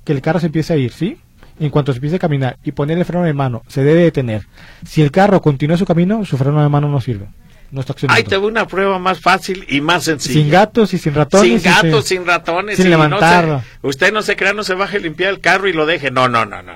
que 0.03 0.13
el 0.13 0.21
carro 0.21 0.39
se 0.39 0.47
empiece 0.47 0.73
a 0.73 0.77
ir, 0.77 0.91
¿sí? 0.93 1.17
En 1.59 1.69
cuanto 1.69 1.93
se 1.93 1.97
empiece 1.97 2.17
a 2.17 2.19
caminar 2.19 2.57
y 2.63 2.71
poner 2.73 2.97
el 2.97 3.05
freno 3.05 3.23
de 3.23 3.33
mano, 3.33 3.63
se 3.67 3.83
debe 3.83 4.01
detener. 4.03 4.45
Si 4.85 5.01
el 5.01 5.11
carro 5.11 5.41
continúa 5.41 5.77
su 5.77 5.85
camino, 5.85 6.25
su 6.25 6.37
freno 6.37 6.61
de 6.61 6.69
mano 6.69 6.89
no 6.89 6.99
sirve. 6.99 7.27
No 7.75 7.81
está 7.81 7.91
accionando. 7.91 8.17
Ahí 8.17 8.23
te 8.23 8.37
voy 8.37 8.49
una 8.51 8.65
prueba 8.67 8.97
más 8.99 9.19
fácil 9.19 9.65
y 9.67 9.81
más 9.81 10.05
sencilla. 10.05 10.39
Sin 10.39 10.49
gatos 10.49 10.93
y 10.93 10.97
sin 10.97 11.13
ratones. 11.13 11.61
sin 11.61 11.71
gatos, 11.73 12.05
sin 12.05 12.25
ratones. 12.25 12.77
sin 12.77 12.89
levantarlo. 12.89 13.55
No 13.55 13.59
se- 13.61 13.87
usted 13.87 14.13
no 14.13 14.21
se 14.21 14.37
crea, 14.37 14.53
no 14.53 14.63
se 14.63 14.75
baje 14.75 14.95
a 14.95 14.99
limpiar 15.01 15.31
el 15.31 15.41
carro 15.41 15.67
y 15.67 15.73
lo 15.73 15.85
deje. 15.85 16.09
No, 16.09 16.29
no, 16.29 16.45
no, 16.45 16.63
no. 16.63 16.71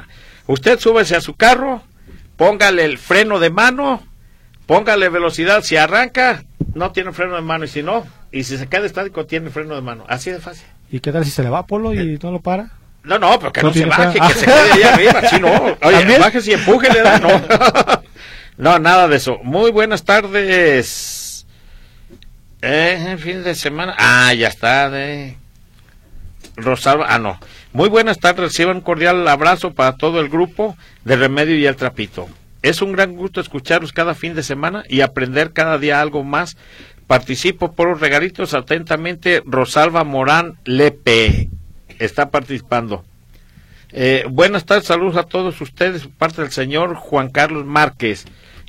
Usted 0.48 0.78
súbese 0.78 1.16
a 1.16 1.22
su 1.22 1.36
carro, 1.38 1.84
póngale 2.36 2.84
el 2.84 2.98
freno 2.98 3.40
de 3.40 3.50
mano, 3.50 4.04
póngale 4.66 5.08
velocidad. 5.08 5.64
Si 5.64 5.78
arranca, 5.78 6.44
no 6.74 6.92
tiene 6.92 7.14
freno 7.14 7.36
de 7.36 7.44
mano. 7.44 7.64
Y 7.64 7.70
si 7.70 7.82
no, 7.82 8.06
y 8.34 8.44
si 8.44 8.58
se 8.58 8.68
queda 8.68 8.86
estático, 8.86 9.26
tiene 9.26 9.52
freno 9.52 9.76
de 9.76 9.82
mano. 9.82 10.04
Así 10.10 10.32
de 10.32 10.40
fácil. 10.40 10.66
¿Y 10.92 11.00
qué 11.00 11.14
tal 11.14 11.24
si 11.24 11.32
se 11.32 11.44
le 11.44 11.50
va 11.50 11.66
Polo 11.66 11.94
y 11.94 12.20
no 12.22 12.32
lo 12.34 12.42
para? 12.42 12.72
No, 13.04 13.18
no, 13.18 13.40
pero 13.40 13.54
que 13.54 13.62
No 13.62 13.68
no, 13.70 13.74
se 13.74 13.86
baje, 13.86 14.12
freno. 14.12 14.28
que 14.28 14.34
se 14.34 14.46
quede 14.46 14.72
ahí 14.74 14.84
arriba. 14.84 15.22
Sí, 15.30 15.40
no. 15.40 15.48
Oye, 15.82 15.98
¿También? 16.00 16.20
bájese 16.20 16.52
y 16.52 16.54
empújele. 16.56 17.00
No. 17.22 17.30
no, 18.60 18.78
nada 18.78 19.08
de 19.08 19.16
eso. 19.16 19.40
Muy 19.42 19.72
buenas 19.72 20.04
tardes. 20.04 21.46
Eh, 22.62 23.16
fin 23.18 23.42
de 23.42 23.56
semana. 23.56 23.96
Ah, 23.98 24.34
ya 24.34 24.50
está. 24.50 24.90
De... 24.90 25.38
Rosalba. 26.58 27.06
Ah, 27.08 27.20
no. 27.20 27.40
Muy 27.72 27.88
buenas 27.88 28.20
tardes. 28.20 28.42
Reciban 28.42 28.76
un 28.76 28.82
cordial 28.82 29.26
abrazo 29.30 29.72
para 29.74 29.96
todo 29.96 30.20
el 30.20 30.28
grupo 30.28 30.76
de 31.06 31.16
Remedio 31.16 31.56
y 31.56 31.66
el 31.66 31.78
Trapito. 31.78 32.28
Es 32.62 32.82
un 32.82 32.92
gran 32.92 33.16
gusto 33.16 33.40
escucharlos 33.40 33.94
cada 33.94 34.14
fin 34.14 34.36
de 34.36 34.44
semana 34.44 34.84
y 34.90 35.00
aprender 35.00 35.54
cada 35.54 35.78
día 35.78 36.02
algo 36.02 36.26
más. 36.26 36.58
Participo 37.08 37.72
por 37.72 37.88
los 37.88 38.02
regalitos 38.02 38.54
atentamente. 38.54 39.42
Rosalba 39.46 40.04
Morán 40.04 40.58
Lepe 40.66 41.48
está 41.98 42.30
participando. 42.30 43.06
Eh, 43.92 44.26
buenas 44.30 44.66
tardes, 44.66 44.86
saludos 44.86 45.18
a 45.18 45.24
todos 45.24 45.60
ustedes, 45.62 46.08
parte 46.08 46.42
del 46.42 46.52
señor 46.52 46.96
Juan 46.96 47.30
Carlos 47.30 47.66
Márquez. 47.66 48.26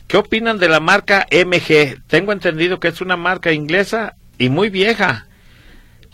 ¿Qué 0.06 0.16
opinan 0.16 0.59
de 0.59 0.68
la 0.68 0.80
marca 0.80 1.26
MG? 1.30 2.02
Tengo 2.06 2.33
entendido 2.33 2.80
que 2.80 2.88
es 2.88 3.00
una 3.00 3.16
marca 3.16 3.52
inglesa 3.52 4.16
y 4.38 4.48
muy 4.48 4.70
vieja, 4.70 5.26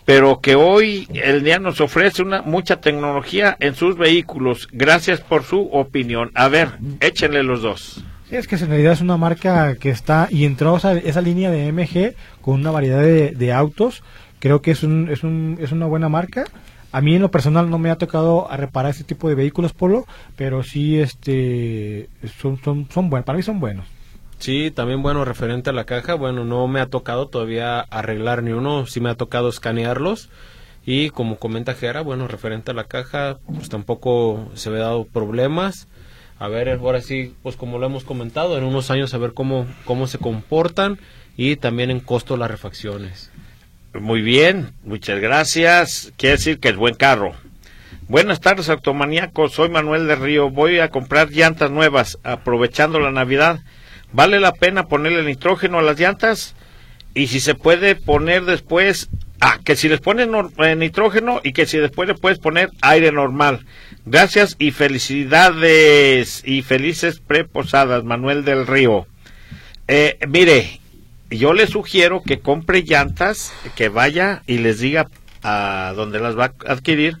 pero 0.05 0.41
que 0.41 0.55
hoy 0.55 1.07
el 1.13 1.43
día 1.43 1.57
nos 1.57 1.79
ofrece 1.79 2.21
una 2.21 2.41
mucha 2.41 2.81
tecnología 2.81 3.55
en 3.59 3.75
sus 3.75 3.97
vehículos. 3.97 4.67
Gracias 4.71 5.21
por 5.21 5.43
su 5.43 5.61
opinión. 5.71 6.31
A 6.35 6.49
ver, 6.49 6.71
échenle 6.99 7.43
los 7.43 7.61
dos. 7.61 8.03
Sí, 8.29 8.35
es 8.35 8.45
que 8.45 8.55
en 8.57 8.67
realidad 8.67 8.91
es 8.91 9.01
una 9.01 9.15
marca 9.15 9.75
que 9.75 9.89
está 9.89 10.27
y 10.29 10.43
entró 10.43 10.75
esa, 10.75 10.93
esa 10.93 11.21
línea 11.21 11.49
de 11.49 11.71
MG 11.71 12.13
con 12.41 12.55
una 12.55 12.71
variedad 12.71 13.01
de, 13.01 13.31
de 13.31 13.53
autos. 13.53 14.03
Creo 14.39 14.61
que 14.61 14.71
es, 14.71 14.83
un, 14.83 15.07
es, 15.09 15.23
un, 15.23 15.57
es 15.61 15.71
una 15.71 15.85
buena 15.85 16.09
marca. 16.09 16.43
A 16.97 17.01
mí 17.01 17.13
en 17.13 17.21
lo 17.21 17.29
personal 17.29 17.69
no 17.69 17.77
me 17.77 17.91
ha 17.91 17.97
tocado 17.99 18.51
a 18.51 18.57
reparar 18.57 18.89
este 18.89 19.03
tipo 19.03 19.29
de 19.29 19.35
vehículos 19.35 19.71
Polo, 19.71 20.07
pero 20.35 20.63
sí 20.63 20.97
este 20.97 22.09
son 22.41 22.59
son 22.63 22.87
son 22.89 23.11
buenos, 23.11 23.23
para 23.23 23.37
mí 23.37 23.43
son 23.43 23.59
buenos. 23.59 23.85
Sí, 24.39 24.71
también 24.71 25.03
bueno, 25.03 25.23
referente 25.23 25.69
a 25.69 25.73
la 25.73 25.83
caja, 25.83 26.15
bueno, 26.15 26.43
no 26.43 26.67
me 26.67 26.79
ha 26.79 26.87
tocado 26.87 27.27
todavía 27.27 27.81
arreglar 27.81 28.41
ni 28.41 28.51
uno, 28.51 28.87
sí 28.87 28.99
me 28.99 29.11
ha 29.11 29.13
tocado 29.13 29.47
escanearlos. 29.49 30.31
Y 30.87 31.11
como 31.11 31.37
comenta 31.37 31.75
Gera, 31.75 32.01
bueno, 32.01 32.27
referente 32.27 32.71
a 32.71 32.73
la 32.73 32.85
caja, 32.85 33.37
pues 33.45 33.69
tampoco 33.69 34.49
se 34.55 34.69
ha 34.69 34.73
dado 34.73 35.05
problemas. 35.05 35.87
A 36.39 36.47
ver, 36.47 36.67
ahora 36.67 37.01
sí, 37.01 37.35
pues 37.43 37.57
como 37.57 37.77
lo 37.77 37.85
hemos 37.85 38.05
comentado, 38.05 38.57
en 38.57 38.63
unos 38.63 38.89
años 38.89 39.13
a 39.13 39.19
ver 39.19 39.35
cómo, 39.35 39.67
cómo 39.85 40.07
se 40.07 40.17
comportan 40.17 40.97
y 41.35 41.57
también 41.57 41.91
en 41.91 41.99
costo 41.99 42.37
las 42.37 42.49
refacciones. 42.49 43.29
Muy 43.99 44.21
bien, 44.21 44.73
muchas 44.83 45.19
gracias. 45.19 46.11
Quiere 46.17 46.37
decir 46.37 46.59
que 46.59 46.69
es 46.69 46.75
buen 46.75 46.95
carro. 46.95 47.33
Buenas 48.07 48.39
tardes, 48.39 48.69
automaníacos. 48.69 49.53
Soy 49.53 49.69
Manuel 49.69 50.07
de 50.07 50.15
Río. 50.15 50.49
Voy 50.49 50.79
a 50.79 50.89
comprar 50.89 51.31
llantas 51.31 51.71
nuevas, 51.71 52.17
aprovechando 52.23 52.99
la 52.99 53.11
Navidad. 53.11 53.59
¿Vale 54.13 54.39
la 54.39 54.53
pena 54.53 54.87
ponerle 54.87 55.23
nitrógeno 55.23 55.79
a 55.79 55.81
las 55.81 55.99
llantas? 55.99 56.55
Y 57.13 57.27
si 57.27 57.39
se 57.39 57.55
puede 57.55 57.95
poner 57.95 58.45
después, 58.45 59.09
ah, 59.41 59.59
que 59.65 59.75
si 59.75 59.89
les 59.89 59.99
pones 59.99 60.27
nor- 60.27 60.51
eh, 60.63 60.75
nitrógeno 60.75 61.41
y 61.43 61.51
que 61.51 61.65
si 61.65 61.77
después 61.77 62.07
le 62.07 62.13
puedes 62.15 62.39
poner 62.39 62.69
aire 62.81 63.11
normal. 63.11 63.65
Gracias 64.05 64.55
y 64.59 64.71
felicidades 64.71 66.43
y 66.45 66.61
felices 66.61 67.19
preposadas, 67.19 68.03
Manuel 68.03 68.45
del 68.45 68.67
Río. 68.67 69.07
Eh, 69.87 70.17
mire, 70.29 70.79
yo 71.29 71.53
le 71.53 71.67
sugiero 71.67 72.21
que 72.23 72.39
compre 72.39 72.83
llantas, 72.83 73.53
que 73.75 73.89
vaya 73.89 74.43
y 74.47 74.59
les 74.59 74.79
diga 74.79 75.07
a 75.43 75.93
donde 75.95 76.19
las 76.19 76.37
va 76.37 76.53
a 76.65 76.71
adquirir. 76.71 77.17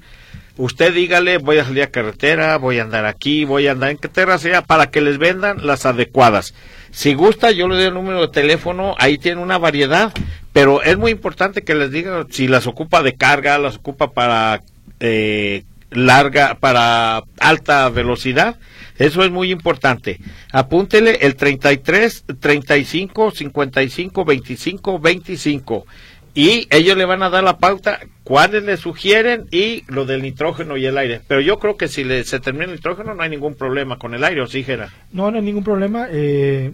Usted 0.57 0.93
dígale, 0.93 1.37
voy 1.37 1.59
a 1.59 1.65
salir 1.65 1.83
a 1.83 1.91
carretera, 1.91 2.57
voy 2.57 2.79
a 2.79 2.81
andar 2.81 3.05
aquí, 3.05 3.45
voy 3.45 3.67
a 3.67 3.73
andar 3.73 3.91
en 3.91 3.97
carretera, 3.97 4.39
sea 4.39 4.63
para 4.63 4.89
que 4.89 5.01
les 5.01 5.19
vendan 5.19 5.65
las 5.67 5.85
adecuadas. 5.85 6.55
Si 6.89 7.13
gusta, 7.13 7.51
yo 7.51 7.67
le 7.67 7.75
doy 7.75 7.85
el 7.85 7.93
número 7.93 8.21
de 8.21 8.27
teléfono, 8.29 8.95
ahí 8.97 9.19
tiene 9.19 9.41
una 9.41 9.59
variedad, 9.59 10.11
pero 10.53 10.81
es 10.81 10.97
muy 10.97 11.11
importante 11.11 11.63
que 11.63 11.75
les 11.75 11.91
diga 11.91 12.25
si 12.31 12.47
las 12.47 12.65
ocupa 12.65 13.03
de 13.03 13.15
carga, 13.15 13.59
las 13.59 13.75
ocupa 13.75 14.11
para 14.13 14.63
eh, 14.99 15.63
larga, 15.91 16.55
para 16.59 17.23
alta 17.39 17.89
velocidad. 17.89 18.57
Eso 18.97 19.23
es 19.23 19.31
muy 19.31 19.51
importante. 19.51 20.19
Apúntele 20.51 21.19
el 21.21 21.35
33 21.35 22.25
35 22.39 23.31
55 23.31 24.25
25 24.25 24.99
25 24.99 25.85
y 26.33 26.67
ellos 26.69 26.95
le 26.97 27.05
van 27.05 27.23
a 27.23 27.31
dar 27.31 27.43
la 27.43 27.57
pauta 27.57 27.99
cuáles 28.23 28.63
le 28.63 28.77
sugieren 28.77 29.47
y 29.49 29.83
lo 29.87 30.05
del 30.05 30.21
nitrógeno 30.21 30.77
y 30.77 30.85
el 30.85 30.97
aire. 30.97 31.21
Pero 31.27 31.41
yo 31.41 31.57
creo 31.57 31.77
que 31.77 31.87
si 31.87 32.03
le, 32.03 32.23
se 32.25 32.39
termina 32.39 32.65
el 32.65 32.73
nitrógeno 32.73 33.15
no 33.15 33.23
hay 33.23 33.29
ningún 33.29 33.55
problema 33.55 33.97
con 33.97 34.13
el 34.13 34.23
aire, 34.23 34.41
¿o 34.41 34.47
sí, 34.47 34.63
Gera? 34.63 34.89
No, 35.11 35.31
no 35.31 35.37
hay 35.37 35.43
ningún 35.43 35.63
problema. 35.63 36.07
eh, 36.11 36.73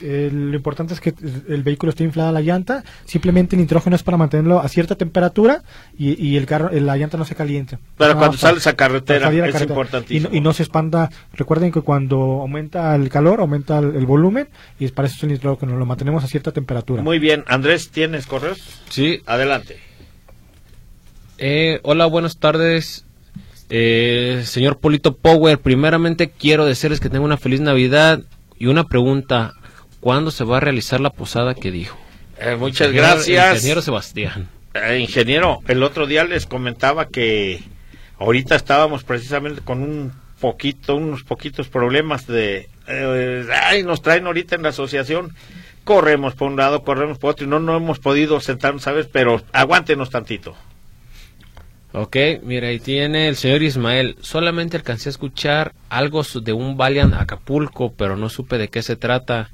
eh, 0.00 0.30
lo 0.32 0.56
importante 0.56 0.94
es 0.94 1.00
que 1.00 1.14
el 1.48 1.62
vehículo 1.62 1.90
esté 1.90 2.04
inflada 2.04 2.32
la 2.32 2.40
llanta. 2.40 2.82
Simplemente 3.04 3.56
el 3.56 3.62
nitrógeno 3.62 3.96
es 3.96 4.02
para 4.02 4.16
mantenerlo 4.16 4.60
a 4.60 4.68
cierta 4.68 4.94
temperatura 4.96 5.62
y, 5.96 6.20
y 6.26 6.36
el 6.36 6.46
carro, 6.46 6.70
la 6.72 6.96
llanta 6.96 7.16
no 7.18 7.24
se 7.24 7.34
caliente. 7.34 7.78
Pero 7.96 8.14
cuando 8.16 8.36
para- 8.36 8.50
sales 8.50 8.66
a 8.66 8.74
carretera, 8.74 9.28
a 9.28 9.32
es 9.32 9.38
carretera. 9.40 9.64
importantísimo. 9.64 10.28
Y 10.28 10.30
no, 10.32 10.36
y 10.36 10.40
no 10.40 10.52
se 10.52 10.62
expanda. 10.62 11.10
Recuerden 11.34 11.72
que 11.72 11.80
cuando 11.82 12.16
aumenta 12.40 12.94
el 12.96 13.08
calor, 13.08 13.40
aumenta 13.40 13.78
el, 13.78 13.94
el 13.96 14.06
volumen 14.06 14.48
y 14.78 14.88
para 14.88 15.06
eso 15.08 15.16
es 15.16 15.22
el 15.24 15.30
nitrógeno. 15.30 15.76
Lo 15.76 15.86
mantenemos 15.86 16.24
a 16.24 16.26
cierta 16.26 16.52
temperatura. 16.52 17.02
Muy 17.02 17.18
bien, 17.18 17.44
Andrés, 17.46 17.90
¿tienes 17.90 18.26
correos? 18.26 18.60
Sí, 18.88 19.20
Adelante. 19.26 19.76
Eh, 21.38 21.80
hola, 21.82 22.06
buenas 22.06 22.38
tardes. 22.38 23.06
Eh, 23.70 24.42
señor 24.44 24.78
Polito 24.78 25.16
Power, 25.16 25.58
primeramente 25.58 26.30
quiero 26.30 26.66
decirles 26.66 27.00
que 27.00 27.08
tengo 27.08 27.24
una 27.24 27.36
feliz 27.36 27.60
Navidad 27.60 28.20
y 28.58 28.66
una 28.66 28.84
pregunta. 28.84 29.54
¿Cuándo 30.00 30.30
se 30.30 30.44
va 30.44 30.56
a 30.58 30.60
realizar 30.60 31.00
la 31.00 31.10
posada 31.10 31.54
que 31.54 31.70
dijo? 31.70 31.98
Eh, 32.38 32.56
muchas 32.56 32.88
Ingeniero- 32.88 33.06
gracias. 33.14 33.54
Ingeniero 33.56 33.82
Sebastián. 33.82 34.48
Eh, 34.74 34.98
ingeniero, 35.00 35.60
el 35.68 35.82
otro 35.82 36.06
día 36.06 36.24
les 36.24 36.46
comentaba 36.46 37.08
que 37.08 37.62
ahorita 38.18 38.54
estábamos 38.56 39.04
precisamente 39.04 39.60
con 39.62 39.82
un 39.82 40.12
poquito, 40.40 40.94
unos 40.96 41.22
poquitos 41.24 41.68
problemas 41.68 42.26
de, 42.26 42.68
eh, 42.86 43.46
ay, 43.64 43.82
nos 43.82 44.00
traen 44.00 44.26
ahorita 44.26 44.54
en 44.54 44.62
la 44.62 44.68
asociación, 44.70 45.34
corremos 45.84 46.34
por 46.34 46.48
un 46.50 46.56
lado, 46.56 46.82
corremos 46.82 47.18
por 47.18 47.32
otro 47.32 47.46
y 47.46 47.48
no, 47.50 47.58
no 47.60 47.76
hemos 47.76 47.98
podido 47.98 48.40
sentarnos, 48.40 48.82
¿sabes? 48.84 49.06
Pero 49.12 49.42
aguántenos 49.52 50.08
tantito. 50.08 50.54
Ok, 51.92 52.16
mira, 52.44 52.68
ahí 52.68 52.78
tiene 52.78 53.28
el 53.28 53.34
señor 53.36 53.62
Ismael. 53.64 54.16
Solamente 54.20 54.76
alcancé 54.76 55.08
a 55.08 55.10
escuchar 55.10 55.72
algo 55.88 56.22
de 56.22 56.52
un 56.52 56.76
Valiant 56.76 57.14
Acapulco, 57.14 57.92
pero 57.92 58.16
no 58.16 58.28
supe 58.28 58.56
de 58.58 58.68
qué 58.68 58.82
se 58.82 58.94
trata. 58.94 59.50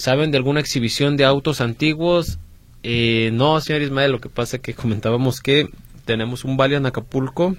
¿Saben 0.00 0.30
de 0.30 0.38
alguna 0.38 0.60
exhibición 0.60 1.18
de 1.18 1.26
autos 1.26 1.60
antiguos? 1.60 2.38
Eh, 2.82 3.28
no, 3.34 3.60
señor 3.60 3.82
Ismael, 3.82 4.12
lo 4.12 4.18
que 4.18 4.30
pasa 4.30 4.56
es 4.56 4.62
que 4.62 4.72
comentábamos 4.72 5.42
que 5.42 5.68
tenemos 6.06 6.46
un 6.46 6.56
Valiant 6.56 6.86
Acapulco 6.86 7.54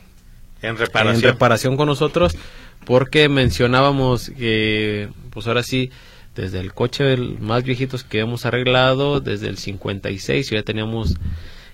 En 0.63 0.75
reparación. 0.75 1.17
en 1.17 1.21
reparación 1.21 1.77
con 1.77 1.85
nosotros 1.85 2.35
porque 2.83 3.29
mencionábamos 3.29 4.31
que 4.31 5.09
pues 5.29 5.45
ahora 5.45 5.61
sí 5.61 5.91
desde 6.35 6.59
el 6.59 6.73
coche 6.73 7.15
más 7.15 7.63
viejitos 7.63 8.03
que 8.03 8.21
hemos 8.21 8.47
arreglado, 8.47 9.19
desde 9.19 9.47
el 9.47 9.59
56, 9.59 10.49
ya 10.49 10.63
teníamos 10.63 11.17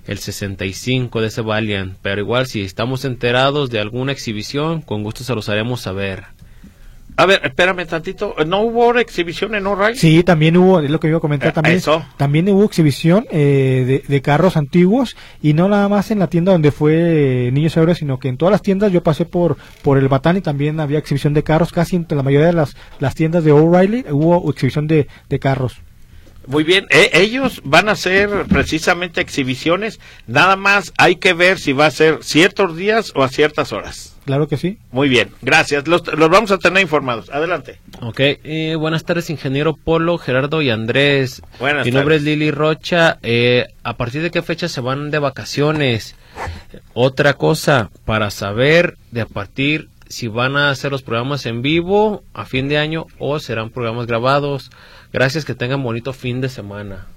el 0.06 0.18
65 0.18 1.22
de 1.22 1.28
ese 1.28 1.40
Valiant, 1.40 1.96
pero 2.02 2.20
igual 2.20 2.46
si 2.46 2.60
estamos 2.60 3.06
enterados 3.06 3.70
de 3.70 3.80
alguna 3.80 4.12
exhibición, 4.12 4.82
con 4.82 5.04
gusto 5.04 5.24
se 5.24 5.34
los 5.34 5.48
haremos 5.48 5.80
saber. 5.80 6.26
A 7.20 7.26
ver, 7.26 7.42
espérame 7.44 7.86
tantito. 7.88 8.36
¿No 8.46 8.62
hubo 8.62 8.96
exhibición 8.98 9.56
en 9.56 9.66
O'Reilly? 9.66 9.98
Sí, 9.98 10.24
también 10.24 10.56
hubo, 10.56 10.80
es 10.80 10.90
lo 10.92 11.00
que 11.00 11.08
iba 11.08 11.18
a 11.18 11.20
comentar 11.20 11.50
Eh, 11.50 11.52
también. 11.52 11.78
eso. 11.78 12.06
También 12.16 12.48
hubo 12.50 12.64
exhibición 12.64 13.26
eh, 13.32 13.84
de, 13.88 14.04
de 14.08 14.22
carros 14.22 14.56
antiguos 14.56 15.18
y 15.42 15.54
no 15.54 15.68
nada 15.68 15.90
más 15.90 16.12
en 16.12 16.20
la 16.20 16.28
tienda 16.28 16.52
donde 16.52 16.72
fue 16.72 17.48
eh, 17.48 17.52
Niños 17.52 17.76
Héroes, 17.76 17.98
sino 17.98 18.20
que 18.20 18.28
en 18.30 18.38
todas 18.38 18.52
las 18.52 18.62
tiendas 18.62 18.92
yo 18.92 19.02
pasé 19.04 19.26
por 19.26 19.58
por 19.82 19.98
el 19.98 20.08
Batán 20.08 20.38
y 20.38 20.42
también 20.42 20.80
había 20.80 21.00
exhibición 21.00 21.34
de 21.34 21.42
carros. 21.44 21.72
Casi 21.72 21.96
en 21.96 22.06
la 22.08 22.22
mayoría 22.24 22.48
de 22.48 22.54
las, 22.54 22.76
las 23.00 23.16
tiendas 23.16 23.44
de 23.44 23.52
O'Reilly 23.52 24.06
hubo 24.12 24.50
exhibición 24.52 24.86
de, 24.88 25.08
de 25.28 25.40
carros. 25.40 25.82
Muy 26.46 26.64
bien. 26.64 26.86
Eh, 26.92 27.10
ellos 27.14 27.62
van 27.66 27.90
a 27.90 27.94
hacer 27.94 28.30
precisamente 28.48 29.22
exhibiciones. 29.22 30.00
Nada 30.28 30.56
más 30.56 30.94
hay 30.98 31.16
que 31.18 31.34
ver 31.34 31.60
si 31.60 31.74
va 31.74 31.88
a 31.88 31.92
ser 31.92 32.20
ciertos 32.22 32.78
días 32.78 33.12
o 33.16 33.24
a 33.24 33.28
ciertas 33.30 33.74
horas. 33.74 34.14
Claro 34.28 34.50
que 34.50 34.58
sí. 34.58 34.78
Muy 34.92 35.08
bien. 35.08 35.30
Gracias. 35.42 35.88
Los, 35.88 36.06
los 36.06 36.30
vamos 36.30 36.52
a 36.52 36.58
tener 36.58 36.82
informados. 36.84 37.30
Adelante. 37.30 37.80
Ok, 38.02 38.20
eh, 38.20 38.76
buenas 38.78 39.06
tardes, 39.06 39.30
ingeniero 39.30 39.74
Polo, 39.74 40.18
Gerardo 40.18 40.62
y 40.62 40.70
Andrés. 40.70 41.42
Buenas 41.62 41.86
Mi 41.86 41.94
nombre 41.94 42.18
es 42.18 42.24
Lili 42.24 42.52
Rocha. 42.52 43.20
Eh, 43.24 43.68
¿A 43.84 43.96
partir 43.96 44.22
de 44.22 44.30
qué 44.30 44.42
fecha 44.42 44.68
se 44.68 44.82
van 44.82 45.12
de 45.12 45.20
vacaciones? 45.20 46.18
Otra 46.94 47.36
cosa, 47.36 47.90
para 48.04 48.30
saber 48.30 48.98
de 49.12 49.22
a 49.22 49.28
partir 49.28 49.88
si 50.10 50.28
van 50.28 50.58
a 50.58 50.72
hacer 50.72 50.92
los 50.92 51.04
programas 51.04 51.46
en 51.46 51.62
vivo 51.62 52.22
a 52.34 52.44
fin 52.44 52.68
de 52.68 52.78
año 52.78 53.06
o 53.20 53.40
serán 53.40 53.70
programas 53.70 54.08
grabados. 54.08 54.72
Gracias, 55.14 55.46
que 55.46 55.56
tengan 55.56 55.82
bonito 55.82 56.12
fin 56.12 56.42
de 56.42 56.50
semana. 56.50 57.08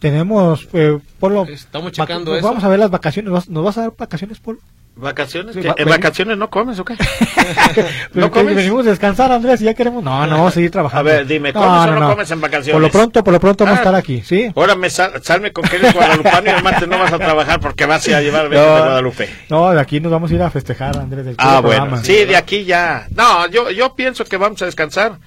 Tenemos, 0.00 0.68
eh, 0.74 0.98
Polo. 1.18 1.44
Estamos 1.48 1.90
vac- 1.92 1.94
checando 1.96 2.36
eso. 2.36 2.46
Vamos 2.46 2.62
a 2.64 2.68
ver 2.68 2.78
las 2.78 2.90
vacaciones. 2.90 3.32
¿Nos, 3.32 3.48
nos 3.48 3.64
vas 3.64 3.78
a 3.78 3.82
dar 3.82 3.92
vacaciones, 3.98 4.38
Polo? 4.38 4.58
¿Vacaciones? 4.94 5.54
Sí, 5.54 5.60
va- 5.60 5.76
¿En 5.78 5.88
vacaciones 5.88 6.36
no 6.36 6.50
comes 6.50 6.76
o 6.80 6.84
qué? 6.84 6.94
¿No 8.14 8.30
que 8.32 8.40
comes? 8.40 8.56
venimos 8.56 8.84
a 8.86 8.90
descansar, 8.90 9.30
Andrés, 9.30 9.60
y 9.60 9.64
ya 9.64 9.74
queremos. 9.74 10.02
No, 10.02 10.26
no, 10.26 10.36
vamos 10.36 10.52
a 10.52 10.54
seguir 10.54 10.70
trabajando. 10.72 11.08
A 11.10 11.14
ver, 11.14 11.26
dime, 11.26 11.52
¿comes 11.52 11.68
o 11.68 11.86
no 12.00 12.10
comes 12.10 12.30
en 12.32 12.40
vacaciones? 12.40 12.72
Por 12.72 12.82
lo 12.82 12.90
pronto, 12.90 13.22
por 13.22 13.32
lo 13.32 13.38
pronto 13.40 13.64
vamos 13.64 13.78
a 13.78 13.80
Ah. 13.80 13.84
estar 13.84 13.94
aquí, 13.94 14.22
¿sí? 14.22 14.50
Ahora 14.56 14.74
me 14.74 14.90
sal- 14.90 15.12
salme 15.22 15.52
con 15.52 15.64
que 15.68 15.76
eres 15.76 15.94
guadalupano 15.94 16.50
y 16.50 16.54
el 16.54 16.62
martes 16.64 16.88
no 16.88 16.98
vas 16.98 17.12
a 17.12 17.18
trabajar 17.18 17.60
porque 17.60 17.86
vas 17.86 18.08
a 18.08 18.18
a 18.18 18.20
llevar 18.20 18.48
veces 18.48 18.66
No. 18.66 18.74
de 18.74 18.80
Guadalupe. 18.80 19.28
No, 19.50 19.70
de 19.70 19.80
aquí 19.80 20.00
nos 20.00 20.10
vamos 20.10 20.30
a 20.32 20.34
ir 20.34 20.42
a 20.42 20.50
festejar, 20.50 20.98
Andrés. 20.98 21.26
Del 21.26 21.34
Ah, 21.38 21.60
bueno. 21.60 21.82
programa. 21.84 22.04
Sí, 22.04 22.24
de 22.24 22.36
aquí 22.36 22.64
ya. 22.64 23.06
No, 23.14 23.46
yo, 23.48 23.70
yo 23.70 23.94
pienso 23.94 24.24
que 24.24 24.36
vamos 24.36 24.60
a 24.62 24.64
descansar. 24.66 25.18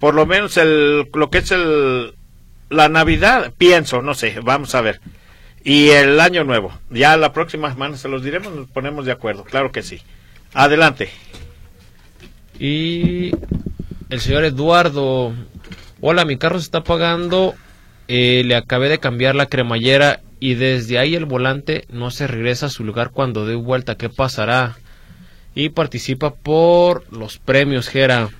Por 0.00 0.14
lo 0.14 0.26
menos 0.26 0.56
el, 0.56 1.08
lo 1.14 1.30
que 1.30 1.38
es 1.38 1.52
el, 1.52 2.14
la 2.72 2.88
Navidad, 2.88 3.52
pienso, 3.56 4.02
no 4.02 4.14
sé, 4.14 4.40
vamos 4.42 4.74
a 4.74 4.80
ver. 4.80 5.00
Y 5.64 5.90
el 5.90 6.18
Año 6.18 6.42
Nuevo. 6.44 6.72
Ya 6.90 7.16
la 7.16 7.32
próxima 7.32 7.70
semana 7.70 7.96
se 7.96 8.08
los 8.08 8.22
diremos, 8.22 8.52
nos 8.52 8.68
ponemos 8.68 9.06
de 9.06 9.12
acuerdo, 9.12 9.44
claro 9.44 9.70
que 9.70 9.82
sí. 9.82 10.00
Adelante. 10.54 11.10
Y 12.58 13.32
el 14.10 14.20
señor 14.20 14.44
Eduardo, 14.44 15.32
hola, 16.00 16.24
mi 16.24 16.36
carro 16.36 16.58
se 16.58 16.64
está 16.64 16.78
apagando, 16.78 17.54
eh, 18.08 18.42
le 18.44 18.56
acabé 18.56 18.88
de 18.88 18.98
cambiar 18.98 19.34
la 19.34 19.46
cremallera 19.46 20.20
y 20.40 20.54
desde 20.54 20.98
ahí 20.98 21.14
el 21.14 21.24
volante 21.24 21.86
no 21.90 22.10
se 22.10 22.26
regresa 22.26 22.66
a 22.66 22.70
su 22.70 22.84
lugar 22.84 23.10
cuando 23.10 23.46
dé 23.46 23.54
vuelta, 23.54 23.96
¿qué 23.96 24.08
pasará? 24.08 24.76
Y 25.54 25.68
participa 25.68 26.34
por 26.34 27.04
los 27.12 27.38
premios, 27.38 27.88
Gera. 27.88 28.30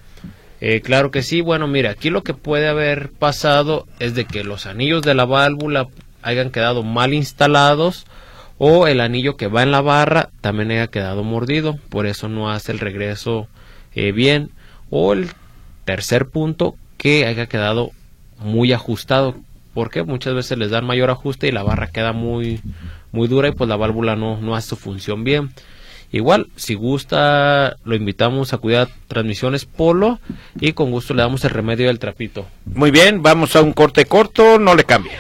Eh, 0.64 0.80
claro 0.80 1.10
que 1.10 1.24
sí, 1.24 1.40
bueno, 1.40 1.66
mira, 1.66 1.90
aquí 1.90 2.08
lo 2.08 2.22
que 2.22 2.34
puede 2.34 2.68
haber 2.68 3.10
pasado 3.10 3.84
es 3.98 4.14
de 4.14 4.26
que 4.26 4.44
los 4.44 4.66
anillos 4.66 5.02
de 5.02 5.12
la 5.12 5.24
válvula 5.24 5.88
hayan 6.22 6.50
quedado 6.50 6.84
mal 6.84 7.14
instalados 7.14 8.06
o 8.58 8.86
el 8.86 9.00
anillo 9.00 9.36
que 9.36 9.48
va 9.48 9.64
en 9.64 9.72
la 9.72 9.80
barra 9.80 10.30
también 10.40 10.70
haya 10.70 10.86
quedado 10.86 11.24
mordido, 11.24 11.80
por 11.88 12.06
eso 12.06 12.28
no 12.28 12.48
hace 12.48 12.70
el 12.70 12.78
regreso 12.78 13.48
eh, 13.96 14.12
bien. 14.12 14.50
O 14.88 15.14
el 15.14 15.30
tercer 15.84 16.28
punto, 16.28 16.76
que 16.96 17.26
haya 17.26 17.46
quedado 17.46 17.90
muy 18.38 18.72
ajustado, 18.72 19.34
porque 19.74 20.04
muchas 20.04 20.32
veces 20.32 20.58
les 20.58 20.70
dan 20.70 20.84
mayor 20.84 21.10
ajuste 21.10 21.48
y 21.48 21.50
la 21.50 21.64
barra 21.64 21.88
queda 21.88 22.12
muy, 22.12 22.60
muy 23.10 23.26
dura 23.26 23.48
y 23.48 23.52
pues 23.52 23.68
la 23.68 23.74
válvula 23.74 24.14
no, 24.14 24.40
no 24.40 24.54
hace 24.54 24.68
su 24.68 24.76
función 24.76 25.24
bien. 25.24 25.50
Igual, 26.12 26.48
si 26.56 26.74
gusta, 26.74 27.76
lo 27.84 27.94
invitamos 27.94 28.52
a 28.52 28.58
cuidar 28.58 28.88
transmisiones 29.08 29.64
Polo 29.64 30.20
y 30.60 30.74
con 30.74 30.90
gusto 30.90 31.14
le 31.14 31.22
damos 31.22 31.42
el 31.44 31.50
remedio 31.50 31.86
del 31.86 31.98
trapito. 31.98 32.46
Muy 32.66 32.90
bien, 32.90 33.22
vamos 33.22 33.56
a 33.56 33.62
un 33.62 33.72
corte 33.72 34.04
corto, 34.04 34.58
no 34.58 34.74
le 34.74 34.84
cambie. 34.84 35.12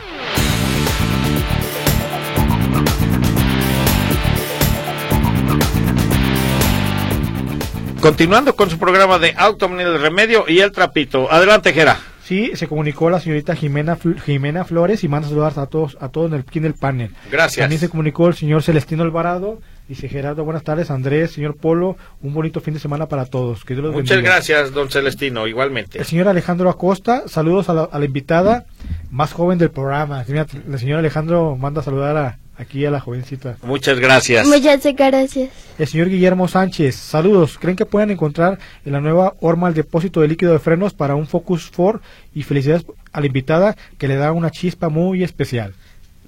Continuando 8.02 8.56
con 8.56 8.68
su 8.68 8.78
programa 8.78 9.18
de 9.18 9.32
Automni 9.36 9.84
el 9.84 10.00
Remedio 10.00 10.44
y 10.48 10.58
el 10.58 10.72
Trapito. 10.72 11.32
Adelante, 11.32 11.72
Gera. 11.72 11.96
Sí, 12.24 12.50
se 12.54 12.66
comunicó 12.66 13.08
la 13.10 13.20
señorita 13.20 13.54
Jimena 13.54 13.96
Jimena 14.26 14.64
Flores 14.64 15.04
y 15.04 15.08
manda 15.08 15.28
saludar 15.28 15.52
a 15.56 15.66
todos 15.66 15.96
a 16.00 16.08
todos 16.08 16.32
en 16.32 16.38
el, 16.38 16.44
en 16.52 16.64
el 16.64 16.74
panel. 16.74 17.10
Gracias. 17.30 17.62
También 17.62 17.80
se 17.80 17.88
comunicó 17.88 18.26
el 18.26 18.34
señor 18.34 18.64
Celestino 18.64 19.04
Alvarado. 19.04 19.60
Dice 19.88 20.08
Gerardo, 20.08 20.44
buenas 20.44 20.62
tardes, 20.62 20.90
Andrés, 20.90 21.32
señor 21.32 21.56
Polo, 21.56 21.96
un 22.22 22.32
bonito 22.32 22.60
fin 22.60 22.72
de 22.74 22.80
semana 22.80 23.06
para 23.08 23.26
todos. 23.26 23.64
Que 23.64 23.74
Dios 23.74 23.84
los 23.84 23.94
Muchas 23.94 24.16
bendiga. 24.16 24.34
gracias, 24.36 24.72
don 24.72 24.88
Celestino, 24.88 25.46
igualmente. 25.46 25.98
El 25.98 26.04
señor 26.06 26.28
Alejandro 26.28 26.70
Acosta, 26.70 27.24
saludos 27.26 27.68
a 27.68 27.74
la, 27.74 27.82
a 27.84 27.98
la 27.98 28.04
invitada 28.04 28.64
más 29.10 29.32
joven 29.32 29.58
del 29.58 29.70
programa. 29.70 30.24
Mira, 30.28 30.46
El 30.70 30.78
señor 30.78 31.00
Alejandro 31.00 31.56
manda 31.56 31.80
a 31.82 31.84
saludar 31.84 32.16
a, 32.16 32.38
aquí 32.56 32.86
a 32.86 32.90
la 32.90 33.00
jovencita. 33.00 33.56
Muchas 33.62 33.98
gracias. 33.98 34.46
Muchas 34.46 34.82
gracias. 34.96 35.50
El 35.78 35.86
señor 35.88 36.08
Guillermo 36.08 36.48
Sánchez, 36.48 36.94
saludos. 36.94 37.58
¿Creen 37.58 37.76
que 37.76 37.84
puedan 37.84 38.10
encontrar 38.10 38.58
en 38.86 38.92
la 38.92 39.00
nueva 39.00 39.34
horma 39.40 39.68
el 39.68 39.74
depósito 39.74 40.20
de 40.20 40.28
líquido 40.28 40.52
de 40.52 40.58
frenos 40.60 40.94
para 40.94 41.16
un 41.16 41.26
Focus 41.26 41.70
4? 41.74 42.00
Y 42.34 42.44
felicidades 42.44 42.86
a 43.12 43.20
la 43.20 43.26
invitada 43.26 43.76
que 43.98 44.08
le 44.08 44.14
da 44.16 44.32
una 44.32 44.50
chispa 44.50 44.88
muy 44.88 45.22
especial. 45.22 45.74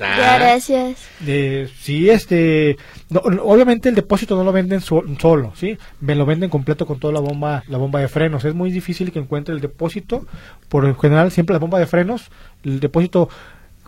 Ah, 0.00 0.36
Gracias. 0.40 0.98
Eh, 1.24 1.68
sí, 1.80 2.10
este, 2.10 2.76
no, 3.14 3.42
obviamente 3.44 3.88
el 3.88 3.94
depósito 3.94 4.36
no 4.36 4.44
lo 4.44 4.52
venden 4.52 4.80
so- 4.80 5.04
solo, 5.18 5.52
sí, 5.54 5.78
me 6.00 6.14
lo 6.14 6.26
venden 6.26 6.50
completo 6.50 6.84
con 6.86 6.98
toda 6.98 7.14
la 7.14 7.20
bomba, 7.20 7.62
la 7.68 7.78
bomba 7.78 8.00
de 8.00 8.08
frenos. 8.08 8.44
Es 8.44 8.54
muy 8.54 8.70
difícil 8.70 9.12
que 9.12 9.18
encuentre 9.18 9.54
el 9.54 9.60
depósito. 9.60 10.26
Por 10.68 10.84
lo 10.84 10.94
general, 10.96 11.30
siempre 11.30 11.54
la 11.54 11.58
bomba 11.60 11.78
de 11.78 11.86
frenos, 11.86 12.30
el 12.64 12.80
depósito, 12.80 13.28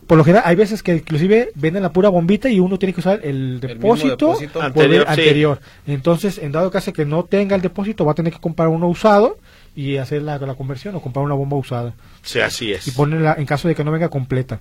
por 0.07 0.17
lo 0.19 0.25
general, 0.25 0.45
hay 0.47 0.55
veces 0.57 0.83
que 0.83 0.95
inclusive 0.97 1.51
venden 1.57 1.83
la 1.83 1.93
pura 1.93 2.09
bombita 2.09 2.49
y 2.49 2.61
uno 2.61 2.79
tiene 2.79 2.93
que 2.93 3.01
usar 3.01 3.21
el 3.25 3.59
depósito, 3.61 4.35
Anterior, 4.61 5.07
el 5.09 5.15
sí. 5.15 5.21
anterior. 5.21 5.61
Entonces, 5.87 6.39
en 6.39 6.53
dado 6.53 6.71
caso 6.71 6.93
que 6.93 7.05
no 7.05 7.25
tenga 7.25 7.57
el 7.57 7.63
depósito, 7.63 8.05
va 8.05 8.13
a 8.13 8.15
tener 8.15 8.33
que 8.33 8.39
comprar 8.41 8.69
uno 8.69 8.87
usado 8.89 9.39
y 9.75 9.97
hacer 9.97 10.23
la, 10.23 10.39
la 10.39 10.55
conversión 10.55 10.95
o 10.95 11.01
comprar 11.03 11.25
una 11.25 11.35
bomba 11.35 11.57
usada 11.57 11.93
sí, 12.23 12.41
así 12.41 12.73
es. 12.73 12.87
y 12.89 12.93
ponerla 12.93 13.35
en 13.39 13.45
caso 13.47 13.69
de 13.69 13.75
que 13.75 13.85
no 13.85 13.91
venga 13.91 14.09
completa. 14.09 14.61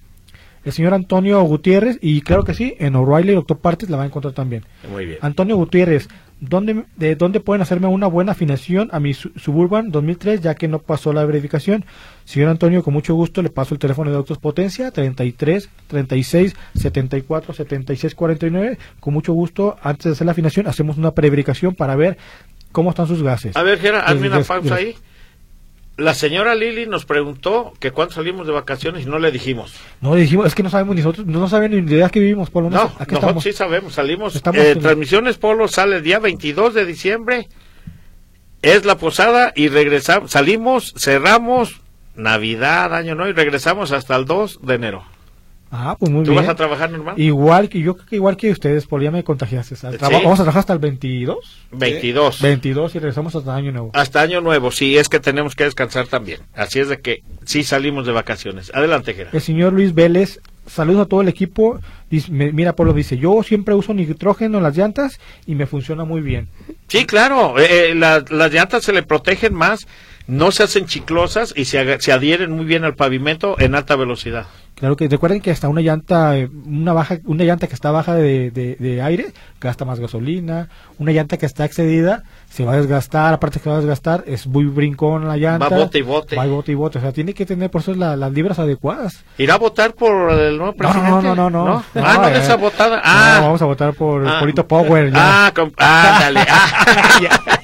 El 0.66 0.72
señor 0.74 0.94
Antonio 0.94 1.42
Gutiérrez, 1.44 2.00
y 2.02 2.22
claro 2.22 2.44
que 2.44 2.54
sí, 2.54 2.76
en 2.80 2.96
O'Reilly 2.96 3.32
y 3.32 3.36
Doctor 3.36 3.60
Partes 3.60 3.90
la 3.90 3.98
va 3.98 4.04
a 4.04 4.06
encontrar 4.08 4.34
también. 4.34 4.64
Muy 4.92 5.06
bien. 5.06 5.20
Antonio 5.22 5.56
Gutiérrez, 5.58 6.08
¿dónde, 6.40 6.86
¿de 6.98 7.16
dónde 7.16 7.40
pueden 7.40 7.62
hacerme 7.62 7.88
una 7.88 8.08
buena 8.08 8.32
afinación 8.32 8.90
a 8.92 9.00
mi 9.00 9.14
Su- 9.14 9.32
Suburban 9.36 9.92
2003 9.92 10.42
ya 10.42 10.56
que 10.56 10.68
no 10.68 10.80
pasó 10.80 11.14
la 11.14 11.24
verificación? 11.24 11.86
Señor 12.26 12.50
Antonio, 12.50 12.84
con 12.84 12.94
mucho 12.96 13.14
gusto 13.14 13.42
le 13.44 13.50
paso 13.50 13.76
el 13.76 13.80
teléfono 13.80 14.10
de 14.10 14.18
Autos 14.18 14.40
Potencia, 14.40 14.90
33 14.92 15.70
36 15.88 16.56
74 16.74 17.54
76 17.54 18.16
49. 18.16 18.78
Con 19.00 19.14
mucho 19.14 19.34
gusto, 19.34 19.78
antes 19.84 20.06
de 20.06 20.12
hacer 20.14 20.26
la 20.26 20.32
afinación, 20.32 20.68
hacemos 20.68 20.98
una 20.98 21.12
preverificación 21.12 21.76
para 21.76 21.96
ver 21.96 22.18
cómo 22.72 22.90
están 22.90 23.08
sus 23.08 23.22
gases. 23.22 23.56
A 23.56 23.64
ver, 23.64 23.80
Gera, 23.80 24.00
hazme 24.02 24.28
una 24.28 24.42
pausa 24.42 24.76
ahí. 24.76 24.96
La 25.98 26.14
señora 26.14 26.56
Lili 26.56 26.88
nos 26.88 27.06
preguntó 27.06 27.74
que 27.80 27.92
cuándo 27.92 28.14
salimos 28.14 28.46
de 28.46 28.52
vacaciones 28.52 29.04
y 29.06 29.10
no 29.10 29.18
le 29.18 29.32
dijimos. 29.32 29.74
No, 30.02 30.14
le 30.16 30.22
dijimos, 30.22 30.46
es 30.48 30.54
que 30.56 30.62
no 30.64 30.70
sabemos 30.70 30.94
ni 30.96 31.02
nosotros, 31.02 31.26
no 31.26 31.48
saben 31.48 31.72
ni 31.72 31.82
de 31.82 31.98
edad 32.00 32.12
que 32.12 32.20
vivimos, 32.20 32.50
por 32.50 32.64
lo 32.64 32.70
No, 32.70 32.76
menos. 32.78 32.92
Aquí 33.00 33.14
nosotros 33.14 33.20
estamos. 33.22 33.44
sí 33.44 33.54
sabemos, 33.54 33.94
salimos. 33.94 34.36
Estamos 34.36 34.60
eh, 34.62 34.72
en- 34.72 34.80
Transmisiones 34.82 35.38
Polo 35.38 35.70
sale 35.70 35.98
el 35.98 36.04
día 36.04 36.20
22 36.20 36.74
de 36.74 36.86
diciembre. 36.86 37.48
Es 38.62 38.84
la 38.84 38.98
posada 38.98 39.54
y 39.56 39.70
regresamos, 39.70 40.32
salimos, 40.32 40.94
cerramos 40.98 41.82
Navidad, 42.16 42.94
Año 42.94 43.16
Nuevo 43.16 43.30
y 43.32 43.34
regresamos 43.34 43.92
hasta 43.94 44.16
el 44.18 44.26
2 44.26 44.60
de 44.64 44.74
enero. 44.76 45.04
Ah, 45.78 45.98
pues 46.00 46.12
muy 46.12 46.24
¿Tú 46.24 46.32
bien. 46.32 46.44
vas 46.44 46.52
a 46.52 46.56
trabajar 46.56 46.90
normal? 46.92 47.20
Igual 47.20 47.68
que 47.70 47.80
yo 47.80 47.98
igual 48.12 48.38
que 48.38 48.50
ustedes, 48.52 48.86
por 48.88 49.02
ya 49.04 49.12
me 49.12 49.24
contagiaste. 49.24 49.76
Sí. 49.76 49.86
Vamos 49.86 50.40
a 50.40 50.44
trabajar 50.44 50.60
hasta 50.60 50.74
el 50.74 50.80
22. 50.80 51.38
22. 51.72 52.42
22 52.42 52.96
y 52.96 53.00
regresamos 53.00 53.36
hasta 53.36 53.56
año 53.56 53.72
nuevo. 53.72 53.92
Hasta 53.94 54.22
Año 54.22 54.42
Nuevo, 54.42 54.72
sí, 54.72 54.98
es 54.98 55.10
que 55.10 55.20
tenemos 55.20 55.56
que 55.56 55.66
descansar 55.66 56.08
también. 56.08 56.40
Así 56.54 56.80
es 56.80 56.88
de 56.90 57.00
que 57.02 57.24
sí 57.44 57.64
salimos 57.64 58.06
de 58.06 58.12
vacaciones. 58.14 58.72
Adelante, 58.74 59.14
Gera. 59.14 59.30
El 59.34 59.42
señor 59.42 59.74
Luis 59.74 59.94
Vélez 59.94 60.40
saludos 60.66 61.06
a 61.06 61.10
todo 61.10 61.22
el 61.22 61.28
equipo. 61.28 61.80
Dice, 62.10 62.32
mira, 62.32 62.74
Polo 62.74 62.94
dice, 62.94 63.18
yo 63.18 63.42
siempre 63.44 63.74
uso 63.76 63.94
nitrógeno 63.94 64.58
en 64.58 64.64
las 64.64 64.78
llantas 64.78 65.20
y 65.46 65.56
me 65.56 65.66
funciona 65.66 66.06
muy 66.06 66.22
bien. 66.22 66.48
Sí, 66.88 67.06
claro, 67.06 67.60
eh, 67.60 67.90
eh, 67.92 67.96
la- 67.96 68.24
las 68.30 68.52
llantas 68.54 68.84
se 68.84 68.94
le 68.94 69.04
protegen 69.04 69.54
más, 69.54 69.88
no 70.28 70.52
se 70.52 70.64
hacen 70.64 70.86
chiclosas 70.86 71.54
y 71.56 71.66
se, 71.66 72.00
se 72.00 72.12
adhieren 72.12 72.52
muy 72.52 72.66
bien 72.66 72.84
al 72.84 72.96
pavimento 72.96 73.56
en 73.60 73.76
alta 73.76 73.96
velocidad. 73.96 74.46
Claro 74.76 74.98
que 74.98 75.08
recuerden 75.08 75.40
que 75.40 75.52
hasta 75.52 75.70
una 75.70 75.80
llanta, 75.80 76.34
una 76.66 76.92
baja, 76.92 77.20
una 77.24 77.46
llanta 77.46 77.68
que 77.68 77.76
está 77.76 77.92
baja 77.92 78.14
de, 78.14 78.52
de- 78.52 78.76
de 78.78 79.02
aire 79.02 79.28
gasta 79.62 79.86
más 79.86 80.02
gasolina, 80.02 80.68
una 81.00 81.14
llanta 81.14 81.38
que 81.38 81.46
está 81.46 81.64
excedida 81.64 82.24
se 82.50 82.66
va 82.66 82.74
a 82.74 82.78
desgastar, 82.78 83.34
aparte 83.34 83.60
que 83.62 83.70
va 83.70 83.76
a 83.78 83.80
desgastar, 83.80 84.26
es 84.28 84.48
muy 84.48 84.66
brincón 84.66 85.28
la 85.30 85.38
llanta. 85.38 85.70
Va 85.70 85.78
bote 85.78 86.00
y 86.00 86.02
bote. 86.02 86.36
Va 86.36 86.46
bote 86.46 86.72
y 86.74 86.76
bote, 86.76 86.98
o 86.98 87.02
sea, 87.02 87.14
tiene 87.14 87.34
que 87.34 87.46
tener 87.46 87.70
por 87.72 87.82
eso 87.82 87.94
la- 87.94 88.18
las 88.18 88.34
libras 88.34 88.60
adecuadas. 88.60 89.24
¿Irá 89.38 89.54
a 89.54 89.58
votar 89.60 89.94
por 89.94 90.32
el 90.34 90.58
nuevo 90.58 90.74
No, 90.74 90.78
presidente? 90.78 91.10
no, 91.10 91.22
no, 91.22 91.50
no, 91.50 91.66
no. 91.66 91.84
Ah, 91.96 92.18
no, 92.22 92.28
eh, 92.28 92.38
esa 92.40 92.58
votada. 92.58 92.98
no, 92.98 93.02
Ah, 93.06 93.40
vamos 93.44 93.62
a 93.62 93.66
votar 93.66 93.94
por 93.94 94.28
ah, 94.28 94.40
Polito 94.42 94.68
Power. 94.68 95.10
ya. 95.10 95.48
Ah, 95.48 95.54
ah, 95.78 96.18
dale. 96.22 96.42
Ah, 96.50 97.62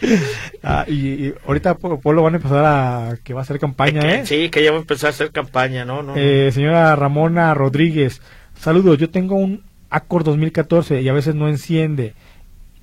Ah, 0.62 0.84
y, 0.86 0.94
y 1.26 1.34
ahorita 1.46 1.76
Po- 1.76 2.00
Polo 2.00 2.22
van 2.22 2.34
a 2.34 2.36
empezar 2.36 2.64
a 2.64 3.16
que 3.24 3.32
va 3.32 3.40
a 3.40 3.42
hacer 3.42 3.58
campaña, 3.58 4.00
¿eh? 4.14 4.26
Sí, 4.26 4.50
que 4.50 4.62
ya 4.62 4.70
va 4.72 4.76
a 4.76 4.80
empezar 4.80 5.08
a 5.08 5.10
hacer 5.10 5.30
campaña, 5.32 5.84
¿no? 5.84 6.02
no, 6.02 6.14
no. 6.14 6.16
Eh, 6.16 6.50
señora 6.52 6.94
Ramona 6.96 7.54
Rodríguez, 7.54 8.20
saludos. 8.58 8.98
Yo 8.98 9.08
tengo 9.10 9.36
un 9.36 9.62
Accord 9.88 10.24
2014 10.24 11.00
y 11.02 11.08
a 11.08 11.12
veces 11.12 11.34
no 11.34 11.48
enciende. 11.48 12.14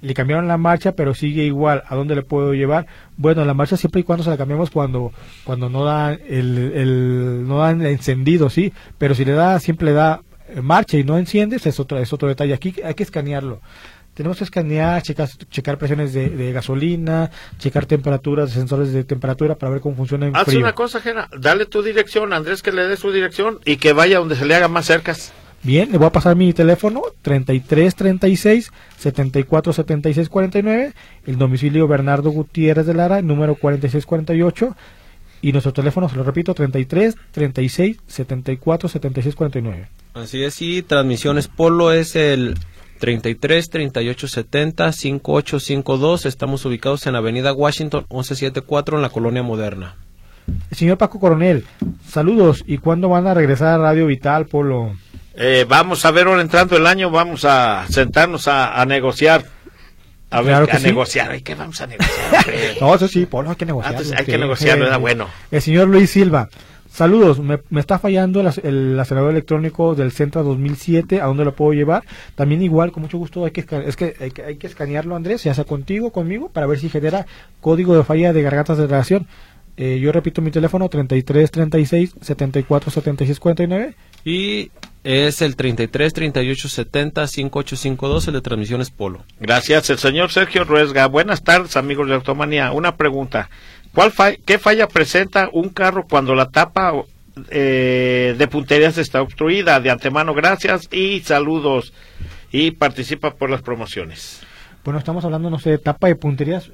Le 0.01 0.14
cambiaron 0.14 0.47
la 0.47 0.58
marcha, 0.58 0.91
pero 0.91 1.14
sigue 1.16 1.43
igual. 1.43 1.84
¿A 1.88 1.95
dónde 1.95 2.16
le 2.16 2.22
puedo 2.24 2.53
llevar? 2.53 2.86
Bueno, 3.16 3.45
la 3.45 3.53
marcha 3.53 3.78
siempre 3.78 4.01
y 4.01 4.03
cuando 4.03 4.24
se 4.24 4.30
la 4.30 4.38
cambiamos 4.38 4.70
cuando 4.70 5.12
cuando 5.43 5.70
no 5.70 5.84
da 5.86 6.14
el, 6.14 6.58
el 6.76 7.47
no 7.47 7.60
dan 7.60 7.84
encendido, 7.86 8.49
sí. 8.49 8.74
Pero 8.97 9.16
si 9.16 9.24
le 9.26 9.32
da 9.34 9.60
siempre 9.60 9.86
le 9.88 9.93
da 9.93 10.22
eh, 10.49 10.62
marcha 10.62 10.97
y 10.97 11.03
no 11.03 11.18
enciende, 11.18 11.55
es 11.64 11.80
otro 11.80 11.97
es 11.97 12.12
otro 12.14 12.28
detalle. 12.28 12.53
Aquí 12.53 12.76
hay 12.84 12.93
que 12.93 13.03
escanearlo. 13.03 13.60
Tenemos 14.18 14.39
que 14.39 14.45
escanear, 14.45 15.03
checar, 15.03 15.30
checar 15.51 15.78
presiones 15.78 16.11
de, 16.11 16.30
de 16.32 16.51
gasolina, 16.51 17.30
checar 17.59 17.86
temperaturas, 17.86 18.49
sensores 18.49 18.91
de 18.91 19.03
temperatura 19.03 19.53
para 19.53 19.72
ver 19.74 19.80
cómo 19.80 19.95
funciona 19.95 20.26
en 20.26 20.36
Haz 20.36 20.45
frío. 20.45 20.61
una 20.61 20.74
cosa, 20.74 20.99
Jena, 20.99 21.30
dale 21.38 21.68
tu 21.68 21.84
dirección, 21.84 22.34
Andrés 22.34 22.63
que 22.63 22.72
le 22.72 22.88
dé 22.88 22.97
su 22.97 23.11
dirección 23.11 23.59
y 23.63 23.78
que 23.78 23.93
vaya 23.93 24.18
donde 24.18 24.36
se 24.36 24.45
le 24.45 24.55
haga 24.55 24.68
más 24.70 24.88
cercas. 24.88 25.32
Bien, 25.61 25.91
le 25.91 25.99
voy 25.99 26.07
a 26.07 26.11
pasar 26.11 26.36
mi 26.36 26.51
teléfono 26.51 27.03
33 27.22 27.93
36 27.93 28.72
74 28.97 29.74
76 29.74 30.30
49, 30.30 30.93
el 31.28 31.38
domicilio 31.38 31.88
Bernardo 31.88 32.32
Gutiérrez 32.32 32.88
de 32.88 32.95
Lara, 32.95 33.22
número 33.22 33.53
46 33.53 34.03
48 34.03 34.76
y 35.43 35.51
nuestro 35.51 35.74
teléfono, 35.74 36.09
se 36.09 36.15
lo 36.15 36.24
repito, 36.24 36.55
33 36.55 37.13
36 37.34 37.97
74 38.07 38.89
76 38.89 39.36
49. 39.36 39.89
Así 40.15 40.43
es, 40.43 40.59
y 40.63 40.82
transmisiones 40.82 41.47
Polo 41.47 41.91
es 41.91 42.15
el 42.15 42.55
33 42.99 43.69
38 43.69 44.27
70 44.27 44.91
5852. 44.91 46.25
Estamos 46.25 46.65
ubicados 46.65 47.05
en 47.07 47.15
Avenida 47.15 47.53
Washington 47.53 48.05
1174 48.09 48.97
en 48.97 49.01
la 49.01 49.09
Colonia 49.09 49.43
Moderna. 49.43 49.95
El 50.71 50.77
señor 50.77 50.97
Paco 50.97 51.19
Coronel, 51.19 51.65
saludos. 52.07 52.63
¿Y 52.65 52.77
cuándo 52.77 53.09
van 53.09 53.27
a 53.27 53.33
regresar 53.33 53.67
a 53.67 53.77
Radio 53.83 54.05
Vital, 54.07 54.45
Polo? 54.45 54.93
Eh, 55.35 55.65
vamos 55.67 56.03
a 56.05 56.11
ver 56.11 56.27
ahora 56.27 56.41
entrando 56.41 56.77
el 56.77 56.87
año, 56.87 57.11
vamos 57.11 57.43
a 57.45 57.85
sentarnos 57.89 58.47
a, 58.47 58.79
a 58.81 58.85
negociar. 58.85 59.43
A 60.29 60.37
ver, 60.41 60.47
Claro 60.51 60.67
que 60.67 60.73
a 60.77 60.79
sí. 60.79 60.85
negociar. 60.85 61.41
¿Qué 61.43 61.55
vamos 61.55 61.79
a 61.81 61.87
negociar? 61.87 62.45
No, 62.81 62.95
eso 62.95 63.07
sí, 63.07 63.25
Polo, 63.25 63.49
hay 63.49 63.55
que 63.55 63.65
negociar. 63.65 63.95
Ah, 63.95 64.15
hay 64.19 64.25
que 64.25 64.37
negociar, 64.37 64.79
¿verdad? 64.79 64.99
Bueno. 64.99 65.27
El 65.51 65.61
señor 65.61 65.87
Luis 65.89 66.09
Silva, 66.11 66.49
saludos, 66.89 67.39
me, 67.39 67.59
me 67.69 67.79
está 67.79 67.99
fallando 67.99 68.41
el, 68.41 68.47
ac- 68.47 68.63
el 68.63 68.99
acelerador 68.99 69.31
electrónico 69.31 69.95
del 69.95 70.11
Centra 70.11 70.41
2007, 70.43 71.21
¿a 71.21 71.25
dónde 71.25 71.45
lo 71.45 71.55
puedo 71.55 71.73
llevar? 71.73 72.03
También 72.35 72.61
igual, 72.61 72.91
con 72.91 73.03
mucho 73.03 73.17
gusto, 73.17 73.45
hay 73.45 73.51
que, 73.51 73.65
es 73.85 73.95
que, 73.95 74.15
hay, 74.19 74.31
que, 74.31 74.43
hay 74.43 74.55
que 74.57 74.67
escanearlo, 74.67 75.15
Andrés, 75.15 75.43
ya 75.43 75.53
sea 75.53 75.63
contigo, 75.63 76.11
conmigo, 76.11 76.49
para 76.49 76.67
ver 76.67 76.79
si 76.79 76.89
genera 76.89 77.25
código 77.61 77.95
de 77.95 78.03
falla 78.03 78.33
de 78.33 78.41
gargantas 78.41 78.77
de 78.77 78.88
relación. 78.88 79.27
Eh, 79.79 79.99
yo 79.99 80.11
repito 80.11 80.41
mi 80.41 80.49
teléfono, 80.49 80.89
33 80.89 81.51
36 81.51 82.15
74 82.19 82.89
76 82.89 83.39
49. 83.39 83.93
Y 84.25 84.71
es 85.03 85.41
el 85.43 85.55
33 85.55 86.13
38 86.13 86.67
70 86.67 87.27
5852, 87.27 88.27
el 88.27 88.33
de 88.33 88.41
transmisiones 88.41 88.89
Polo. 88.89 89.23
Gracias, 89.39 89.89
el 89.91 89.99
señor 89.99 90.31
Sergio 90.31 90.63
Ruesga. 90.63 91.05
Buenas 91.05 91.43
tardes, 91.43 91.77
amigos 91.77 92.07
de 92.09 92.15
Automanía. 92.15 92.71
Una 92.71 92.97
pregunta. 92.97 93.49
¿Cuál 93.97 94.11
fa- 94.11 94.35
¿Qué 94.35 94.59
falla 94.59 94.87
presenta 94.87 95.49
un 95.51 95.69
carro 95.69 96.05
cuando 96.07 96.35
la 96.35 96.49
tapa 96.51 96.93
eh, 97.49 98.35
de 98.37 98.47
punterías 98.47 98.95
está 98.99 99.23
obstruida? 99.23 99.79
De 99.79 99.89
antemano, 99.89 100.35
gracias 100.35 100.87
y 100.93 101.21
saludos. 101.21 101.93
Y 102.51 102.69
participa 102.69 103.31
por 103.31 103.49
las 103.49 103.63
promociones. 103.63 104.41
Bueno, 104.85 104.99
estamos 104.99 105.25
hablando, 105.25 105.49
no 105.49 105.57
sé, 105.57 105.71
de 105.71 105.77
tapa 105.79 106.09
de 106.09 106.15
punterías. 106.15 106.69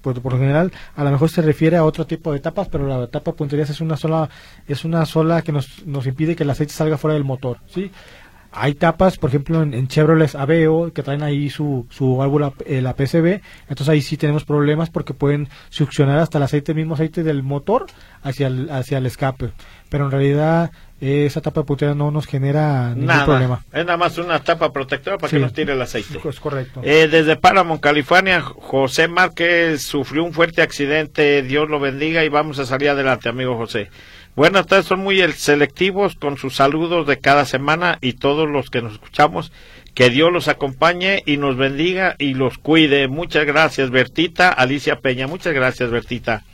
por, 0.00 0.22
por 0.22 0.32
lo 0.32 0.38
general, 0.38 0.72
a 0.96 1.04
lo 1.04 1.10
mejor 1.10 1.28
se 1.28 1.42
refiere 1.42 1.76
a 1.76 1.84
otro 1.84 2.06
tipo 2.06 2.32
de 2.32 2.40
tapas, 2.40 2.68
pero 2.68 2.88
la 2.88 3.06
tapa 3.08 3.32
de 3.32 3.36
punterías 3.36 3.68
es 3.68 3.82
una 3.82 3.98
sola, 3.98 4.30
es 4.66 4.86
una 4.86 5.04
sola 5.04 5.42
que 5.42 5.52
nos, 5.52 5.84
nos 5.86 6.06
impide 6.06 6.34
que 6.34 6.44
el 6.44 6.50
aceite 6.50 6.72
salga 6.72 6.96
fuera 6.96 7.12
del 7.12 7.24
motor, 7.24 7.58
¿sí? 7.66 7.90
Hay 8.52 8.74
tapas, 8.74 9.16
por 9.16 9.30
ejemplo, 9.30 9.62
en, 9.62 9.74
en 9.74 9.86
Chevrolet 9.86 10.34
Aveo, 10.34 10.92
que 10.92 11.02
traen 11.04 11.22
ahí 11.22 11.50
su, 11.50 11.86
su 11.90 12.16
válvula, 12.16 12.52
eh, 12.66 12.80
la 12.82 12.94
PCB, 12.96 13.40
entonces 13.68 13.88
ahí 13.88 14.02
sí 14.02 14.16
tenemos 14.16 14.44
problemas 14.44 14.90
porque 14.90 15.14
pueden 15.14 15.48
succionar 15.68 16.18
hasta 16.18 16.38
el 16.38 16.44
aceite, 16.44 16.72
el 16.72 16.76
mismo 16.78 16.94
aceite 16.94 17.22
del 17.22 17.42
motor 17.44 17.86
hacia 18.22 18.48
el, 18.48 18.68
hacia 18.70 18.98
el 18.98 19.06
escape. 19.06 19.50
Pero 19.88 20.06
en 20.06 20.10
realidad, 20.10 20.70
eh, 21.00 21.26
esa 21.26 21.40
tapa 21.40 21.60
de 21.60 21.66
puntería 21.66 21.94
no 21.94 22.10
nos 22.10 22.26
genera 22.26 22.88
ningún 22.90 23.06
Nada. 23.06 23.24
problema. 23.24 23.64
Es 23.72 23.84
nada 23.84 23.96
más 23.96 24.18
una 24.18 24.38
tapa 24.40 24.72
protectora 24.72 25.16
para 25.18 25.30
Sí. 25.30 25.36
que 25.36 25.42
nos 25.42 25.52
tire 25.52 25.72
el 25.72 25.82
aceite. 25.82 26.18
Es 26.28 26.40
correcto. 26.40 26.80
Eh, 26.84 27.08
desde 27.08 27.36
Paramount, 27.36 27.80
California, 27.80 28.40
José 28.40 29.08
Márquez 29.08 29.82
sufrió 29.82 30.24
un 30.24 30.32
fuerte 30.32 30.62
accidente. 30.62 31.42
Dios 31.42 31.68
lo 31.68 31.78
bendiga 31.80 32.24
y 32.24 32.28
vamos 32.28 32.58
a 32.58 32.66
salir 32.66 32.88
adelante, 32.90 33.28
amigo 33.28 33.56
José. 33.56 33.90
Buenas 34.36 34.66
tardes, 34.66 34.86
son 34.86 35.00
muy 35.00 35.20
el- 35.20 35.34
selectivos 35.34 36.14
con 36.14 36.38
sus 36.38 36.54
saludos 36.56 37.06
de 37.06 37.18
cada 37.18 37.44
semana 37.44 37.98
y 38.00 38.14
todos 38.14 38.48
los 38.48 38.70
que 38.70 38.80
nos 38.82 38.94
escuchamos. 38.94 39.52
Que 39.94 40.08
Dios 40.08 40.32
los 40.32 40.46
acompañe 40.48 41.22
y 41.26 41.36
nos 41.36 41.56
bendiga 41.56 42.14
y 42.18 42.34
los 42.34 42.58
cuide. 42.58 43.08
Muchas 43.08 43.44
gracias, 43.44 43.90
Bertita. 43.90 44.48
Alicia 44.48 45.00
Peña, 45.00 45.26
muchas 45.26 45.52
gracias, 45.52 45.90
Bertita. 45.90 46.44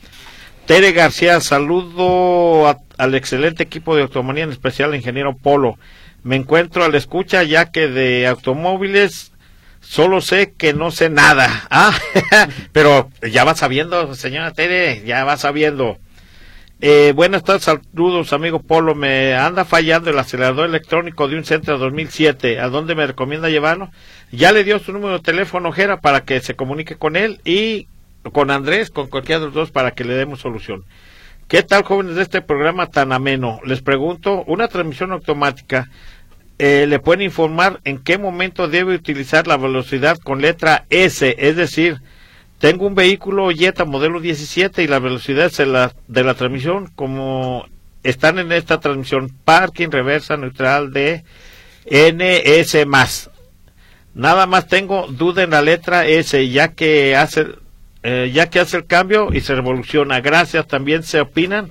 Tere 0.65 0.93
García, 0.93 1.39
saludo 1.41 2.77
al 2.99 3.15
excelente 3.15 3.63
equipo 3.63 3.95
de 3.95 4.03
Automanía, 4.03 4.45
en 4.45 4.51
especial 4.53 4.91
al 4.91 4.97
ingeniero 4.97 5.37
Polo. 5.37 5.79
Me 6.25 6.35
encuentro 6.35 6.83
a 6.83 6.89
la 6.89 6.97
escucha 6.97 7.45
ya 7.45 7.71
que 7.71 7.87
de 7.87 8.27
automóviles 8.27 9.33
solo 9.81 10.21
sé 10.21 10.55
que 10.57 10.73
no 10.73 10.91
sé 10.91 11.09
nada. 11.11 11.67
Ah, 11.71 11.97
pero 12.73 13.11
ya 13.31 13.45
va 13.45 13.55
sabiendo, 13.55 14.13
señora 14.17 14.51
Tere, 14.53 15.03
ya 15.07 15.23
va 15.25 15.37
sabiendo. 15.37 15.99
Eh, 16.83 17.15
buenas 17.17 17.43
tardes, 17.43 17.63
saludos, 17.63 18.35
amigo 18.35 18.61
Polo. 18.61 18.95
Me 18.95 19.35
anda 19.35 19.65
fallando 19.65 20.11
el 20.11 20.19
acelerador 20.19 20.69
electrónico 20.69 21.27
de 21.27 21.37
un 21.37 21.45
Centra 21.45 21.79
2007. 21.79 22.61
¿A 22.61 22.69
dónde 22.69 22.95
me 22.95 23.07
recomienda 23.07 23.49
llevarlo? 23.49 23.91
Ya 24.31 24.53
le 24.53 24.63
dio 24.63 24.79
su 24.79 24.93
número 24.93 25.15
de 25.15 25.25
teléfono, 25.25 25.73
Jera, 25.73 26.03
para 26.03 26.25
que 26.25 26.41
se 26.41 26.55
comunique 26.55 26.97
con 26.97 27.17
él 27.17 27.41
y 27.45 27.89
con 28.33 28.51
Andrés, 28.51 28.91
con 28.91 29.07
cualquiera 29.07 29.41
de 29.41 29.47
los 29.47 29.55
dos, 29.55 29.71
para 29.71 29.93
que 29.93 30.05
le 30.05 30.15
demos 30.15 30.41
solución. 30.41 30.85
¿Qué 31.49 31.63
tal, 31.63 31.83
jóvenes 31.83 32.17
de 32.17 32.23
este 32.23 32.43
programa 32.43 32.89
tan 32.89 33.11
ameno? 33.13 33.61
Les 33.65 33.81
pregunto, 33.81 34.45
una 34.47 34.69
transmisión 34.69 35.13
automática, 35.13 35.89
eh, 36.59 36.87
¿le 36.87 36.99
pueden 36.99 37.23
informar 37.23 37.81
en 37.85 37.99
qué 37.99 38.19
momento 38.19 38.69
debe 38.69 38.97
utilizar 38.97 39.47
la 39.47 39.57
velocidad 39.57 40.19
con 40.19 40.43
letra 40.43 40.85
S? 40.91 41.37
Es 41.39 41.57
decir, 41.57 42.03
tengo 42.59 42.87
un 42.87 42.95
vehículo 42.95 43.51
Jetta 43.51 43.85
modelo 43.85 44.21
17 44.21 44.83
y 44.83 44.87
la 44.87 44.99
velocidad 44.99 45.53
de 45.53 45.67
la, 45.67 45.93
de 46.09 46.25
la 46.25 46.35
transmisión, 46.35 46.91
como 46.95 47.67
están 48.03 48.39
en 48.39 48.53
esta 48.53 48.81
transmisión, 48.81 49.31
parking, 49.45 49.89
reversa, 49.91 50.37
neutral, 50.37 50.93
de 50.93 51.25
NS 51.87 52.87
más. 52.87 53.31
Nada 54.15 54.47
más 54.47 54.67
tengo 54.67 55.07
duda 55.09 55.43
en 55.43 55.51
la 55.51 55.61
letra 55.61 56.07
S, 56.07 56.49
ya 56.49 56.73
que 56.73 57.17
hace, 57.17 57.49
eh, 58.03 58.31
ya 58.33 58.49
que 58.49 58.61
hace 58.61 58.79
el 58.79 58.87
cambio 58.87 59.29
y 59.33 59.43
se 59.43 59.55
revoluciona. 59.55 60.21
Gracias. 60.21 60.67
También 60.67 61.03
se 61.03 61.21
opinan 61.21 61.71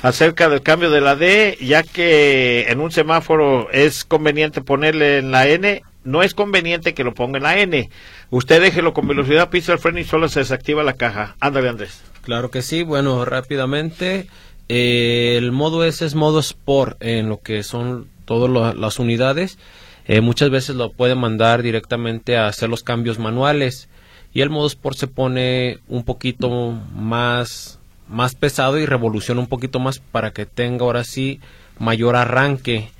acerca 0.00 0.48
del 0.48 0.62
cambio 0.62 0.90
de 0.90 1.02
la 1.02 1.16
D, 1.16 1.58
ya 1.60 1.82
que 1.82 2.66
en 2.68 2.80
un 2.80 2.90
semáforo 2.90 3.70
es 3.72 4.04
conveniente 4.04 4.62
ponerle 4.62 5.18
en 5.18 5.30
la 5.32 5.46
N. 5.46 5.82
No 6.04 6.22
es 6.22 6.34
conveniente 6.34 6.94
que 6.94 7.04
lo 7.04 7.14
ponga 7.14 7.38
en 7.38 7.42
la 7.44 7.58
N. 7.58 7.88
Usted 8.30 8.60
déjelo 8.60 8.92
con 8.92 9.06
velocidad, 9.06 9.50
pisa 9.50 9.72
el 9.72 9.78
freno 9.78 10.00
y 10.00 10.04
solo 10.04 10.28
se 10.28 10.40
desactiva 10.40 10.82
la 10.82 10.94
caja. 10.94 11.36
Ándale, 11.40 11.68
Andrés. 11.68 12.02
Claro 12.22 12.50
que 12.50 12.62
sí, 12.62 12.82
bueno, 12.82 13.24
rápidamente. 13.24 14.26
eh, 14.68 15.34
el 15.36 15.52
modo 15.52 15.84
S 15.84 16.04
es 16.04 16.14
modo 16.14 16.40
Sport 16.40 16.96
en 17.02 17.28
lo 17.28 17.40
que 17.40 17.62
son 17.62 18.08
todas 18.24 18.76
las 18.76 18.98
unidades. 18.98 19.58
Eh, 20.06 20.20
muchas 20.20 20.50
veces 20.50 20.76
lo 20.76 20.90
puede 20.92 21.14
mandar 21.14 21.62
directamente 21.62 22.36
a 22.36 22.46
hacer 22.46 22.68
los 22.68 22.82
cambios 22.82 23.18
manuales 23.18 23.88
y 24.34 24.40
el 24.40 24.50
modo 24.50 24.66
Sport 24.66 24.96
se 24.96 25.06
pone 25.06 25.78
un 25.88 26.04
poquito 26.04 26.48
más 26.94 27.78
más 28.08 28.34
pesado 28.34 28.78
y 28.78 28.84
revoluciona 28.86 29.40
un 29.40 29.46
poquito 29.46 29.78
más 29.78 29.98
para 29.98 30.32
que 30.32 30.44
tenga 30.44 30.84
ahora 30.84 31.04
sí 31.04 31.40
mayor 31.78 32.16
arranque. 32.16 32.90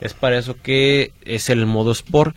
Es 0.00 0.14
para 0.14 0.38
eso 0.38 0.56
que 0.62 1.12
es 1.24 1.50
el 1.50 1.66
modo 1.66 1.92
Sport. 1.92 2.36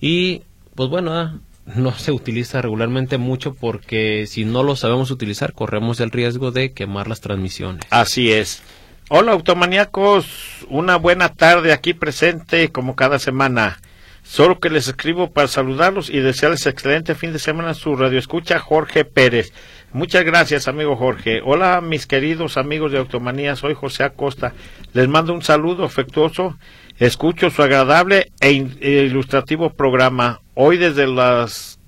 Y 0.00 0.42
pues 0.74 0.88
bueno, 0.90 1.12
ah, 1.12 1.34
no 1.76 1.92
se 1.92 2.12
utiliza 2.12 2.62
regularmente 2.62 3.18
mucho 3.18 3.54
porque 3.54 4.26
si 4.26 4.44
no 4.44 4.62
lo 4.62 4.76
sabemos 4.76 5.10
utilizar 5.10 5.52
corremos 5.52 6.00
el 6.00 6.10
riesgo 6.10 6.50
de 6.50 6.72
quemar 6.72 7.08
las 7.08 7.20
transmisiones. 7.20 7.82
Así 7.90 8.32
es. 8.32 8.62
Hola 9.10 9.32
automaníacos, 9.32 10.66
una 10.68 10.96
buena 10.96 11.30
tarde 11.30 11.72
aquí 11.72 11.94
presente 11.94 12.70
como 12.70 12.94
cada 12.94 13.18
semana. 13.18 13.80
Solo 14.22 14.60
que 14.60 14.68
les 14.68 14.86
escribo 14.86 15.30
para 15.30 15.48
saludarlos 15.48 16.10
y 16.10 16.18
desearles 16.18 16.66
excelente 16.66 17.14
fin 17.14 17.32
de 17.32 17.38
semana 17.38 17.72
su 17.72 17.96
radio 17.96 18.18
escucha 18.18 18.58
Jorge 18.58 19.06
Pérez. 19.06 19.54
Muchas 19.92 20.22
gracias, 20.24 20.68
amigo 20.68 20.96
Jorge. 20.96 21.40
Hola, 21.42 21.80
mis 21.80 22.06
queridos 22.06 22.58
amigos 22.58 22.92
de 22.92 22.98
Automanía, 22.98 23.56
soy 23.56 23.72
José 23.72 24.04
Acosta. 24.04 24.52
Les 24.92 25.08
mando 25.08 25.32
un 25.32 25.40
saludo 25.40 25.84
afectuoso. 25.84 26.58
Escucho 26.98 27.50
su 27.50 27.62
agradable 27.62 28.32
e, 28.40 28.66
e 28.80 28.90
ilustrativo 29.04 29.70
programa. 29.70 30.40
Hoy 30.54 30.78
desde 30.78 31.06
las 31.06 31.78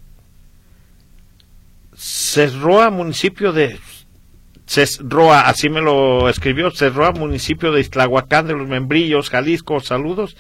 Cerroa, 1.97 2.91
municipio 2.91 3.53
de 3.53 3.77
Cerroa, 4.67 5.41
así 5.49 5.69
me 5.69 5.81
lo 5.81 6.29
escribió, 6.29 6.71
Cerroa, 6.71 7.11
municipio 7.11 7.73
de 7.73 7.81
Islahuacán 7.81 8.47
de 8.47 8.55
los 8.55 8.69
Membrillos, 8.69 9.31
Jalisco. 9.31 9.81
Saludos 9.81 10.37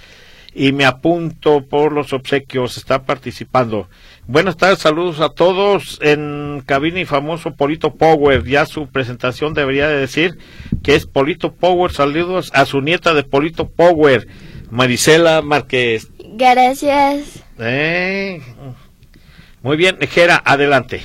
y 0.55 0.73
me 0.73 0.85
apunto 0.85 1.67
por 1.67 1.93
los 1.93 2.13
obsequios. 2.13 2.77
Está 2.77 3.03
participando. 3.03 3.89
Buenas 4.27 4.57
tardes, 4.57 4.79
saludos 4.79 5.21
a 5.21 5.31
todos 5.31 5.99
en 6.03 6.63
cabina 6.65 7.01
y 7.01 7.05
famoso 7.05 7.55
Polito 7.55 7.95
Power. 7.95 8.45
Ya 8.45 8.67
su 8.67 8.87
presentación 8.87 9.55
debería 9.55 9.89
de 9.89 9.99
decir 9.99 10.39
que 10.83 10.95
es 10.95 11.07
Polito 11.07 11.53
Power. 11.53 11.91
Saludos 11.91 12.51
a 12.55 12.65
su 12.65 12.81
nieta 12.81 13.15
de 13.15 13.25
Polito 13.25 13.69
Power, 13.69 14.29
Marisela 14.71 15.43
Márquez. 15.43 16.09
Gracias. 16.35 17.43
Eh, 17.59 18.41
muy 19.63 19.77
bien, 19.77 19.99
Jera, 20.01 20.43
adelante. 20.45 21.01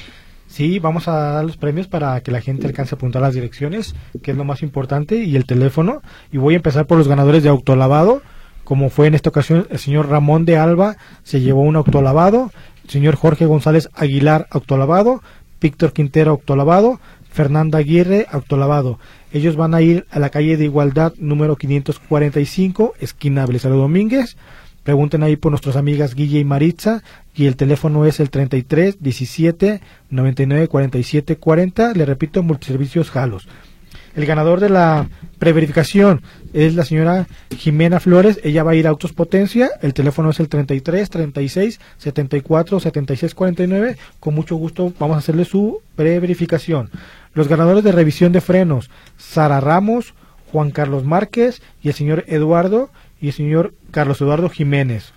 Sí, 0.48 0.80
vamos 0.80 1.08
a 1.08 1.34
dar 1.34 1.46
los 1.46 1.58
premios 1.58 1.88
para 1.88 2.22
que 2.22 2.32
la 2.32 2.42
gente 2.42 2.68
alcance 2.68 2.96
a 2.96 2.98
apuntar 2.98 3.22
las 3.22 3.34
direcciones, 3.34 3.94
que 4.24 4.32
es 4.32 4.38
lo 4.38 4.46
más 4.46 4.62
importante, 4.62 5.18
y 5.18 5.36
el 5.36 5.46
teléfono. 5.46 6.02
Y 6.32 6.38
voy 6.38 6.54
a 6.54 6.58
empezar 6.58 6.86
por 6.86 6.98
los 6.98 7.08
ganadores 7.08 7.44
de 7.44 7.50
autolavado 7.50 8.22
como 8.66 8.90
fue 8.90 9.08
en 9.08 9.16
esta 9.16 9.30
ocasión 9.30 9.68
el 9.70 9.80
señor 9.80 10.10
Ramón 10.10 10.44
de 10.44 10.58
Alba 10.58 10.98
se 11.24 11.40
llevó 11.40 11.62
un 11.62 11.78
autolavado, 11.78 12.52
el 12.84 12.90
señor 12.90 13.16
Jorge 13.16 13.46
González 13.46 13.90
Aguilar 13.94 14.48
autolavado, 14.50 15.22
Víctor 15.62 15.94
Quintero 15.94 16.32
autolavado, 16.32 17.00
Fernanda 17.36 17.80
Aguirre 17.80 18.28
autolavado. 18.32 18.98
Ellos 19.34 19.58
van 19.58 19.76
a 19.76 19.82
ir 19.82 20.06
a 20.10 20.20
la 20.20 20.30
calle 20.30 20.56
de 20.56 20.64
Igualdad 20.64 21.14
número 21.18 21.58
545, 21.58 22.94
esquina 23.02 23.46
Belisario 23.46 23.78
Domínguez. 23.78 24.38
Pregunten 24.84 25.22
ahí 25.22 25.36
por 25.36 25.52
nuestras 25.52 25.76
amigas 25.76 26.16
Guille 26.16 26.40
y 26.40 26.46
Maritza 26.46 27.04
y 27.36 27.48
el 27.48 27.58
teléfono 27.58 28.06
es 28.06 28.22
el 28.22 28.30
33 28.30 29.02
17 29.02 29.82
99 30.10 30.68
47 30.70 31.36
40. 31.36 31.94
Le 31.94 32.06
repito, 32.06 32.42
multiservicios 32.42 33.12
Jalos. 33.12 33.48
El 34.16 34.26
ganador 34.26 34.62
de 34.62 34.70
la 34.70 35.10
preverificación 35.40 36.22
es 36.54 36.74
la 36.76 36.86
señora 36.86 37.28
Jimena 37.58 38.00
Flores. 38.00 38.40
Ella 38.44 38.64
va 38.64 38.72
a 38.72 38.76
ir 38.76 38.88
a 38.88 38.92
Autos 38.92 39.12
Potencia. 39.12 39.72
El 39.82 39.94
teléfono 39.94 40.30
es 40.30 40.40
el 40.40 40.48
33 40.48 41.10
36 41.10 41.82
74 41.98 42.80
76 42.80 43.36
49. 43.36 43.98
Con 44.22 44.34
mucho 44.34 44.56
gusto 44.56 44.94
vamos 44.98 45.16
a 45.16 45.20
hacerle 45.20 45.44
su 45.44 45.82
preverificación. 45.98 46.90
Los 47.36 47.50
ganadores 47.50 47.84
de 47.84 47.92
revisión 47.92 48.32
de 48.32 48.40
frenos, 48.40 48.90
Sara 49.18 49.60
Ramos, 49.60 50.14
Juan 50.52 50.72
Carlos 50.72 51.04
Márquez 51.04 51.62
y 51.84 51.90
el 51.90 51.94
señor 51.94 52.24
Eduardo 52.28 52.90
y 53.20 53.28
el 53.28 53.34
señor 53.34 53.74
Carlos 53.92 54.22
Eduardo 54.22 54.50
Jiménez. 54.50 55.14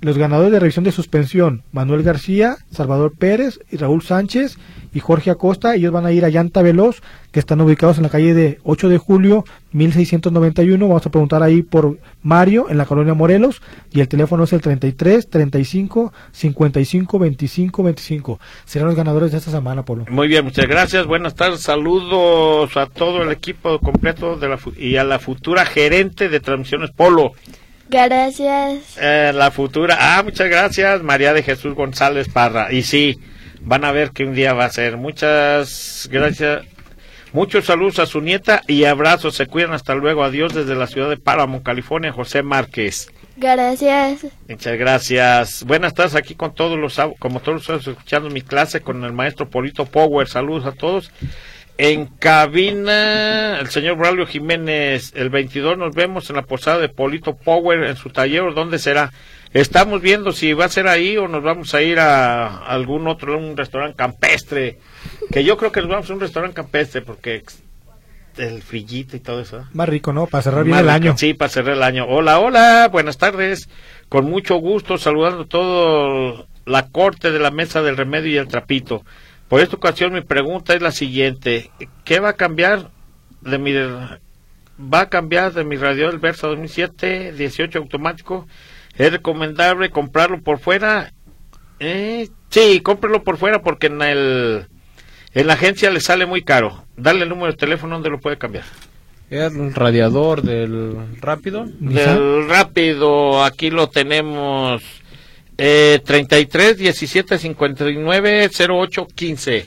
Los 0.00 0.18
ganadores 0.18 0.52
de 0.52 0.60
revisión 0.60 0.84
de 0.84 0.92
suspensión, 0.92 1.62
Manuel 1.72 2.02
García, 2.02 2.56
Salvador 2.70 3.14
Pérez 3.16 3.60
y 3.70 3.76
Raúl 3.76 4.02
Sánchez 4.02 4.58
y 4.94 5.00
Jorge 5.00 5.30
Acosta. 5.30 5.74
Ellos 5.74 5.92
van 5.92 6.06
a 6.06 6.12
ir 6.12 6.24
a 6.24 6.28
Llanta 6.28 6.62
Veloz, 6.62 7.02
que 7.32 7.40
están 7.40 7.60
ubicados 7.60 7.96
en 7.96 8.04
la 8.04 8.08
calle 8.08 8.32
de 8.32 8.60
8 8.62 8.88
de 8.88 8.98
julio, 8.98 9.44
1691. 9.72 10.86
Vamos 10.86 11.04
a 11.04 11.10
preguntar 11.10 11.42
ahí 11.42 11.62
por 11.62 11.98
Mario, 12.22 12.70
en 12.70 12.78
la 12.78 12.86
colonia 12.86 13.12
Morelos. 13.12 13.60
Y 13.90 14.00
el 14.00 14.08
teléfono 14.08 14.44
es 14.44 14.52
el 14.52 14.60
33 14.60 15.28
35 15.28 16.12
55 16.32 17.18
25 17.18 17.82
25. 17.82 18.40
Serán 18.64 18.88
los 18.88 18.96
ganadores 18.96 19.32
de 19.32 19.38
esta 19.38 19.50
semana, 19.50 19.84
Polo. 19.84 20.06
Muy 20.08 20.28
bien, 20.28 20.44
muchas 20.44 20.66
gracias. 20.66 21.06
Buenas 21.06 21.34
tardes. 21.34 21.60
Saludos 21.60 22.76
a 22.76 22.86
todo 22.86 23.22
el 23.22 23.32
equipo 23.32 23.78
completo 23.80 24.36
de 24.36 24.48
la, 24.48 24.58
y 24.78 24.96
a 24.96 25.04
la 25.04 25.18
futura 25.18 25.66
gerente 25.66 26.28
de 26.28 26.40
Transmisiones 26.40 26.90
Polo. 26.92 27.32
Gracias. 27.88 28.96
Eh, 28.98 29.32
la 29.34 29.50
futura. 29.50 29.96
Ah, 30.00 30.22
muchas 30.22 30.48
gracias, 30.48 31.02
María 31.02 31.32
de 31.32 31.42
Jesús 31.42 31.74
González 31.74 32.28
Parra. 32.28 32.72
Y 32.72 32.82
sí, 32.82 33.18
van 33.60 33.84
a 33.84 33.92
ver 33.92 34.10
que 34.10 34.24
un 34.24 34.34
día 34.34 34.52
va 34.52 34.64
a 34.64 34.70
ser. 34.70 34.96
Muchas 34.96 36.08
gracias. 36.10 36.62
Muchos 37.32 37.64
saludos 37.64 37.98
a 37.98 38.06
su 38.06 38.20
nieta 38.20 38.62
y 38.68 38.84
abrazos. 38.84 39.34
Se 39.34 39.46
cuidan. 39.46 39.72
Hasta 39.72 39.94
luego. 39.94 40.24
Adiós 40.24 40.54
desde 40.54 40.74
la 40.74 40.86
ciudad 40.86 41.10
de 41.10 41.16
Páramo, 41.16 41.62
California, 41.62 42.12
José 42.12 42.42
Márquez. 42.42 43.08
Gracias. 43.36 44.26
Muchas 44.48 44.78
gracias. 44.78 45.64
Buenas 45.64 45.94
tardes 45.94 46.14
aquí 46.14 46.34
con 46.34 46.54
todos 46.54 46.78
los, 46.78 47.00
como 47.18 47.40
todos 47.40 47.68
los 47.68 47.86
escuchando 47.88 48.30
mi 48.30 48.42
clase 48.42 48.80
con 48.80 49.02
el 49.04 49.12
maestro 49.12 49.50
Polito 49.50 49.84
Power. 49.84 50.28
Saludos 50.28 50.66
a 50.66 50.72
todos. 50.72 51.10
En 51.76 52.06
cabina, 52.06 53.58
el 53.58 53.68
señor 53.68 53.96
Braulio 53.96 54.26
Jiménez, 54.26 55.12
el 55.16 55.28
22 55.28 55.76
nos 55.76 55.92
vemos 55.92 56.30
en 56.30 56.36
la 56.36 56.42
posada 56.42 56.78
de 56.78 56.88
Polito 56.88 57.34
Power 57.34 57.82
en 57.82 57.96
su 57.96 58.10
taller. 58.10 58.54
¿Dónde 58.54 58.78
será? 58.78 59.10
Estamos 59.52 60.00
viendo 60.00 60.30
si 60.30 60.52
va 60.52 60.66
a 60.66 60.68
ser 60.68 60.86
ahí 60.86 61.16
o 61.16 61.26
nos 61.26 61.42
vamos 61.42 61.74
a 61.74 61.82
ir 61.82 61.98
a 61.98 62.58
algún 62.58 63.08
otro, 63.08 63.36
un 63.36 63.56
restaurante 63.56 63.96
campestre. 63.96 64.78
Que 65.32 65.42
yo 65.42 65.56
creo 65.56 65.72
que 65.72 65.80
nos 65.80 65.90
vamos 65.90 66.10
a 66.10 66.14
un 66.14 66.20
restaurante 66.20 66.54
campestre 66.54 67.02
porque 67.02 67.42
el 68.36 68.62
frillito 68.62 69.16
y 69.16 69.20
todo 69.20 69.40
eso. 69.40 69.64
Más 69.72 69.88
rico, 69.88 70.12
¿no? 70.12 70.28
Para 70.28 70.42
cerrar 70.42 70.64
bien 70.64 70.78
el 70.78 70.88
año. 70.88 71.16
Sí, 71.18 71.34
para 71.34 71.48
cerrar 71.48 71.76
el 71.76 71.82
año. 71.82 72.06
Hola, 72.08 72.38
hola, 72.38 72.88
buenas 72.90 73.18
tardes. 73.18 73.68
Con 74.08 74.26
mucho 74.26 74.56
gusto, 74.56 74.96
saludando 74.96 75.42
a 75.42 75.46
todo 75.46 76.46
la 76.66 76.88
corte 76.88 77.32
de 77.32 77.38
la 77.40 77.50
mesa 77.50 77.82
del 77.82 77.96
remedio 77.96 78.30
y 78.30 78.36
el 78.36 78.48
trapito. 78.48 79.04
Por 79.48 79.60
esta 79.60 79.76
ocasión 79.76 80.12
mi 80.12 80.22
pregunta 80.22 80.74
es 80.74 80.82
la 80.82 80.92
siguiente. 80.92 81.70
¿Qué 82.04 82.20
va 82.20 82.30
a 82.30 82.36
cambiar 82.36 82.90
de 83.40 83.58
mi 83.58 83.72
va 83.72 85.00
a 85.00 85.08
cambiar 85.08 85.52
de 85.52 85.64
mi 85.64 85.76
radio 85.76 86.08
del 86.08 86.18
Versa 86.18 86.46
2007 86.48 87.32
18 87.32 87.78
automático? 87.78 88.46
¿Es 88.96 89.12
recomendable 89.12 89.90
comprarlo 89.90 90.40
por 90.40 90.58
fuera? 90.58 91.12
Eh, 91.80 92.28
sí, 92.50 92.80
cómprelo 92.80 93.22
por 93.22 93.36
fuera 93.36 93.62
porque 93.62 93.88
en 93.88 94.00
el 94.02 94.66
en 95.34 95.46
la 95.46 95.54
agencia 95.54 95.90
le 95.90 96.00
sale 96.00 96.26
muy 96.26 96.42
caro. 96.42 96.84
Dale 96.96 97.24
el 97.24 97.28
número 97.28 97.52
de 97.52 97.58
teléfono 97.58 97.96
donde 97.96 98.10
lo 98.10 98.20
puede 98.20 98.38
cambiar. 98.38 98.64
El 99.30 99.74
radiador 99.74 100.42
del 100.42 100.96
rápido. 101.20 101.66
Del 101.80 102.48
rápido, 102.48 103.42
aquí 103.42 103.70
lo 103.70 103.88
tenemos 103.88 104.82
eh, 105.58 106.00
33 106.04 106.78
17 106.78 107.38
59 107.38 108.50
08 108.68 109.06
15. 109.14 109.64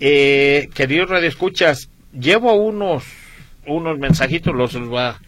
Eh, 0.00 0.68
queridos 0.74 1.08
radioescuchas, 1.08 1.88
llevo 2.12 2.54
unos 2.54 3.04
unos 3.68 3.98
mensajitos, 3.98 4.54
los 4.54 4.74
va, 4.76 5.20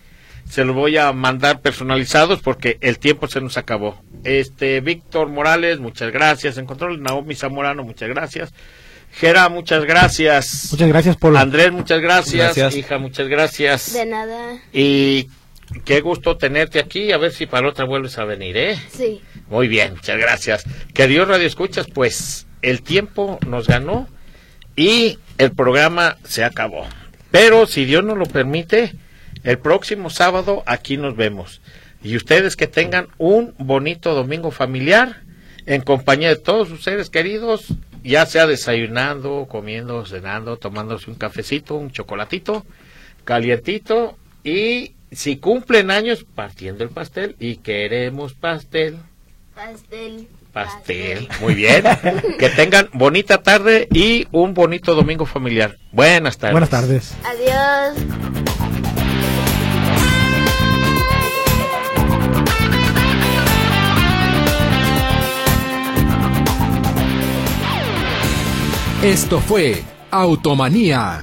se 0.49 0.65
los 0.65 0.75
voy 0.75 0.97
a 0.97 1.13
mandar 1.13 1.61
personalizados 1.61 2.41
porque 2.41 2.79
el 2.81 2.99
tiempo 2.99 3.29
se 3.29 3.41
nos 3.41 3.57
acabó. 3.57 4.03
Este 4.25 4.81
Víctor 4.81 5.29
Morales, 5.29 5.79
muchas 5.79 6.13
gracias. 6.13 6.59
En 6.59 6.67
control 6.67 7.03
Naomi 7.03 7.35
Zamorano, 7.35 7.85
muchas 7.85 8.09
gracias. 8.09 8.53
Gera, 9.13 9.49
muchas 9.49 9.85
gracias. 9.85 10.69
Muchas 10.71 10.89
gracias, 10.89 11.17
por 11.17 11.37
Andrés, 11.37 11.73
muchas 11.73 12.01
gracias. 12.01 12.77
Hija, 12.77 12.99
muchas 12.99 13.29
gracias. 13.29 13.93
De 13.93 14.07
nada. 14.07 14.59
Y 14.73 15.29
qué 15.85 16.01
gusto 16.01 16.37
tenerte 16.37 16.79
aquí. 16.79 17.13
A 17.13 17.19
ver 17.19 17.33
si 17.33 17.47
para 17.47 17.69
otra 17.69 17.85
vuelves 17.85 18.19
a 18.19 18.25
venir, 18.25 18.57
¿eh? 18.57 18.77
Sí. 18.91 19.21
Muy 19.49 19.69
bien, 19.69 19.95
muchas 19.95 20.19
gracias. 20.19 20.65
Queridos 20.95 21.29
Radio 21.29 21.47
Escuchas, 21.47 21.87
pues 21.93 22.47
el 22.63 22.83
tiempo 22.83 23.39
nos 23.47 23.67
ganó 23.67 24.09
y 24.77 25.19
el 25.39 25.53
programa 25.53 26.17
se 26.25 26.45
acabó. 26.45 26.87
Pero 27.31 27.67
si 27.67 27.85
Dios 27.85 28.05
nos 28.05 28.19
lo 28.19 28.27
permite, 28.27 28.93
el 29.45 29.59
próximo 29.59 30.11
sábado 30.11 30.63
aquí 30.67 30.97
nos 30.97 31.17
vemos. 31.17 31.61
Y 32.03 32.17
ustedes 32.17 32.57
que 32.57 32.67
tengan 32.67 33.09
un 33.19 33.55
bonito 33.59 34.15
domingo 34.15 34.51
familiar 34.51 35.23
en 35.67 35.83
compañía 35.83 36.29
de 36.29 36.37
todos 36.37 36.69
sus 36.69 36.83
seres 36.83 37.11
queridos, 37.11 37.67
ya 38.03 38.27
sea 38.27 38.47
desayunando, 38.47 39.47
comiendo, 39.49 40.07
cenando, 40.07 40.57
tomándose 40.57 41.11
un 41.11 41.17
cafecito, 41.17 41.75
un 41.75 41.91
chocolatito, 41.91 42.65
calientito 43.25 44.17
y 44.43 44.95
si 45.13 45.37
cumplen 45.37 45.91
años, 45.91 46.25
partiendo 46.35 46.85
el 46.85 46.91
pastel 46.91 47.37
y 47.39 47.57
queremos 47.57 48.35
pastel. 48.35 48.99
Pastel. 49.55 50.29
Pastel. 50.53 51.29
Muy 51.41 51.55
bien. 51.55 51.85
que 52.39 52.49
tengan 52.51 52.89
bonita 52.93 53.43
tarde 53.43 53.89
y 53.93 54.27
un 54.33 54.55
bonito 54.55 54.95
domingo 54.95 55.27
familiar. 55.27 55.77
Buenas 55.93 56.39
tardes. 56.39 56.53
Buenas 56.53 56.71
tardes. 56.71 57.15
Adiós. 57.25 58.07
Esto 69.03 69.41
fue 69.41 69.83
Automanía 70.11 71.23